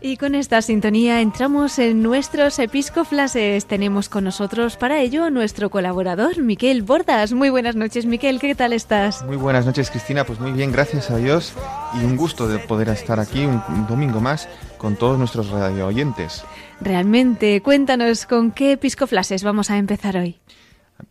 Y 0.00 0.16
con 0.18 0.34
esta 0.34 0.62
sintonía 0.62 1.20
entramos 1.20 1.78
en 1.78 2.02
nuestros 2.02 2.58
episcoflases. 2.58 3.66
Tenemos 3.66 4.08
con 4.08 4.24
nosotros 4.24 4.76
para 4.76 5.00
ello 5.00 5.24
a 5.24 5.30
nuestro 5.30 5.70
colaborador, 5.70 6.40
Miquel 6.42 6.82
Bordas. 6.82 7.32
Muy 7.32 7.50
buenas 7.50 7.76
noches, 7.76 8.06
Miquel, 8.06 8.40
¿qué 8.40 8.54
tal 8.54 8.72
estás? 8.72 9.24
Muy 9.24 9.36
buenas 9.36 9.66
noches, 9.66 9.90
Cristina. 9.90 10.24
Pues 10.24 10.40
muy 10.40 10.52
bien, 10.52 10.72
gracias 10.72 11.10
a 11.10 11.16
Dios. 11.16 11.52
Y 11.94 12.04
un 12.04 12.16
gusto 12.16 12.48
de 12.48 12.58
poder 12.58 12.88
estar 12.88 13.20
aquí 13.20 13.46
un, 13.46 13.62
un 13.68 13.86
domingo 13.86 14.20
más 14.20 14.48
con 14.78 14.96
todos 14.96 15.18
nuestros 15.18 15.50
radio 15.50 15.86
oyentes. 15.86 16.44
Realmente, 16.80 17.60
cuéntanos 17.62 18.26
con 18.26 18.50
qué 18.50 18.72
episcoflases 18.72 19.42
vamos 19.42 19.70
a 19.70 19.76
empezar 19.76 20.16
hoy. 20.16 20.38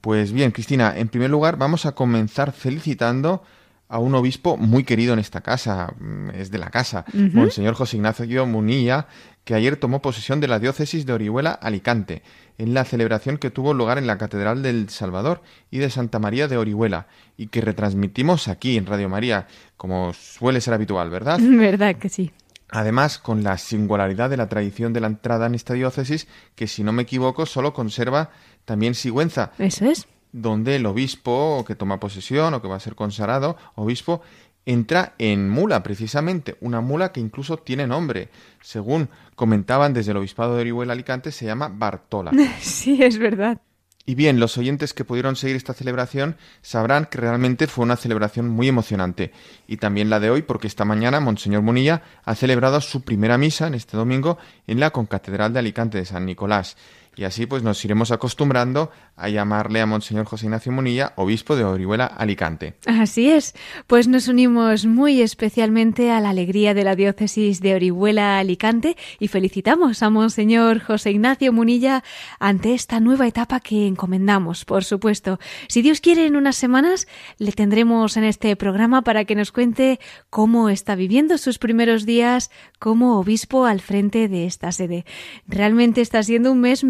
Pues 0.02 0.32
bien, 0.32 0.52
Cristina, 0.52 0.98
en 0.98 1.08
primer 1.08 1.30
lugar 1.30 1.58
vamos 1.58 1.86
a 1.86 1.93
comenzar 1.93 2.52
felicitando 2.52 3.43
a 3.88 4.00
un 4.00 4.15
obispo 4.15 4.58
muy 4.58 4.84
querido 4.84 5.13
en 5.13 5.19
esta 5.19 5.41
casa, 5.41 5.93
mm, 6.00 6.30
es 6.32 6.50
de 6.52 6.58
la 6.58 6.69
casa, 6.69 7.06
Ujú. 7.10 7.38
Monseñor 7.38 7.76
José 7.76 7.98
Ignacio 7.98 8.45
Munilla, 8.45 9.08
que 9.43 9.54
ayer 9.54 9.78
tomó 9.78 10.02
posesión 10.02 10.39
de 10.39 10.48
la 10.48 10.60
diócesis 10.60 11.06
de 11.06 11.13
Orihuela, 11.13 11.52
Alicante, 11.52 12.24
en 12.58 12.74
la 12.74 12.84
celebración 12.84 13.38
que 13.38 13.52
tuvo 13.52 13.76
lugar 13.76 14.00
en 14.00 14.08
la 14.08 14.17
Catedral 14.17 14.63
del 14.63 14.89
Salvador 14.89 15.43
y 15.69 15.78
de 15.78 15.91
Santa 15.91 16.17
María 16.17 16.48
de 16.48 16.58
Orihuela, 16.58 17.08
y 17.38 17.48
que 17.48 17.62
retransmitimos 17.62 18.48
aquí 18.48 18.76
en 18.76 18.88
Radio 18.88 19.08
María, 19.08 19.48
como 19.78 20.13
suele 20.13 20.62
ser 20.62 20.74
habitual, 20.74 21.12
¿verdad? 21.12 21.39
¿Verdad 21.41 21.95
que 21.95 22.10
sí? 22.10 22.32
Además, 22.69 23.19
con 23.19 23.43
la 23.43 23.60
singularidad 23.60 24.32
de 24.32 24.38
la 24.38 24.50
tradición 24.50 24.91
de 24.91 25.00
la 25.00 25.08
entrada 25.08 25.45
en 25.45 25.54
esta 25.54 25.76
diócesis, 25.76 26.28
que 26.56 26.65
si 26.65 26.84
no 26.84 26.91
me 26.91 27.04
equivoco, 27.04 27.45
solo 27.45 27.74
conserva 27.74 28.32
también 28.65 28.95
Sigüenza, 28.95 29.51
Eso 29.60 29.86
es. 29.86 30.08
donde 30.32 30.75
el 30.75 30.86
obispo 30.86 31.63
que 31.65 31.75
toma 31.75 31.99
posesión 31.99 32.54
o 32.54 32.62
que 32.62 32.67
va 32.67 32.75
a 32.75 32.80
ser 32.80 32.95
consagrado, 32.95 33.58
obispo, 33.75 34.21
entra 34.65 35.13
en 35.19 35.49
mula, 35.49 35.84
precisamente, 35.84 36.58
una 36.60 36.82
mula 36.82 37.12
que 37.12 37.19
incluso 37.21 37.58
tiene 37.58 37.86
nombre. 37.88 38.30
Según 38.62 39.10
comentaban 39.36 39.93
desde 39.93 40.12
el 40.12 40.17
obispado 40.17 40.56
de 40.56 40.62
Orihuela 40.62 40.93
Alicante, 40.93 41.32
se 41.32 41.45
llama 41.45 41.69
Bartola. 41.71 42.32
Sí, 42.60 43.01
es 43.04 43.17
verdad. 43.17 43.62
Y 44.08 44.13
bien, 44.13 44.39
los 44.39 44.56
oyentes 44.60 44.93
que 44.93 45.04
pudieron 45.04 45.36
seguir 45.36 45.56
esta 45.56 45.73
celebración 45.73 46.38
sabrán 46.62 47.06
que 47.06 47.17
realmente 47.17 47.65
fue 47.65 47.84
una 47.86 47.95
celebración 47.95 48.47
muy 48.49 48.67
emocionante. 48.67 49.32
Y 49.67 49.78
también 49.78 50.12
la 50.12 50.19
de 50.19 50.30
hoy, 50.30 50.43
porque 50.43 50.67
esta 50.67 50.86
mañana 50.86 51.19
Monseñor 51.19 51.63
Munilla 51.63 52.04
ha 52.23 52.36
celebrado 52.36 52.82
su 52.82 53.01
primera 53.01 53.39
misa 53.39 53.65
en 53.65 53.73
este 53.73 53.97
domingo 53.97 54.38
en 54.67 54.80
la 54.80 54.91
Concatedral 54.91 55.54
de 55.54 55.60
Alicante 55.60 55.97
de 55.97 56.06
San 56.06 56.28
Nicolás. 56.28 56.78
Y 57.15 57.23
así 57.23 57.45
pues 57.45 57.63
nos 57.63 57.84
iremos 57.86 58.12
acostumbrando 58.12 58.91
a 59.15 59.30
llamarle 59.30 59.82
a 59.82 59.86
Monseñor 59.86 60.25
José 60.25 60.45
Ignacio 60.45 60.71
Munilla, 60.71 61.13
obispo 61.15 61.56
de 61.56 61.63
Orihuela 61.63 62.06
Alicante. 62.06 62.75
Así 62.86 63.30
es, 63.30 63.56
pues 63.88 64.08
nos 64.08 64.28
unimos 64.28 64.86
muy 64.86 65.21
especialmente 65.21 66.12
a 66.12 66.19
la 66.19 66.30
alegría 66.30 66.73
de 66.73 66.84
la 66.84 66.95
diócesis 66.95 67.62
de 67.62 67.75
Orihuela 67.75 68.39
Alicante 68.39 68.97
y 69.19 69.30
felicitamos 69.30 70.04
a 70.04 70.10
Monseñor 70.10 70.82
José 70.82 71.12
Ignacio 71.12 71.54
Munilla 71.54 72.04
ante 72.39 72.73
esta 72.73 72.99
nueva 72.99 73.28
etapa 73.28 73.60
que 73.60 73.88
encomendamos, 73.88 74.65
por 74.65 74.84
supuesto. 74.84 75.39
Si 75.67 75.82
Dios 75.82 76.01
quiere, 76.01 76.25
en 76.25 76.36
unas 76.36 76.56
semanas 76.56 77.08
le 77.38 77.51
tendremos 77.51 78.17
en 78.17 78.25
este 78.25 78.56
programa 78.56 79.01
para 79.01 79.25
que 79.25 79.36
nos 79.36 79.51
cuente 79.51 79.99
cómo 80.30 80.69
está 80.69 80.95
viviendo 80.95 81.38
sus 81.38 81.58
primeros 81.58 82.06
días 82.06 82.51
como 82.80 83.19
obispo 83.19 83.65
al 83.65 83.82
frente 83.82 84.28
de 84.28 84.45
esta 84.45 84.71
sede. 84.71 85.06
Realmente 85.47 86.01
está 86.01 86.21
siendo 86.23 86.51
un 86.51 86.62
mes, 86.62 86.84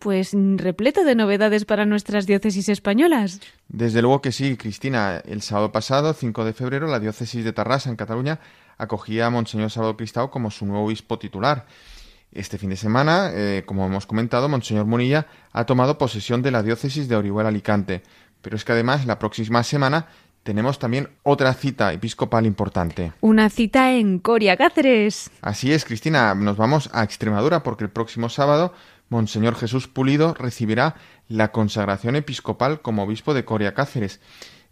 Pues 0.00 0.36
repleto 0.56 1.02
de 1.02 1.14
novedades 1.14 1.64
para 1.64 1.86
nuestras 1.86 2.26
diócesis 2.26 2.68
españolas. 2.68 3.40
Desde 3.68 4.02
luego 4.02 4.20
que 4.20 4.30
sí, 4.30 4.58
Cristina. 4.58 5.22
El 5.24 5.40
sábado 5.40 5.72
pasado, 5.72 6.12
5 6.12 6.44
de 6.44 6.52
febrero, 6.52 6.86
la 6.88 7.00
diócesis 7.00 7.42
de 7.42 7.54
Tarrasa, 7.54 7.88
en 7.88 7.96
Cataluña, 7.96 8.38
acogía 8.76 9.24
a 9.24 9.30
Monseñor 9.30 9.70
Salvador 9.70 9.96
Cristao 9.96 10.30
como 10.30 10.50
su 10.50 10.66
nuevo 10.66 10.84
obispo 10.84 11.18
titular. 11.18 11.64
Este 12.32 12.58
fin 12.58 12.68
de 12.68 12.76
semana, 12.76 13.30
eh, 13.32 13.62
como 13.64 13.86
hemos 13.86 14.04
comentado, 14.04 14.46
Monseñor 14.50 14.84
Munilla 14.84 15.26
ha 15.52 15.64
tomado 15.64 15.96
posesión 15.96 16.42
de 16.42 16.50
la 16.50 16.62
diócesis 16.62 17.08
de 17.08 17.16
Orihuela 17.16 17.48
Alicante. 17.48 18.02
Pero 18.42 18.56
es 18.56 18.64
que 18.66 18.72
además, 18.72 19.06
la 19.06 19.18
próxima 19.18 19.62
semana 19.62 20.08
tenemos 20.42 20.78
también 20.78 21.08
otra 21.22 21.54
cita 21.54 21.94
episcopal 21.94 22.44
importante. 22.44 23.12
Una 23.22 23.48
cita 23.48 23.94
en 23.94 24.18
Coria 24.18 24.56
Cáceres. 24.56 25.30
Así 25.40 25.72
es, 25.72 25.86
Cristina, 25.86 26.34
nos 26.34 26.58
vamos 26.58 26.90
a 26.92 27.02
Extremadura 27.02 27.62
porque 27.62 27.84
el 27.84 27.90
próximo 27.90 28.28
sábado 28.28 28.74
Monseñor 29.08 29.54
Jesús 29.54 29.88
Pulido 29.88 30.34
recibirá 30.34 30.96
la 31.28 31.52
consagración 31.52 32.16
episcopal 32.16 32.80
como 32.82 33.04
obispo 33.04 33.34
de 33.34 33.44
Coria 33.44 33.74
Cáceres. 33.74 34.20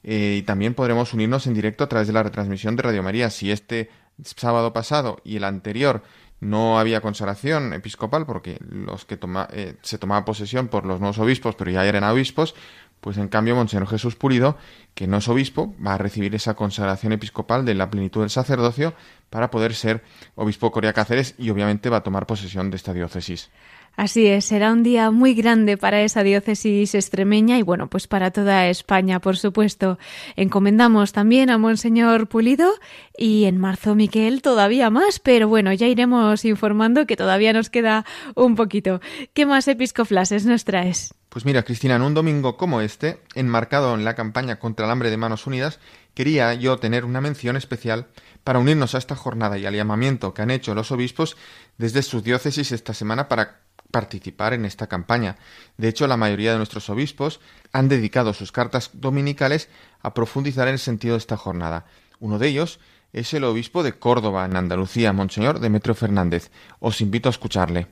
Eh, 0.03 0.37
y 0.39 0.43
también 0.43 0.75
podremos 0.75 1.15
unirnos 1.15 1.47
en 1.47 1.55
directo 1.55 1.85
a 1.85 1.89
través 1.89 2.07
de 2.07 2.13
la 2.13 2.23
retransmisión 2.23 2.77
de 2.77 2.83
Radio 2.83 3.03
María. 3.03 3.31
Si 3.31 3.51
este 3.51 3.91
sábado 4.23 4.73
pasado 4.73 5.19
y 5.25 5.37
el 5.37 5.45
anterior 5.45 6.03
no 6.41 6.79
había 6.79 7.01
consagración 7.01 7.73
episcopal 7.73 8.27
porque 8.27 8.59
los 8.61 9.05
que 9.05 9.19
eh, 9.53 9.77
se 9.83 9.99
tomaba 9.99 10.25
posesión 10.25 10.69
por 10.69 10.85
los 10.85 11.01
nuevos 11.01 11.19
obispos, 11.19 11.55
pero 11.55 11.71
ya 11.71 11.87
eran 11.87 12.05
obispos, 12.05 12.55
pues 13.01 13.17
en 13.19 13.29
cambio 13.29 13.55
Monseñor 13.55 13.87
Jesús 13.87 14.17
Pulido, 14.17 14.57
que 14.95 15.07
no 15.07 15.19
es 15.19 15.29
obispo, 15.29 15.75
va 15.85 15.95
a 15.95 15.99
recibir 15.99 16.35
esa 16.35 16.55
consagración 16.55 17.13
episcopal 17.13 17.65
de 17.65 17.75
la 17.75 17.91
plenitud 17.91 18.21
del 18.21 18.31
sacerdocio 18.31 18.95
para 19.31 19.51
poder 19.51 19.75
ser 19.75 20.03
obispo 20.35 20.71
Coria 20.71 20.93
Cáceres 20.93 21.35
y 21.39 21.51
obviamente 21.51 21.91
va 21.91 21.99
a 21.99 22.03
tomar 22.03 22.27
posesión 22.27 22.71
de 22.71 22.77
esta 22.77 22.93
diócesis. 22.93 23.51
Así 23.97 24.27
es, 24.27 24.47
será 24.47 24.73
un 24.73 24.83
día 24.83 25.11
muy 25.13 25.35
grande 25.35 25.77
para 25.77 26.03
esa 26.03 26.25
diócesis 26.25 26.95
extremeña 26.95 27.59
y 27.59 27.63
bueno, 27.63 27.89
pues 27.89 28.09
para 28.09 28.33
toda 28.33 28.67
España, 28.69 29.21
por 29.21 29.37
supuesto. 29.37 29.99
Encomendamos 30.35 31.13
también 31.13 31.49
a 31.49 31.59
Monseñor 31.59 32.27
Pulido 32.27 32.73
y 33.17 33.45
en 33.45 33.59
marzo 33.59 33.95
Miquel 33.95 34.43
todavía 34.43 34.91
más, 34.91 35.21
pero 35.21 35.47
bueno, 35.47 35.73
ya 35.73 35.87
iremos 35.87 36.45
informando 36.45 37.07
que 37.07 37.17
todavía 37.17 37.53
nos 37.53 37.71
queda 37.71 38.05
un 38.35 38.57
poquito. 38.57 39.01
¿Qué 39.33 39.47
más 39.47 39.69
episcoflases 39.69 40.45
nos 40.45 40.65
traes? 40.65 41.15
Pues 41.29 41.45
mira, 41.45 41.65
Cristina, 41.65 41.97
en 41.97 42.03
un 42.03 42.15
domingo 42.15 42.57
como 42.57 42.81
este, 42.81 43.21
enmarcado 43.35 43.95
en 43.95 44.05
la 44.05 44.15
campaña 44.15 44.61
contra 44.61 44.87
el 44.87 44.93
hambre 44.93 45.11
de 45.11 45.17
Manos 45.17 45.49
Unidas, 45.49 45.81
quería 46.15 46.55
yo 46.55 46.79
tener 46.79 47.05
una 47.05 47.21
mención 47.21 47.57
especial 47.57 48.07
para 48.45 48.61
unirnos 48.61 48.95
a 48.95 48.99
esta 48.99 49.17
jornada 49.17 49.59
y 49.59 49.67
al 49.67 49.75
llamamiento 49.75 50.33
que 50.33 50.43
han 50.43 50.53
hecho 50.53 50.77
los 50.77 50.93
obispos 50.93 51.37
desde 51.77 52.03
sus 52.03 52.23
diócesis 52.23 52.71
esta 52.71 52.95
semana 52.95 53.29
para 53.29 53.64
participar 53.95 54.55
en 54.55 54.65
esta 54.65 54.89
campaña. 54.89 55.37
De 55.79 55.87
hecho, 55.87 56.09
la 56.09 56.17
mayoría 56.17 56.51
de 56.51 56.57
nuestros 56.57 56.91
obispos 56.91 57.39
han 57.73 57.89
dedicado 57.89 58.35
sus 58.35 58.51
cartas 58.51 58.91
dominicales 58.93 59.69
a 60.03 60.15
profundizar 60.15 60.67
en 60.67 60.75
el 60.75 60.81
sentido 60.81 61.15
de 61.15 61.19
esta 61.19 61.37
jornada. 61.37 61.87
Uno 62.19 62.41
de 62.41 62.49
ellos 62.49 62.81
es 63.13 63.33
el 63.35 63.45
obispo 63.45 63.85
de 63.85 63.93
Córdoba, 63.93 64.47
en 64.47 64.57
Andalucía, 64.57 65.13
Monseñor 65.13 65.61
Demetrio 65.61 65.95
Fernández. 65.95 66.51
Os 66.81 67.01
invito 67.01 67.29
a 67.29 67.31
escucharle. 67.31 67.87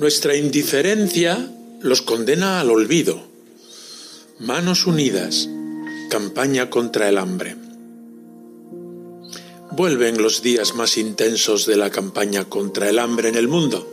Nuestra 0.00 0.34
indiferencia 0.34 1.38
los 1.82 2.02
condena 2.02 2.58
al 2.58 2.70
olvido. 2.70 3.29
Manos 4.40 4.86
unidas, 4.86 5.50
campaña 6.08 6.70
contra 6.70 7.10
el 7.10 7.18
hambre. 7.18 7.56
Vuelven 9.72 10.22
los 10.22 10.40
días 10.40 10.74
más 10.74 10.96
intensos 10.96 11.66
de 11.66 11.76
la 11.76 11.90
campaña 11.90 12.46
contra 12.46 12.88
el 12.88 13.00
hambre 13.00 13.28
en 13.28 13.34
el 13.34 13.48
mundo, 13.48 13.86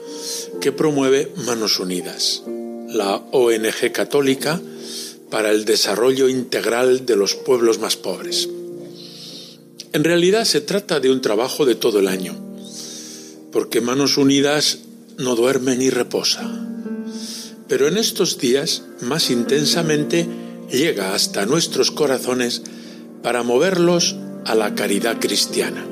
que 0.61 0.71
promueve 0.71 1.33
Manos 1.45 1.81
Unidas, 1.81 2.43
la 2.87 3.17
ONG 3.33 3.91
católica 3.91 4.61
para 5.29 5.51
el 5.51 5.65
desarrollo 5.65 6.29
integral 6.29 7.05
de 7.05 7.17
los 7.17 7.35
pueblos 7.35 7.79
más 7.79 7.97
pobres. 7.97 8.47
En 9.91 10.05
realidad 10.05 10.45
se 10.45 10.61
trata 10.61 11.01
de 11.01 11.11
un 11.11 11.19
trabajo 11.19 11.65
de 11.65 11.75
todo 11.75 11.99
el 11.99 12.07
año, 12.07 12.33
porque 13.51 13.81
Manos 13.81 14.17
Unidas 14.17 14.77
no 15.17 15.35
duerme 15.35 15.75
ni 15.75 15.89
reposa. 15.89 16.66
Pero 17.67 17.87
en 17.87 17.97
estos 17.97 18.37
días, 18.37 18.83
más 19.01 19.29
intensamente, 19.29 20.27
llega 20.71 21.13
hasta 21.13 21.45
nuestros 21.45 21.91
corazones 21.91 22.61
para 23.21 23.43
moverlos 23.43 24.15
a 24.45 24.55
la 24.55 24.75
caridad 24.75 25.19
cristiana. 25.19 25.85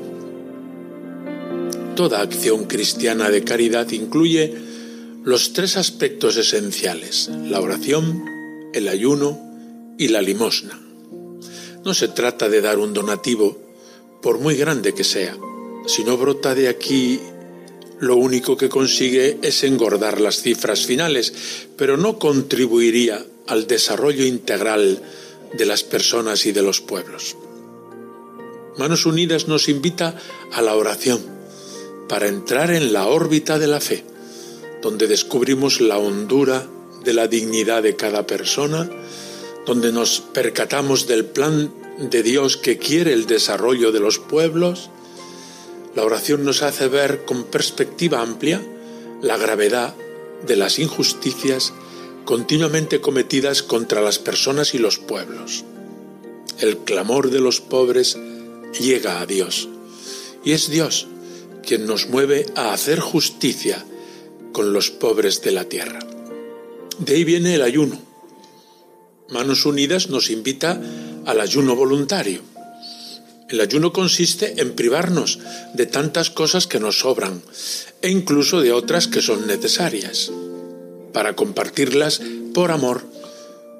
Toda 1.94 2.20
acción 2.20 2.64
cristiana 2.64 3.30
de 3.30 3.44
caridad 3.44 3.90
incluye 3.90 4.54
los 5.24 5.52
tres 5.52 5.76
aspectos 5.76 6.36
esenciales, 6.36 7.30
la 7.48 7.60
oración, 7.60 8.24
el 8.72 8.88
ayuno 8.88 9.38
y 9.98 10.08
la 10.08 10.22
limosna. 10.22 10.80
No 11.84 11.94
se 11.94 12.08
trata 12.08 12.48
de 12.48 12.60
dar 12.60 12.78
un 12.78 12.94
donativo, 12.94 13.58
por 14.22 14.38
muy 14.38 14.56
grande 14.56 14.92
que 14.92 15.04
sea. 15.04 15.36
Si 15.86 16.04
no 16.04 16.16
brota 16.16 16.54
de 16.54 16.68
aquí 16.68 17.20
lo 18.00 18.16
único 18.16 18.56
que 18.56 18.68
consigue 18.68 19.38
es 19.42 19.64
engordar 19.64 20.20
las 20.20 20.42
cifras 20.42 20.86
finales, 20.86 21.32
pero 21.76 21.96
no 21.96 22.18
contribuiría 22.18 23.24
al 23.46 23.66
desarrollo 23.66 24.24
integral 24.24 25.02
de 25.56 25.66
las 25.66 25.82
personas 25.82 26.46
y 26.46 26.52
de 26.52 26.62
los 26.62 26.80
pueblos. 26.80 27.36
Manos 28.78 29.06
Unidas 29.06 29.48
nos 29.48 29.68
invita 29.68 30.16
a 30.52 30.60
la 30.60 30.74
oración 30.74 31.24
para 32.08 32.28
entrar 32.28 32.70
en 32.70 32.92
la 32.92 33.06
órbita 33.06 33.58
de 33.58 33.66
la 33.66 33.80
fe, 33.80 34.04
donde 34.82 35.06
descubrimos 35.06 35.80
la 35.80 35.98
hondura 35.98 36.66
de 37.04 37.14
la 37.14 37.26
dignidad 37.26 37.82
de 37.82 37.96
cada 37.96 38.26
persona, 38.26 38.90
donde 39.64 39.92
nos 39.92 40.20
percatamos 40.20 41.06
del 41.06 41.24
plan 41.24 41.72
de 41.98 42.22
Dios 42.22 42.56
que 42.56 42.78
quiere 42.78 43.12
el 43.12 43.26
desarrollo 43.26 43.92
de 43.92 44.00
los 44.00 44.18
pueblos. 44.18 44.90
La 45.96 46.04
oración 46.04 46.44
nos 46.44 46.62
hace 46.62 46.88
ver 46.88 47.24
con 47.24 47.44
perspectiva 47.44 48.20
amplia 48.20 48.62
la 49.22 49.38
gravedad 49.38 49.94
de 50.46 50.54
las 50.54 50.78
injusticias 50.78 51.72
continuamente 52.26 53.00
cometidas 53.00 53.62
contra 53.62 54.02
las 54.02 54.18
personas 54.18 54.74
y 54.74 54.78
los 54.78 54.98
pueblos. 54.98 55.64
El 56.60 56.76
clamor 56.78 57.30
de 57.30 57.40
los 57.40 57.62
pobres 57.62 58.18
llega 58.78 59.22
a 59.22 59.26
Dios 59.26 59.70
y 60.44 60.52
es 60.52 60.68
Dios 60.68 61.06
quien 61.66 61.86
nos 61.86 62.10
mueve 62.10 62.44
a 62.56 62.74
hacer 62.74 63.00
justicia 63.00 63.82
con 64.52 64.74
los 64.74 64.90
pobres 64.90 65.40
de 65.40 65.52
la 65.52 65.64
tierra. 65.64 66.00
De 66.98 67.14
ahí 67.14 67.24
viene 67.24 67.54
el 67.54 67.62
ayuno. 67.62 67.98
Manos 69.30 69.64
Unidas 69.64 70.10
nos 70.10 70.28
invita 70.28 70.78
al 71.24 71.40
ayuno 71.40 71.74
voluntario. 71.74 72.42
El 73.48 73.60
ayuno 73.60 73.92
consiste 73.92 74.60
en 74.60 74.74
privarnos 74.74 75.38
de 75.72 75.86
tantas 75.86 76.30
cosas 76.30 76.66
que 76.66 76.80
nos 76.80 76.98
sobran 76.98 77.42
e 78.02 78.10
incluso 78.10 78.60
de 78.60 78.72
otras 78.72 79.06
que 79.06 79.22
son 79.22 79.46
necesarias, 79.46 80.32
para 81.12 81.36
compartirlas 81.36 82.20
por 82.52 82.72
amor 82.72 83.04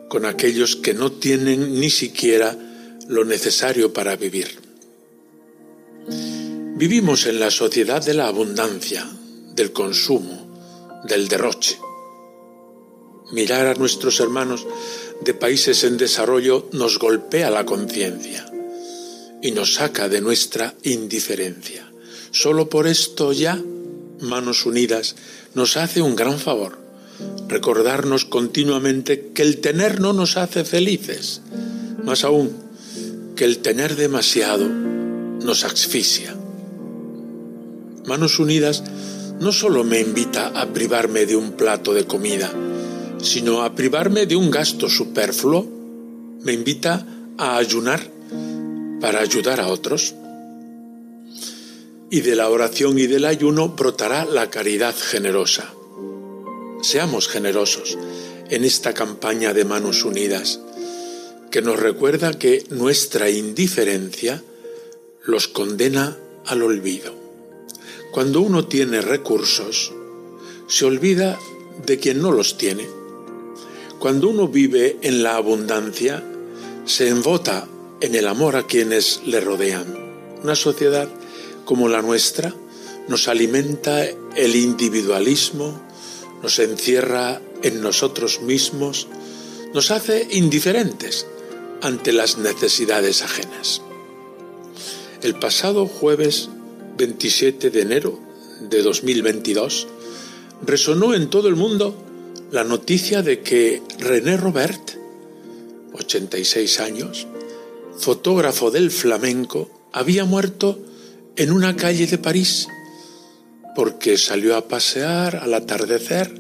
con 0.08 0.24
aquellos 0.24 0.76
que 0.76 0.94
no 0.94 1.10
tienen 1.10 1.80
ni 1.80 1.90
siquiera 1.90 2.56
lo 3.08 3.24
necesario 3.24 3.92
para 3.92 4.14
vivir. 4.14 4.60
Vivimos 6.76 7.26
en 7.26 7.40
la 7.40 7.50
sociedad 7.50 8.04
de 8.04 8.14
la 8.14 8.28
abundancia, 8.28 9.04
del 9.56 9.72
consumo, 9.72 11.02
del 11.08 11.26
derroche. 11.26 11.76
Mirar 13.32 13.66
a 13.66 13.74
nuestros 13.74 14.20
hermanos 14.20 14.64
de 15.22 15.34
países 15.34 15.82
en 15.82 15.96
desarrollo 15.96 16.68
nos 16.72 17.00
golpea 17.00 17.50
la 17.50 17.66
conciencia 17.66 18.46
y 19.42 19.50
nos 19.50 19.74
saca 19.74 20.08
de 20.08 20.20
nuestra 20.20 20.74
indiferencia. 20.82 21.90
Solo 22.30 22.68
por 22.68 22.86
esto 22.86 23.32
ya, 23.32 23.60
Manos 24.20 24.66
Unidas 24.66 25.16
nos 25.54 25.76
hace 25.76 26.02
un 26.02 26.16
gran 26.16 26.38
favor, 26.38 26.78
recordarnos 27.48 28.24
continuamente 28.24 29.30
que 29.34 29.42
el 29.42 29.58
tener 29.58 30.00
no 30.00 30.12
nos 30.12 30.36
hace 30.36 30.64
felices, 30.64 31.42
más 32.04 32.24
aún 32.24 32.56
que 33.36 33.44
el 33.44 33.58
tener 33.58 33.96
demasiado 33.96 34.68
nos 34.68 35.64
asfixia. 35.64 36.34
Manos 38.06 38.38
Unidas 38.38 38.82
no 39.40 39.52
solo 39.52 39.84
me 39.84 40.00
invita 40.00 40.48
a 40.48 40.66
privarme 40.72 41.26
de 41.26 41.36
un 41.36 41.52
plato 41.52 41.92
de 41.92 42.04
comida, 42.04 42.50
sino 43.22 43.62
a 43.62 43.74
privarme 43.74 44.26
de 44.26 44.36
un 44.36 44.50
gasto 44.50 44.88
superfluo, 44.88 45.66
me 46.42 46.52
invita 46.52 47.06
a 47.36 47.56
ayunar 47.56 48.15
para 49.00 49.20
ayudar 49.20 49.60
a 49.60 49.68
otros. 49.68 50.14
Y 52.10 52.20
de 52.20 52.36
la 52.36 52.48
oración 52.48 52.98
y 52.98 53.06
del 53.06 53.24
ayuno 53.24 53.70
brotará 53.70 54.24
la 54.24 54.48
caridad 54.50 54.94
generosa. 54.94 55.72
Seamos 56.82 57.28
generosos 57.28 57.98
en 58.48 58.64
esta 58.64 58.94
campaña 58.94 59.52
de 59.52 59.64
manos 59.64 60.04
unidas, 60.04 60.60
que 61.50 61.62
nos 61.62 61.78
recuerda 61.78 62.38
que 62.38 62.64
nuestra 62.70 63.28
indiferencia 63.28 64.42
los 65.24 65.48
condena 65.48 66.16
al 66.44 66.62
olvido. 66.62 67.12
Cuando 68.12 68.40
uno 68.40 68.66
tiene 68.66 69.00
recursos, 69.00 69.92
se 70.68 70.84
olvida 70.84 71.38
de 71.84 71.98
quien 71.98 72.22
no 72.22 72.30
los 72.32 72.56
tiene. 72.56 72.86
Cuando 73.98 74.28
uno 74.28 74.48
vive 74.48 74.96
en 75.02 75.22
la 75.22 75.36
abundancia, 75.36 76.22
se 76.84 77.08
embota 77.08 77.66
en 78.00 78.14
el 78.14 78.26
amor 78.26 78.56
a 78.56 78.66
quienes 78.66 79.22
le 79.24 79.40
rodean. 79.40 79.86
Una 80.42 80.54
sociedad 80.54 81.08
como 81.64 81.88
la 81.88 82.02
nuestra 82.02 82.54
nos 83.08 83.28
alimenta 83.28 84.04
el 84.04 84.56
individualismo, 84.56 85.80
nos 86.42 86.58
encierra 86.58 87.40
en 87.62 87.80
nosotros 87.80 88.42
mismos, 88.42 89.08
nos 89.72 89.90
hace 89.90 90.26
indiferentes 90.30 91.26
ante 91.82 92.12
las 92.12 92.38
necesidades 92.38 93.22
ajenas. 93.22 93.82
El 95.22 95.34
pasado 95.38 95.86
jueves 95.86 96.48
27 96.98 97.70
de 97.70 97.80
enero 97.80 98.18
de 98.60 98.82
2022 98.82 99.86
resonó 100.64 101.14
en 101.14 101.28
todo 101.28 101.48
el 101.48 101.56
mundo 101.56 101.94
la 102.50 102.64
noticia 102.64 103.22
de 103.22 103.40
que 103.40 103.82
René 103.98 104.36
Robert, 104.36 104.92
86 105.92 106.80
años, 106.80 107.26
fotógrafo 107.98 108.70
del 108.70 108.90
flamenco, 108.90 109.88
había 109.92 110.24
muerto 110.24 110.78
en 111.36 111.52
una 111.52 111.76
calle 111.76 112.06
de 112.06 112.18
París 112.18 112.68
porque 113.74 114.16
salió 114.16 114.56
a 114.56 114.68
pasear 114.68 115.36
al 115.36 115.52
atardecer, 115.52 116.32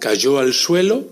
cayó 0.00 0.38
al 0.38 0.52
suelo 0.52 1.06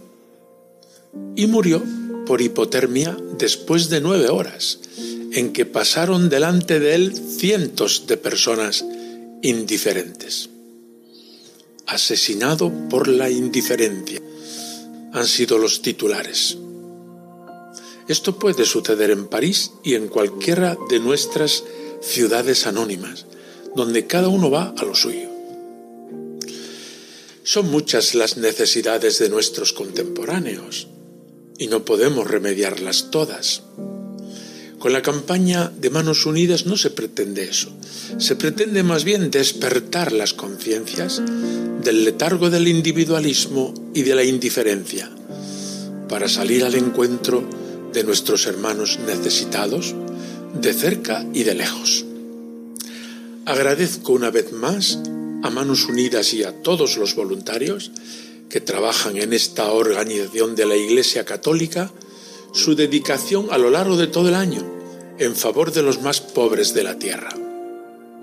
y 1.37 1.47
murió 1.47 1.83
por 2.27 2.41
hipotermia 2.41 3.17
después 3.39 3.89
de 3.89 4.01
nueve 4.01 4.29
horas, 4.29 4.81
en 5.33 5.53
que 5.53 5.65
pasaron 5.65 6.29
delante 6.29 6.81
de 6.81 6.97
él 6.97 7.15
cientos 7.15 8.07
de 8.09 8.17
personas 8.17 8.85
indiferentes 9.43 10.51
asesinado 11.87 12.73
por 12.91 13.09
la 13.09 13.31
indiferencia. 13.31 14.21
Han 15.13 15.27
sido 15.27 15.59
los 15.59 15.83
titulares. 15.83 16.59
Esto 18.09 18.39
puede 18.39 18.65
suceder 18.67 19.11
en 19.11 19.27
París 19.27 19.73
y 19.83 19.95
en 19.95 20.07
cualquiera 20.07 20.77
de 20.89 21.01
nuestras 21.01 21.65
ciudades 22.01 22.67
anónimas, 22.67 23.27
donde 23.75 24.07
cada 24.07 24.29
uno 24.29 24.51
va 24.51 24.75
a 24.77 24.85
lo 24.85 24.95
suyo. 24.95 25.29
Son 27.43 27.71
muchas 27.71 28.15
las 28.15 28.37
necesidades 28.37 29.19
de 29.19 29.29
nuestros 29.29 29.73
contemporáneos 29.73 30.89
y 31.59 31.67
no 31.67 31.85
podemos 31.85 32.29
remediarlas 32.29 33.11
todas. 33.11 33.63
Con 34.79 34.93
la 34.93 35.03
campaña 35.03 35.73
de 35.77 35.91
Manos 35.91 36.27
Unidas 36.27 36.67
no 36.67 36.77
se 36.77 36.91
pretende 36.91 37.45
eso. 37.45 37.71
Se 38.19 38.37
pretende 38.37 38.83
más 38.83 39.05
bien 39.05 39.31
despertar 39.31 40.13
las 40.13 40.33
conciencias 40.33 41.23
del 41.83 42.05
letargo 42.05 42.51
del 42.51 42.69
individualismo 42.69 43.75
y 43.95 44.03
de 44.03 44.15
la 44.15 44.23
indiferencia 44.23 45.11
para 46.09 46.29
salir 46.29 46.65
al 46.65 46.75
encuentro 46.75 47.66
de 47.97 48.05
nuestros 48.05 48.47
hermanos 48.47 48.99
necesitados 49.07 49.95
de 50.53 50.75
cerca 50.75 51.25
y 51.33 51.45
de 51.45 51.55
lejos. 51.55 52.05
Agradezco 53.47 54.13
una 54.13 54.31
vez 54.31 54.53
más 54.53 54.99
a 55.43 55.49
Manos 55.49 55.87
Unidas 55.87 56.35
y 56.35 56.45
a 56.45 56.61
todos 56.61 56.99
los 56.99 57.15
voluntarios 57.15 57.93
que 58.51 58.61
trabajan 58.61 59.17
en 59.17 59.33
esta 59.33 59.73
organización 59.73 60.55
de 60.55 60.67
la 60.67 60.77
Iglesia 60.77 61.25
Católica 61.25 61.91
su 62.53 62.75
dedicación 62.75 63.49
a 63.51 63.57
lo 63.57 63.71
largo 63.71 63.97
de 63.97 64.09
todo 64.09 64.29
el 64.29 64.35
año 64.35 64.63
en 65.19 65.35
favor 65.35 65.73
de 65.73 65.81
los 65.81 66.03
más 66.03 66.21
pobres 66.21 66.75
de 66.75 66.83
la 66.83 66.99
tierra. 66.99 67.31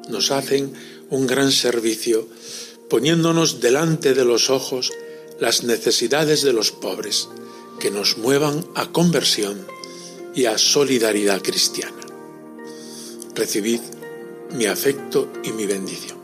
Nos 0.07 0.29
hacen 0.29 0.71
un 1.09 1.25
gran 1.25 1.51
servicio 1.51 2.27
poniéndonos 2.91 3.59
delante 3.59 4.13
de 4.13 4.23
los 4.23 4.51
ojos 4.51 4.91
las 5.39 5.63
necesidades 5.63 6.43
de 6.43 6.53
los 6.53 6.71
pobres 6.71 7.27
que 7.83 7.91
nos 7.91 8.17
muevan 8.17 8.63
a 8.75 8.85
conversión 8.93 9.67
y 10.33 10.45
a 10.45 10.57
solidaridad 10.57 11.41
cristiana. 11.41 11.99
Recibid 13.35 13.81
mi 14.53 14.67
afecto 14.67 15.27
y 15.43 15.51
mi 15.51 15.65
bendición. 15.65 16.17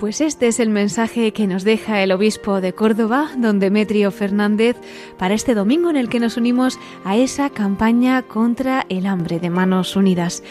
Pues 0.00 0.22
este 0.22 0.46
es 0.46 0.60
el 0.60 0.70
mensaje 0.70 1.34
que 1.34 1.46
nos 1.46 1.62
deja 1.62 2.02
el 2.02 2.12
obispo 2.12 2.62
de 2.62 2.72
Córdoba, 2.72 3.32
don 3.36 3.58
Demetrio 3.58 4.10
Fernández, 4.12 4.76
para 5.18 5.34
este 5.34 5.54
domingo 5.54 5.90
en 5.90 5.96
el 5.96 6.08
que 6.08 6.20
nos 6.20 6.38
unimos 6.38 6.78
a 7.04 7.18
esa 7.18 7.50
campaña 7.50 8.22
contra 8.22 8.86
el 8.88 9.04
hambre 9.04 9.40
de 9.40 9.50
Manos 9.50 9.94
Unidas. 9.94 10.42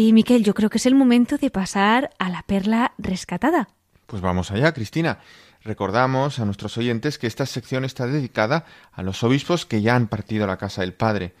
Y 0.00 0.12
Miquel, 0.12 0.44
yo 0.44 0.54
creo 0.54 0.70
que 0.70 0.78
es 0.78 0.86
el 0.86 0.94
momento 0.94 1.38
de 1.38 1.50
pasar 1.50 2.10
a 2.20 2.30
la 2.30 2.44
perla 2.44 2.92
rescatada. 2.98 3.68
Pues 4.06 4.22
vamos 4.22 4.52
allá, 4.52 4.72
Cristina. 4.72 5.18
Recordamos 5.64 6.38
a 6.38 6.44
nuestros 6.44 6.78
oyentes 6.78 7.18
que 7.18 7.26
esta 7.26 7.46
sección 7.46 7.84
está 7.84 8.06
dedicada 8.06 8.64
a 8.92 9.02
los 9.02 9.24
obispos 9.24 9.66
que 9.66 9.82
ya 9.82 9.96
han 9.96 10.06
partido 10.06 10.44
a 10.44 10.46
la 10.46 10.56
casa 10.56 10.82
del 10.82 10.94
Padre. 10.94 11.34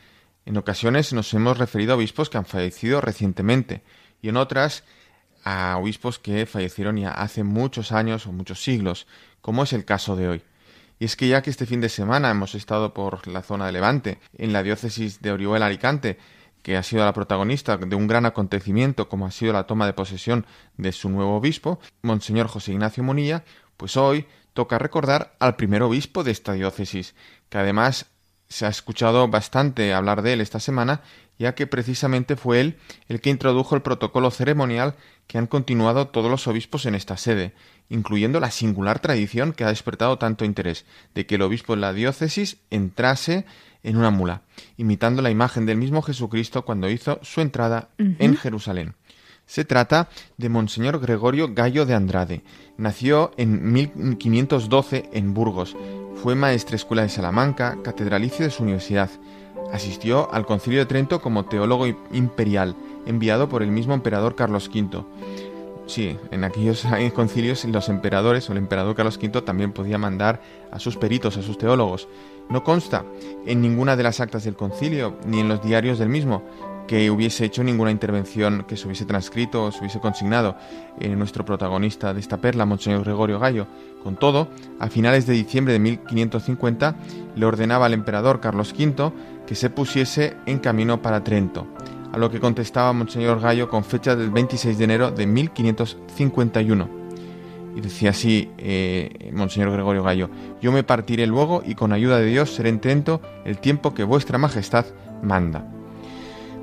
En 0.44 0.56
ocasiones 0.56 1.12
nos 1.12 1.32
hemos 1.34 1.56
referido 1.56 1.92
a 1.92 1.96
obispos 1.98 2.30
que 2.30 2.38
han 2.38 2.46
fallecido 2.46 3.00
recientemente 3.00 3.84
y 4.22 4.28
en 4.28 4.36
otras 4.36 4.82
a 5.44 5.76
obispos 5.78 6.18
que 6.18 6.44
fallecieron 6.44 6.96
ya 6.96 7.12
hace 7.12 7.44
muchos 7.44 7.92
años 7.92 8.26
o 8.26 8.32
muchos 8.32 8.60
siglos, 8.60 9.06
como 9.40 9.62
es 9.62 9.72
el 9.72 9.84
caso 9.84 10.16
de 10.16 10.30
hoy. 10.30 10.42
Y 10.98 11.04
es 11.04 11.14
que 11.14 11.28
ya 11.28 11.42
que 11.42 11.50
este 11.50 11.64
fin 11.64 11.80
de 11.80 11.88
semana 11.88 12.28
hemos 12.28 12.56
estado 12.56 12.92
por 12.92 13.28
la 13.28 13.42
zona 13.42 13.66
de 13.66 13.72
Levante, 13.72 14.18
en 14.36 14.52
la 14.52 14.64
diócesis 14.64 15.22
de 15.22 15.30
Orihuela 15.30 15.66
Alicante, 15.66 16.18
que 16.62 16.76
ha 16.76 16.82
sido 16.82 17.04
la 17.04 17.12
protagonista 17.12 17.76
de 17.76 17.96
un 17.96 18.06
gran 18.06 18.26
acontecimiento 18.26 19.08
como 19.08 19.26
ha 19.26 19.30
sido 19.30 19.52
la 19.52 19.66
toma 19.66 19.86
de 19.86 19.92
posesión 19.92 20.46
de 20.76 20.92
su 20.92 21.08
nuevo 21.08 21.36
obispo, 21.36 21.80
Monseñor 22.02 22.48
José 22.48 22.72
Ignacio 22.72 23.02
Munilla, 23.02 23.44
pues 23.76 23.96
hoy 23.96 24.26
toca 24.52 24.78
recordar 24.78 25.34
al 25.38 25.56
primer 25.56 25.82
obispo 25.82 26.24
de 26.24 26.32
esta 26.32 26.52
diócesis, 26.52 27.14
que 27.48 27.58
además 27.58 28.06
se 28.48 28.66
ha 28.66 28.68
escuchado 28.68 29.28
bastante 29.28 29.92
hablar 29.92 30.22
de 30.22 30.32
él 30.32 30.40
esta 30.40 30.58
semana, 30.58 31.02
ya 31.38 31.54
que 31.54 31.66
precisamente 31.66 32.34
fue 32.34 32.60
él 32.60 32.78
el 33.08 33.20
que 33.20 33.30
introdujo 33.30 33.76
el 33.76 33.82
protocolo 33.82 34.30
ceremonial 34.30 34.94
que 35.26 35.38
han 35.38 35.46
continuado 35.46 36.08
todos 36.08 36.30
los 36.30 36.46
obispos 36.48 36.86
en 36.86 36.94
esta 36.94 37.16
sede, 37.16 37.54
incluyendo 37.88 38.40
la 38.40 38.50
singular 38.50 38.98
tradición 38.98 39.52
que 39.52 39.64
ha 39.64 39.68
despertado 39.68 40.18
tanto 40.18 40.44
interés, 40.44 40.86
de 41.14 41.26
que 41.26 41.36
el 41.36 41.42
obispo 41.42 41.74
de 41.74 41.82
la 41.82 41.92
diócesis 41.92 42.56
entrase 42.70 43.44
en 43.82 43.96
una 43.96 44.10
mula, 44.10 44.42
imitando 44.76 45.22
la 45.22 45.30
imagen 45.30 45.66
del 45.66 45.76
mismo 45.76 46.02
Jesucristo 46.02 46.64
cuando 46.64 46.90
hizo 46.90 47.18
su 47.22 47.40
entrada 47.40 47.88
en 47.98 48.36
Jerusalén. 48.36 48.94
Se 49.48 49.64
trata 49.64 50.10
de 50.36 50.50
Monseñor 50.50 51.00
Gregorio 51.00 51.54
Gallo 51.54 51.86
de 51.86 51.94
Andrade. 51.94 52.42
Nació 52.76 53.32
en 53.38 53.72
1512 53.72 55.08
en 55.12 55.32
Burgos. 55.32 55.74
Fue 56.22 56.34
maestre 56.34 56.76
escuela 56.76 57.02
de 57.02 57.08
Salamanca, 57.08 57.78
catedralicio 57.82 58.44
de 58.44 58.50
su 58.50 58.62
universidad. 58.62 59.08
Asistió 59.72 60.32
al 60.34 60.44
Concilio 60.44 60.80
de 60.80 60.86
Trento 60.86 61.22
como 61.22 61.46
teólogo 61.46 61.86
imperial, 62.12 62.76
enviado 63.06 63.48
por 63.48 63.62
el 63.62 63.70
mismo 63.70 63.94
emperador 63.94 64.34
Carlos 64.34 64.68
V. 64.68 65.04
Sí, 65.86 66.18
en 66.30 66.44
aquellos 66.44 66.84
concilios 67.14 67.64
los 67.64 67.88
emperadores 67.88 68.48
o 68.48 68.52
el 68.52 68.58
emperador 68.58 68.94
Carlos 68.94 69.16
V 69.16 69.40
también 69.40 69.72
podía 69.72 69.96
mandar 69.96 70.42
a 70.70 70.78
sus 70.78 70.98
peritos, 70.98 71.38
a 71.38 71.42
sus 71.42 71.56
teólogos. 71.56 72.06
No 72.50 72.64
consta 72.64 73.04
en 73.46 73.60
ninguna 73.60 73.96
de 73.96 74.02
las 74.02 74.20
actas 74.20 74.44
del 74.44 74.56
concilio 74.56 75.16
ni 75.26 75.40
en 75.40 75.48
los 75.48 75.62
diarios 75.62 75.98
del 75.98 76.08
mismo 76.08 76.42
que 76.88 77.10
hubiese 77.10 77.44
hecho 77.44 77.62
ninguna 77.62 77.90
intervención 77.92 78.64
que 78.66 78.76
se 78.76 78.86
hubiese 78.86 79.04
transcrito 79.04 79.64
o 79.64 79.70
se 79.70 79.80
hubiese 79.80 80.00
consignado 80.00 80.56
en 80.98 81.16
nuestro 81.18 81.44
protagonista 81.44 82.14
de 82.14 82.20
esta 82.20 82.38
perla, 82.38 82.64
Monseñor 82.64 83.04
Gregorio 83.04 83.38
Gallo. 83.38 83.66
Con 84.02 84.16
todo, 84.16 84.48
a 84.80 84.88
finales 84.88 85.26
de 85.26 85.34
diciembre 85.34 85.74
de 85.74 85.78
1550 85.78 86.96
le 87.36 87.46
ordenaba 87.46 87.86
al 87.86 87.92
emperador 87.92 88.40
Carlos 88.40 88.74
V 88.76 89.12
que 89.46 89.54
se 89.54 89.70
pusiese 89.70 90.36
en 90.46 90.58
camino 90.58 91.02
para 91.02 91.22
Trento, 91.22 91.66
a 92.12 92.18
lo 92.18 92.30
que 92.30 92.40
contestaba 92.40 92.92
Monseñor 92.94 93.40
Gallo 93.40 93.68
con 93.68 93.84
fecha 93.84 94.16
del 94.16 94.30
26 94.30 94.78
de 94.78 94.84
enero 94.84 95.10
de 95.10 95.26
1551. 95.26 96.97
Y 97.78 97.80
decía 97.80 98.10
así 98.10 98.50
eh, 98.58 99.30
Monseñor 99.32 99.70
Gregorio 99.70 100.02
Gallo, 100.02 100.28
yo 100.60 100.72
me 100.72 100.82
partiré 100.82 101.28
luego 101.28 101.62
y 101.64 101.76
con 101.76 101.92
ayuda 101.92 102.18
de 102.18 102.26
Dios 102.26 102.52
seré 102.52 102.70
en 102.70 102.80
Trento 102.80 103.22
el 103.44 103.58
tiempo 103.58 103.94
que 103.94 104.02
vuestra 104.02 104.36
majestad 104.36 104.84
manda 105.22 105.64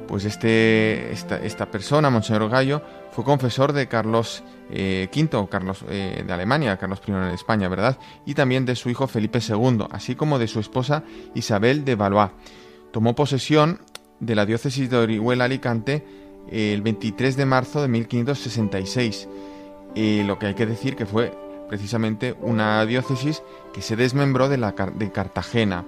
pues 0.10 0.26
este, 0.26 1.12
esta, 1.12 1.72
persona, 1.72 2.10
Monseñor 2.10 2.50
Gallo, 2.50 2.82
fue 3.12 3.24
confesor 3.24 3.72
de 3.72 3.88
Carlos 3.88 4.44
V, 4.70 5.10
eh, 5.10 5.48
Carlos 5.50 5.86
eh, 5.90 6.24
de 6.28 6.34
Alemania, 6.34 6.78
Carlos 6.78 7.02
I 7.08 7.12
de 7.12 7.34
España, 7.34 7.70
¿verdad? 7.70 7.98
Y 8.26 8.34
también 8.34 8.66
de 8.66 8.76
su 8.76 8.90
hijo 8.90 9.08
Felipe 9.08 9.40
II, 9.40 9.86
así 9.92 10.16
como 10.16 10.38
de 10.38 10.48
su 10.48 10.60
esposa 10.60 11.04
Isabel 11.34 11.86
de 11.86 11.96
Valois. 11.96 12.32
Tomó 12.92 13.16
posesión 13.16 13.80
de 14.20 14.36
la 14.36 14.46
diócesis 14.46 14.90
de 14.90 14.98
Orihuela 14.98 15.46
Alicante 15.46 16.06
el 16.52 16.82
23 16.82 17.36
de 17.38 17.46
marzo 17.46 17.82
de 17.82 17.88
1566. 17.88 19.28
Lo 19.96 20.38
que 20.40 20.48
hay 20.48 20.54
que 20.54 20.66
decir 20.66 20.96
que 20.96 21.06
fue 21.06 21.34
precisamente 21.70 22.36
una 22.42 22.86
diócesis 22.86 23.42
que 23.74 23.82
se 23.82 23.96
desmembró 23.96 24.50
de, 24.50 24.58
la, 24.58 24.72
de 24.72 25.12
Cartagena 25.12 25.86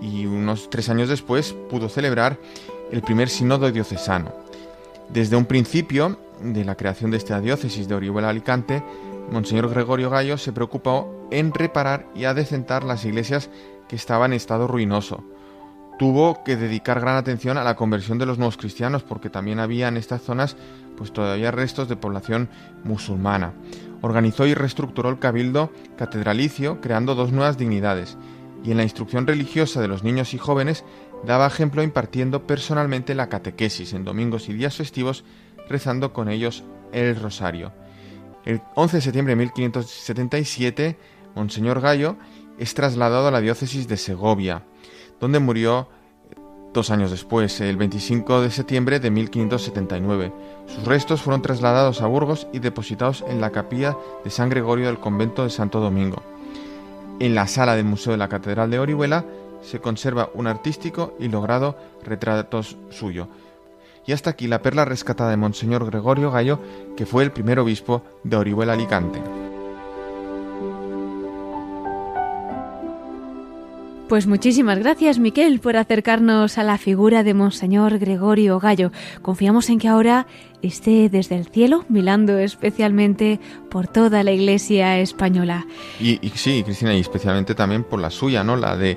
y 0.00 0.26
unos 0.26 0.70
tres 0.70 0.88
años 0.88 1.08
después 1.08 1.54
pudo 1.70 1.88
celebrar 1.88 2.38
el 2.90 3.02
primer 3.02 3.28
sínodo 3.28 3.70
diocesano. 3.70 4.32
Desde 5.08 5.36
un 5.36 5.46
principio 5.46 6.18
de 6.40 6.64
la 6.64 6.76
creación 6.76 7.10
de 7.10 7.16
esta 7.16 7.40
diócesis 7.40 7.88
de 7.88 7.94
Orihuela 7.94 8.28
Alicante, 8.28 8.82
Monseñor 9.30 9.68
Gregorio 9.70 10.10
Gallo 10.10 10.38
se 10.38 10.52
preocupó 10.52 11.26
en 11.30 11.52
reparar 11.52 12.06
y 12.14 12.24
adecentar 12.24 12.84
las 12.84 13.04
iglesias 13.04 13.50
que 13.88 13.96
estaban 13.96 14.32
en 14.32 14.36
estado 14.36 14.66
ruinoso. 14.66 15.24
Tuvo 15.98 16.44
que 16.44 16.56
dedicar 16.56 17.00
gran 17.00 17.16
atención 17.16 17.58
a 17.58 17.64
la 17.64 17.74
conversión 17.74 18.18
de 18.18 18.26
los 18.26 18.38
nuevos 18.38 18.56
cristianos 18.56 19.02
porque 19.02 19.30
también 19.30 19.58
había 19.58 19.88
en 19.88 19.96
estas 19.96 20.22
zonas 20.22 20.56
pues 20.98 21.12
todavía 21.12 21.52
restos 21.52 21.88
de 21.88 21.96
población 21.96 22.50
musulmana. 22.84 23.54
Organizó 24.02 24.46
y 24.46 24.54
reestructuró 24.54 25.08
el 25.08 25.18
cabildo 25.18 25.72
catedralicio 25.96 26.80
creando 26.80 27.14
dos 27.14 27.32
nuevas 27.32 27.56
dignidades 27.56 28.18
y 28.64 28.72
en 28.72 28.76
la 28.76 28.82
instrucción 28.82 29.26
religiosa 29.26 29.80
de 29.80 29.88
los 29.88 30.02
niños 30.02 30.34
y 30.34 30.38
jóvenes 30.38 30.84
daba 31.24 31.46
ejemplo 31.46 31.82
impartiendo 31.82 32.46
personalmente 32.46 33.14
la 33.14 33.28
catequesis 33.28 33.92
en 33.92 34.04
domingos 34.04 34.48
y 34.48 34.52
días 34.52 34.76
festivos, 34.76 35.24
rezando 35.68 36.12
con 36.12 36.28
ellos 36.28 36.64
el 36.92 37.16
rosario. 37.16 37.72
El 38.44 38.60
11 38.74 38.96
de 38.96 39.00
septiembre 39.00 39.32
de 39.32 39.36
1577, 39.36 40.98
Monseñor 41.34 41.80
Gallo 41.80 42.16
es 42.58 42.74
trasladado 42.74 43.28
a 43.28 43.30
la 43.30 43.40
diócesis 43.40 43.88
de 43.88 43.96
Segovia, 43.96 44.64
donde 45.20 45.38
murió 45.38 45.88
dos 46.72 46.90
años 46.90 47.10
después, 47.10 47.60
el 47.60 47.76
25 47.76 48.42
de 48.42 48.50
septiembre 48.50 49.00
de 49.00 49.10
1579. 49.10 50.32
Sus 50.66 50.84
restos 50.84 51.22
fueron 51.22 51.42
trasladados 51.42 52.02
a 52.02 52.06
Burgos 52.06 52.46
y 52.52 52.58
depositados 52.58 53.24
en 53.28 53.40
la 53.40 53.50
capilla 53.50 53.96
de 54.24 54.30
San 54.30 54.48
Gregorio 54.48 54.86
del 54.86 54.98
convento 54.98 55.44
de 55.44 55.50
Santo 55.50 55.80
Domingo. 55.80 56.22
En 57.20 57.34
la 57.34 57.46
sala 57.46 57.74
del 57.74 57.84
Museo 57.84 58.12
de 58.12 58.18
la 58.18 58.28
Catedral 58.28 58.70
de 58.70 58.78
Orihuela 58.78 59.24
se 59.62 59.80
conserva 59.80 60.30
un 60.34 60.46
artístico 60.46 61.14
y 61.18 61.28
logrado 61.28 61.76
retrato 62.04 62.62
suyo. 62.62 63.28
Y 64.06 64.12
hasta 64.12 64.30
aquí 64.30 64.46
la 64.46 64.62
perla 64.62 64.84
rescatada 64.84 65.30
de 65.30 65.36
Monseñor 65.36 65.84
Gregorio 65.84 66.30
Gallo, 66.30 66.60
que 66.96 67.06
fue 67.06 67.24
el 67.24 67.32
primer 67.32 67.58
obispo 67.58 68.02
de 68.22 68.36
Orihuela 68.36 68.74
Alicante. 68.74 69.20
Pues 74.08 74.26
muchísimas 74.26 74.78
gracias, 74.78 75.18
Miquel, 75.18 75.60
por 75.60 75.76
acercarnos 75.76 76.56
a 76.56 76.62
la 76.62 76.78
figura 76.78 77.22
de 77.22 77.34
Monseñor 77.34 77.98
Gregorio 77.98 78.58
Gallo. 78.58 78.90
Confiamos 79.20 79.68
en 79.68 79.78
que 79.78 79.86
ahora 79.86 80.26
esté 80.62 81.10
desde 81.10 81.36
el 81.36 81.46
cielo, 81.46 81.84
milando 81.90 82.38
especialmente 82.38 83.38
por 83.70 83.86
toda 83.86 84.22
la 84.22 84.32
Iglesia 84.32 84.98
española. 84.98 85.66
Y, 86.00 86.16
sí, 86.36 86.62
Cristina, 86.62 86.94
y 86.94 87.00
especialmente 87.00 87.54
también 87.54 87.84
por 87.84 88.00
la 88.00 88.08
suya, 88.08 88.42
¿no? 88.42 88.56
La 88.56 88.78
de, 88.78 88.96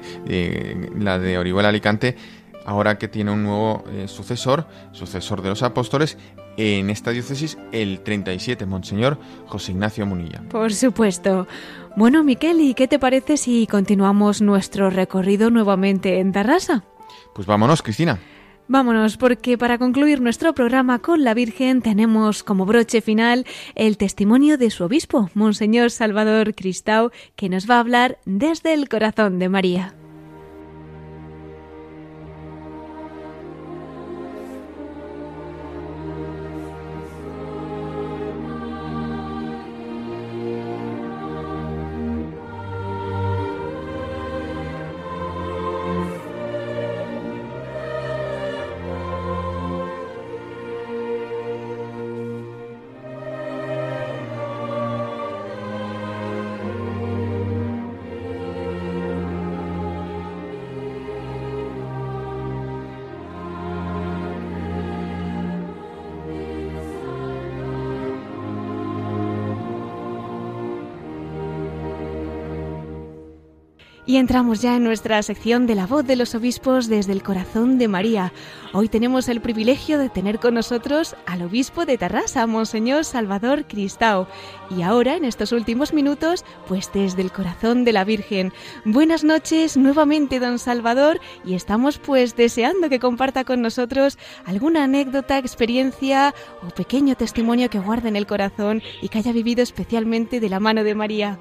la 0.98 1.20
de 1.20 1.38
Orihuela 1.38 1.68
Alicante, 1.68 2.16
ahora 2.66 2.98
que 2.98 3.10
tiene 3.10 3.32
un 3.32 3.44
nuevo 3.44 3.84
eh, 3.92 4.08
sucesor, 4.08 4.66
sucesor 4.94 5.42
de 5.42 5.50
los 5.50 5.62
apóstoles, 5.62 6.18
en 6.58 6.90
esta 6.90 7.12
diócesis 7.12 7.58
el 7.72 8.02
37, 8.02 8.66
Monseñor 8.66 9.18
José 9.48 9.72
Ignacio 9.72 10.06
Munilla. 10.06 10.42
Por 10.50 10.74
supuesto. 10.74 11.48
Bueno, 11.96 12.24
Miquel, 12.24 12.62
¿y 12.62 12.74
qué 12.74 12.88
te 12.88 13.00
parece 13.00 13.38
si 13.38 13.68
continuamos 13.68 14.42
nuestro 14.42 14.90
recorrido 14.90 15.50
nuevamente 15.50 16.20
en 16.20 16.32
Tarrasa? 16.32 16.84
Pues 17.34 17.48
vámonos, 17.48 17.82
Cristina. 17.82 18.20
Vámonos, 18.68 19.18
porque 19.18 19.58
para 19.58 19.78
concluir 19.78 20.22
nuestro 20.22 20.54
programa 20.54 21.00
con 21.00 21.26
la 21.26 21.34
Virgen 21.34 21.82
tenemos 21.82 22.42
como 22.42 22.66
broche 22.66 23.02
final 23.02 23.46
el 23.76 23.98
testimonio 23.98 24.58
de 24.58 24.70
su 24.70 24.86
obispo, 24.86 25.30
Monseñor 25.34 25.92
Salvador 25.92 26.56
Cristau, 26.56 27.12
que 27.36 27.50
nos 27.50 27.70
va 27.70 27.76
a 27.76 27.80
hablar 27.82 28.20
desde 28.24 28.74
el 28.74 28.88
corazón 28.88 29.40
de 29.40 29.50
María. 29.50 29.94
Y 74.12 74.18
entramos 74.18 74.62
ya 74.62 74.76
en 74.76 74.84
nuestra 74.84 75.24
sección 75.24 75.68
de 75.68 75.74
la 75.74 75.88
voz 75.88 76.06
de 76.06 76.18
los 76.18 76.36
obispos 76.36 76.90
desde 76.90 77.14
el 77.14 77.24
corazón 77.24 77.78
de 77.78 77.88
María. 77.88 78.34
Hoy 78.74 78.90
tenemos 78.90 79.30
el 79.30 79.40
privilegio 79.40 79.98
de 79.98 80.10
tener 80.10 80.40
con 80.40 80.56
nosotros 80.56 81.16
al 81.26 81.44
obispo 81.44 81.86
de 81.86 81.98
Tarrasa, 81.98 82.46
Monseñor 82.46 83.06
Salvador 83.06 83.64
Cristao. 83.70 84.28
Y 84.70 84.82
ahora, 84.82 85.16
en 85.16 85.24
estos 85.24 85.54
últimos 85.54 85.94
minutos, 85.94 86.44
pues 86.68 86.92
desde 86.94 87.22
el 87.22 87.32
corazón 87.32 87.86
de 87.86 87.94
la 87.94 88.04
Virgen. 88.04 88.52
Buenas 88.84 89.24
noches 89.24 89.78
nuevamente, 89.78 90.42
don 90.42 90.60
Salvador, 90.60 91.22
y 91.46 91.54
estamos 91.54 91.98
pues 91.98 92.36
deseando 92.36 92.90
que 92.90 93.00
comparta 93.00 93.46
con 93.46 93.62
nosotros 93.62 94.18
alguna 94.44 94.84
anécdota, 94.84 95.38
experiencia 95.38 96.36
o 96.62 96.68
pequeño 96.68 97.16
testimonio 97.16 97.70
que 97.70 97.80
guarde 97.80 98.10
en 98.10 98.18
el 98.18 98.28
corazón 98.28 98.84
y 99.02 99.08
que 99.08 99.20
haya 99.20 99.32
vivido 99.32 99.64
especialmente 99.64 100.42
de 100.42 100.50
la 100.50 100.60
mano 100.60 100.84
de 100.84 100.96
María. 100.96 101.40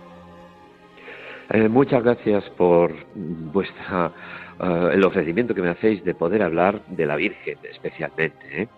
Eh, 1.53 1.68
muchas 1.68 2.05
gracias 2.05 2.44
por 2.51 2.94
vuestra 3.14 4.12
eh, 4.61 4.90
el 4.92 5.05
ofrecimiento 5.05 5.53
que 5.53 5.62
me 5.62 5.70
hacéis 5.70 6.05
de 6.05 6.14
poder 6.14 6.44
hablar 6.44 6.80
de 6.86 7.07
la 7.07 7.16
Virgen 7.16 7.59
especialmente. 7.68 8.62
¿eh? 8.62 8.68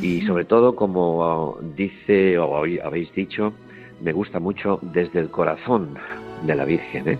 Y 0.00 0.22
sobre 0.22 0.44
todo, 0.44 0.76
como 0.76 1.58
dice 1.74 2.38
o 2.38 2.56
habéis 2.56 3.12
dicho, 3.14 3.52
me 4.00 4.12
gusta 4.12 4.38
mucho 4.38 4.78
desde 4.80 5.18
el 5.18 5.30
corazón 5.30 5.98
de 6.42 6.54
la 6.54 6.64
Virgen. 6.64 7.18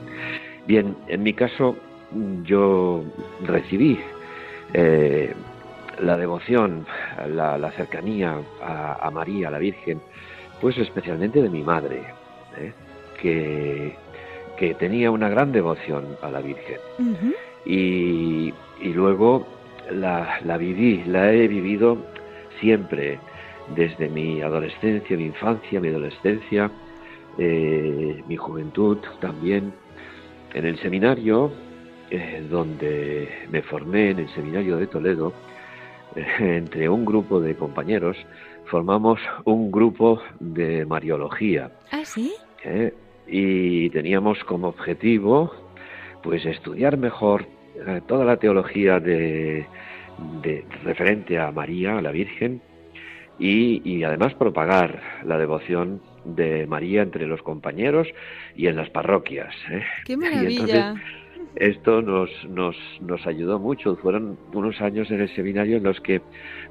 Bien, 0.66 0.96
en 1.08 1.22
mi 1.22 1.34
caso, 1.34 1.76
yo 2.44 3.04
recibí 3.44 3.98
la 4.72 6.16
devoción, 6.16 6.86
la, 7.28 7.70
cercanía 7.72 8.38
a, 8.60 9.10
María, 9.12 9.48
a 9.48 9.50
la 9.52 9.58
Virgen, 9.58 10.00
pues 10.60 10.76
especialmente 10.78 11.42
de 11.42 11.50
mi 11.50 11.62
madre, 11.62 12.02
que 13.20 13.94
que 14.58 14.74
tenía 14.74 15.10
una 15.10 15.28
gran 15.28 15.52
devoción 15.52 16.16
a 16.22 16.30
la 16.30 16.40
Virgen. 16.40 16.78
y, 17.64 18.52
y, 18.80 18.92
luego 18.92 19.46
la, 19.90 20.40
la, 20.44 20.56
viví, 20.56 21.02
la 21.06 21.32
he 21.32 21.48
vivido 21.48 21.98
siempre, 22.60 23.18
desde 23.74 24.08
mi 24.08 24.42
adolescencia, 24.42 25.16
mi 25.16 25.26
infancia, 25.26 25.80
mi 25.80 25.88
adolescencia, 25.88 26.70
eh, 27.38 28.22
mi 28.28 28.36
juventud 28.36 28.98
también, 29.20 29.72
en 30.52 30.66
el 30.66 30.78
seminario 30.80 31.50
eh, 32.10 32.46
donde 32.48 33.28
me 33.50 33.62
formé, 33.62 34.10
en 34.10 34.20
el 34.20 34.28
seminario 34.34 34.76
de 34.76 34.86
Toledo, 34.86 35.32
eh, 36.14 36.26
entre 36.58 36.88
un 36.88 37.04
grupo 37.04 37.40
de 37.40 37.56
compañeros, 37.56 38.16
formamos 38.66 39.18
un 39.44 39.72
grupo 39.72 40.20
de 40.38 40.84
Mariología. 40.86 41.72
¿Ah, 41.90 42.04
sí? 42.04 42.34
Y 43.26 43.90
teníamos 43.90 44.42
como 44.44 44.68
objetivo 44.68 45.52
pues 46.22 46.44
estudiar 46.46 46.96
mejor 46.96 47.46
eh, 47.86 48.00
toda 48.06 48.24
la 48.24 48.38
teología 48.38 48.98
de, 49.00 49.66
referente 50.84 51.38
a 51.38 51.50
María, 51.50 51.98
a 51.98 52.02
la 52.02 52.12
Virgen, 52.12 52.62
y, 53.38 54.04
además 54.04 54.34
propagar 54.34 55.02
la 55.24 55.36
devoción 55.38 56.00
de 56.24 56.66
María 56.66 57.02
entre 57.02 57.26
los 57.26 57.42
compañeros 57.42 58.08
y 58.54 58.68
en 58.68 58.76
las 58.76 58.88
parroquias. 58.90 59.54
¿eh? 59.70 59.82
¡Qué 60.04 60.16
maravilla! 60.16 60.94
esto 61.56 62.00
nos, 62.00 62.30
nos, 62.48 62.76
nos 63.00 63.26
ayudó 63.26 63.58
mucho. 63.58 63.96
Fueron 63.96 64.38
unos 64.52 64.80
años 64.80 65.10
en 65.10 65.20
el 65.20 65.34
seminario 65.34 65.76
en 65.76 65.82
los 65.82 66.00
que, 66.00 66.20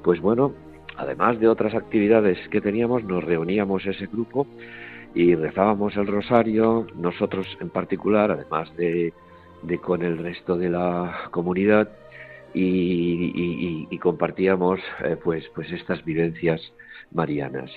pues 0.02 0.20
bueno, 0.20 0.54
además 0.96 1.38
de 1.38 1.48
otras 1.48 1.74
actividades 1.74 2.38
que 2.48 2.60
teníamos, 2.60 3.04
nos 3.04 3.24
reuníamos 3.24 3.86
ese 3.86 4.06
grupo 4.06 4.46
y 5.14 5.34
rezábamos 5.34 5.96
el 5.96 6.06
rosario, 6.06 6.86
nosotros 6.96 7.46
en 7.60 7.70
particular, 7.70 8.30
además 8.32 8.74
de, 8.76 9.12
con 9.80 10.02
el 10.02 10.18
resto 10.18 10.56
de 10.56 10.70
la 10.70 11.28
comunidad, 11.30 11.88
y, 12.52 13.98
compartíamos 13.98 14.80
eh, 15.02 15.16
pues, 15.22 15.44
pues 15.54 15.72
estas 15.72 16.04
vivencias 16.04 16.60
marianas. 17.12 17.70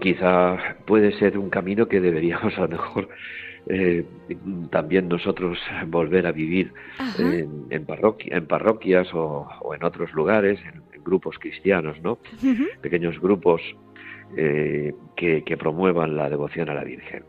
quizá 0.00 0.76
puede 0.86 1.12
ser 1.18 1.36
un 1.36 1.50
camino 1.50 1.86
que 1.86 2.00
deberíamos 2.00 2.54
a 2.58 2.62
lo 2.62 2.68
mejor 2.68 3.08
eh, 3.68 4.04
también 4.70 5.08
nosotros 5.08 5.58
volver 5.86 6.26
a 6.26 6.32
vivir 6.32 6.72
en, 7.18 7.66
en, 7.70 7.86
en 7.88 8.46
parroquias 8.46 9.08
o, 9.12 9.48
en 9.74 9.84
otros 9.84 10.12
lugares, 10.12 10.58
en, 10.64 10.82
grupos 11.04 11.36
cristianos, 11.40 12.00
¿no? 12.00 12.18
Pequeños 12.80 13.20
grupos 13.20 13.60
eh, 14.36 14.94
que, 15.16 15.56
promuevan 15.56 16.16
la 16.16 16.28
devoción 16.28 16.68
a 16.68 16.74
la 16.74 16.84
Virgen. 16.84 17.24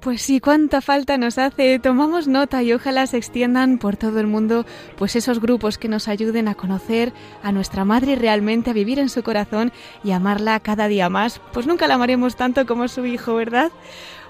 Pues 0.00 0.22
sí, 0.22 0.38
cuánta 0.38 0.80
falta 0.80 1.18
nos 1.18 1.38
hace. 1.38 1.80
Tomamos 1.80 2.28
nota 2.28 2.62
y 2.62 2.72
ojalá 2.72 3.06
se 3.06 3.16
extiendan 3.16 3.78
por 3.78 3.96
todo 3.96 4.20
el 4.20 4.28
mundo, 4.28 4.64
pues 4.96 5.16
esos 5.16 5.40
grupos 5.40 5.76
que 5.76 5.88
nos 5.88 6.06
ayuden 6.06 6.46
a 6.46 6.54
conocer 6.54 7.12
a 7.42 7.50
nuestra 7.50 7.84
Madre 7.84 8.14
realmente, 8.14 8.70
a 8.70 8.74
vivir 8.74 9.00
en 9.00 9.08
su 9.08 9.24
corazón 9.24 9.72
y 10.04 10.12
amarla 10.12 10.60
cada 10.60 10.86
día 10.86 11.08
más. 11.08 11.40
Pues 11.52 11.66
nunca 11.66 11.88
la 11.88 11.94
amaremos 11.94 12.36
tanto 12.36 12.64
como 12.64 12.86
su 12.86 13.06
Hijo, 13.06 13.34
¿verdad? 13.34 13.72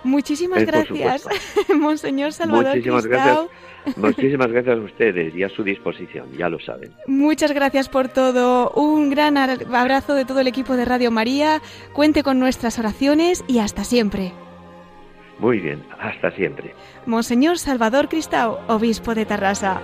Muchísimas 0.05 0.65
gracias, 0.65 1.27
Monseñor 1.77 2.33
Salvador 2.33 2.69
Muchísimas 2.69 3.07
gracias. 3.07 3.49
Muchísimas 3.97 4.49
gracias 4.49 4.79
a 4.79 4.81
ustedes 4.81 5.35
y 5.35 5.43
a 5.43 5.49
su 5.49 5.63
disposición, 5.63 6.27
ya 6.37 6.49
lo 6.49 6.59
saben. 6.61 6.91
Muchas 7.07 7.53
gracias 7.53 7.89
por 7.89 8.09
todo. 8.09 8.71
Un 8.71 9.11
gran 9.11 9.37
abrazo 9.37 10.15
de 10.15 10.25
todo 10.25 10.41
el 10.41 10.47
equipo 10.47 10.77
de 10.77 10.85
Radio 10.85 11.11
María. 11.11 11.61
Cuente 11.93 12.23
con 12.23 12.39
nuestras 12.39 12.79
oraciones 12.79 13.45
y 13.47 13.59
hasta 13.59 13.85
siempre. 13.85 14.33
Muy 15.39 15.61
bien, 15.61 15.85
hasta 16.01 16.31
siempre. 16.33 16.75
Monseñor 17.07 17.59
Salvador 17.59 18.09
Cristao, 18.09 18.61
obispo 18.67 19.15
de 19.15 19.25
Tarrasa. 19.25 19.81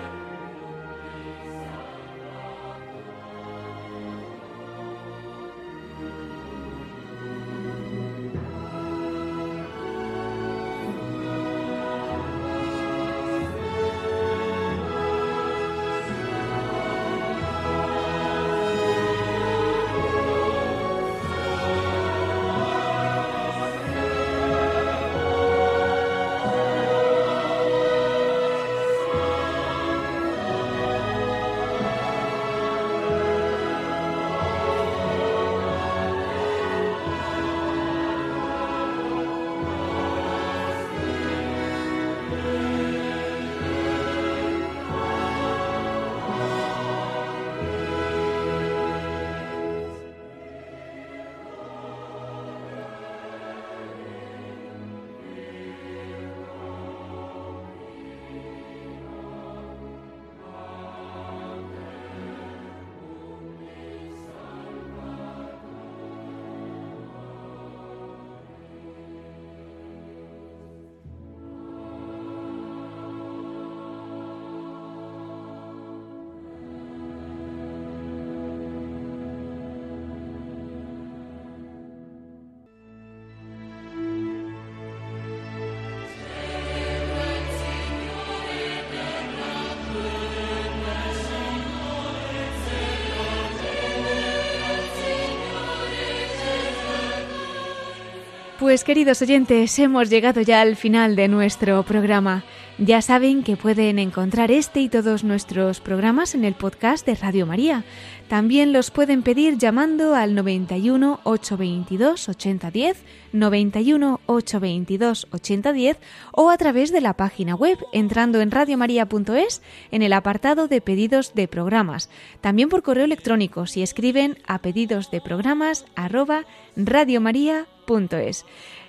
Pues 98.65 98.83
queridos 98.83 99.21
oyentes, 99.21 99.79
hemos 99.79 100.09
llegado 100.09 100.41
ya 100.41 100.63
al 100.63 100.75
final 100.77 101.17
de 101.17 101.29
nuestro 101.29 101.83
programa. 101.83 102.45
Ya 102.79 103.03
saben 103.03 103.43
que 103.43 103.59
pueden 103.59 103.99
encontrar 103.99 104.51
este 104.51 104.81
y 104.81 104.89
todos 104.89 105.23
nuestros 105.23 105.81
programas 105.81 106.35
en 106.35 106.47
el 106.47 106.55
podcast 106.55 107.05
de 107.05 107.15
Radio 107.15 107.45
María. 107.45 107.85
También 108.27 108.73
los 108.73 108.91
pueden 108.91 109.23
pedir 109.23 109.59
llamando 109.59 110.15
al 110.15 110.35
91 110.35 111.21
822 111.25 112.31
8010, 112.31 113.03
91 113.35 114.21
822 114.25 115.27
8010 115.31 115.99
o 116.33 116.49
a 116.49 116.57
través 116.57 116.91
de 116.91 117.03
la 117.03 117.19
página 117.19 117.55
web 117.55 117.77
entrando 117.93 118.41
en 118.41 118.51
radiomaria.es 118.51 119.61
en 119.91 120.01
el 120.01 120.15
apartado 120.15 120.69
de 120.69 120.81
pedidos 120.81 121.35
de 121.35 121.49
programas. 121.49 122.09
También 122.41 122.71
por 122.71 122.83
correo 122.83 123.05
electrónico 123.05 123.67
si 123.67 123.83
escriben 123.83 124.39
a 124.47 124.63
pedidos 124.63 125.11
de 125.11 125.21
programas 125.21 125.85
arroba 125.97 126.47
radiomaria.es. 126.77 127.74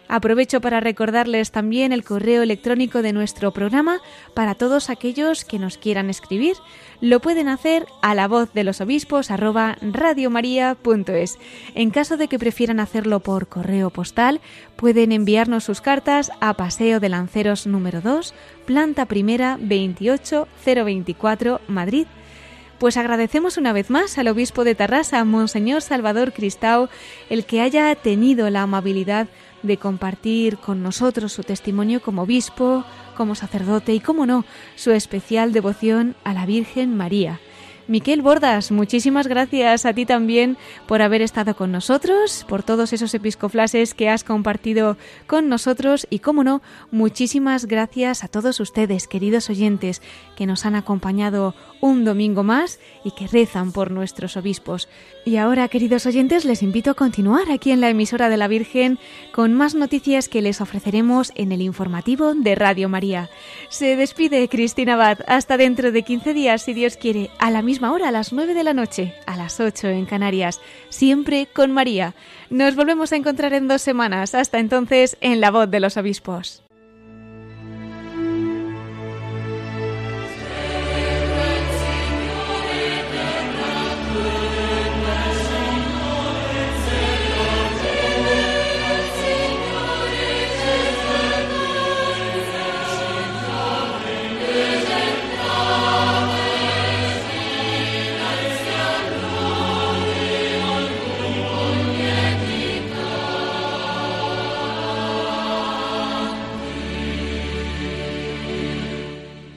Aprovecho 0.07 0.61
para 0.61 0.81
recordarles 0.81 1.51
también 1.51 1.91
el 1.91 2.03
correo 2.03 2.43
electrónico 2.43 3.01
de 3.01 3.11
nuestro 3.11 3.53
programa 3.53 4.01
para 4.35 4.53
todos 4.53 4.91
aquellos 4.91 5.45
que 5.45 5.57
nos 5.57 5.79
quieran 5.79 6.11
escribir. 6.11 6.57
Lo 7.01 7.21
pueden 7.21 7.47
hacer 7.47 7.87
a 8.03 8.13
la 8.13 8.27
voz 8.27 8.53
de 8.53 8.63
los 8.63 8.81
obispos 8.81 9.31
arroba 9.31 9.79
radiomaria.es. 9.81 11.39
En 11.73 11.89
caso 11.89 12.17
de 12.17 12.27
que 12.27 12.37
prefieran 12.37 12.79
hacerlo 12.79 13.21
por 13.21 13.47
correo 13.47 13.89
postal, 13.89 14.41
pueden 14.75 15.11
enviarnos 15.11 15.63
sus 15.63 15.81
cartas 15.81 16.31
a 16.39 16.53
Paseo 16.53 16.99
de 16.99 17.09
Lanceros 17.09 17.65
número 17.65 18.01
2, 18.01 18.35
planta 18.65 19.07
primera 19.07 19.57
28024, 19.59 21.61
Madrid. 21.67 22.05
Pues 22.79 22.97
agradecemos 22.97 23.57
una 23.57 23.71
vez 23.71 23.89
más 23.89 24.17
al 24.17 24.27
obispo 24.27 24.65
de 24.65 24.75
Tarrasa, 24.75 25.23
Monseñor 25.23 25.81
Salvador 25.81 26.33
Cristao, 26.33 26.89
el 27.29 27.45
que 27.45 27.61
haya 27.61 27.95
tenido 27.95 28.49
la 28.49 28.63
amabilidad 28.63 29.27
de 29.63 29.77
compartir 29.77 30.57
con 30.57 30.83
nosotros 30.83 31.31
su 31.31 31.43
testimonio 31.43 32.01
como 32.01 32.23
obispo, 32.23 32.83
como 33.15 33.33
sacerdote 33.33 33.93
y, 33.93 34.01
como 34.01 34.25
no, 34.25 34.43
su 34.75 34.91
especial 34.91 35.53
devoción 35.53 36.15
a 36.25 36.33
la 36.33 36.45
Virgen 36.45 36.97
María. 36.97 37.39
Miquel 37.87 38.23
Bordas, 38.23 38.71
muchísimas 38.71 39.27
gracias 39.27 39.85
a 39.85 39.93
ti 39.93 40.07
también 40.07 40.57
por 40.87 41.03
haber 41.03 41.21
estado 41.21 41.55
con 41.55 41.71
nosotros, 41.71 42.43
por 42.49 42.63
todos 42.63 42.93
esos 42.93 43.13
episcoflases 43.13 43.93
que 43.93 44.09
has 44.09 44.23
compartido 44.23 44.97
con 45.27 45.49
nosotros 45.49 46.07
y, 46.09 46.17
como 46.17 46.43
no, 46.43 46.63
muchísimas 46.89 47.65
gracias 47.65 48.23
a 48.23 48.27
todos 48.27 48.59
ustedes, 48.59 49.07
queridos 49.07 49.51
oyentes, 49.51 50.01
que 50.35 50.47
nos 50.47 50.65
han 50.65 50.73
acompañado 50.73 51.53
un 51.79 52.05
domingo 52.05 52.41
más 52.41 52.79
y 53.03 53.11
que 53.11 53.27
rezan 53.27 53.71
por 53.71 53.91
nuestros 53.91 54.35
obispos. 54.35 54.89
Y 55.23 55.37
ahora, 55.37 55.67
queridos 55.67 56.07
oyentes, 56.07 56.43
les 56.43 56.63
invito 56.63 56.89
a 56.89 56.95
continuar 56.95 57.51
aquí 57.51 57.69
en 57.69 57.81
la 57.81 57.89
emisora 57.89 58.29
de 58.29 58.37
la 58.37 58.47
Virgen 58.47 58.97
con 59.31 59.53
más 59.53 59.75
noticias 59.75 60.27
que 60.27 60.41
les 60.41 60.59
ofreceremos 60.59 61.31
en 61.35 61.51
el 61.51 61.61
informativo 61.61 62.33
de 62.33 62.55
Radio 62.55 62.89
María. 62.89 63.29
Se 63.69 63.95
despide 63.95 64.49
Cristina 64.49 64.95
Abad. 64.95 65.19
Hasta 65.27 65.57
dentro 65.57 65.91
de 65.91 66.01
15 66.01 66.33
días, 66.33 66.63
si 66.63 66.73
Dios 66.73 66.97
quiere, 66.97 67.29
a 67.37 67.51
la 67.51 67.61
misma 67.61 67.74
hora, 67.83 68.09
a 68.09 68.11
las 68.11 68.33
9 68.33 68.53
de 68.53 68.63
la 68.63 68.73
noche, 68.73 69.13
a 69.25 69.37
las 69.37 69.59
8 69.59 69.87
en 69.87 70.05
Canarias, 70.05 70.59
siempre 70.89 71.47
con 71.47 71.71
María. 71.71 72.15
Nos 72.49 72.75
volvemos 72.75 73.11
a 73.11 73.15
encontrar 73.15 73.53
en 73.53 73.67
dos 73.67 73.81
semanas. 73.81 74.35
Hasta 74.35 74.59
entonces, 74.59 75.17
en 75.21 75.41
la 75.41 75.51
voz 75.51 75.69
de 75.69 75.79
los 75.79 75.97
obispos. 75.97 76.64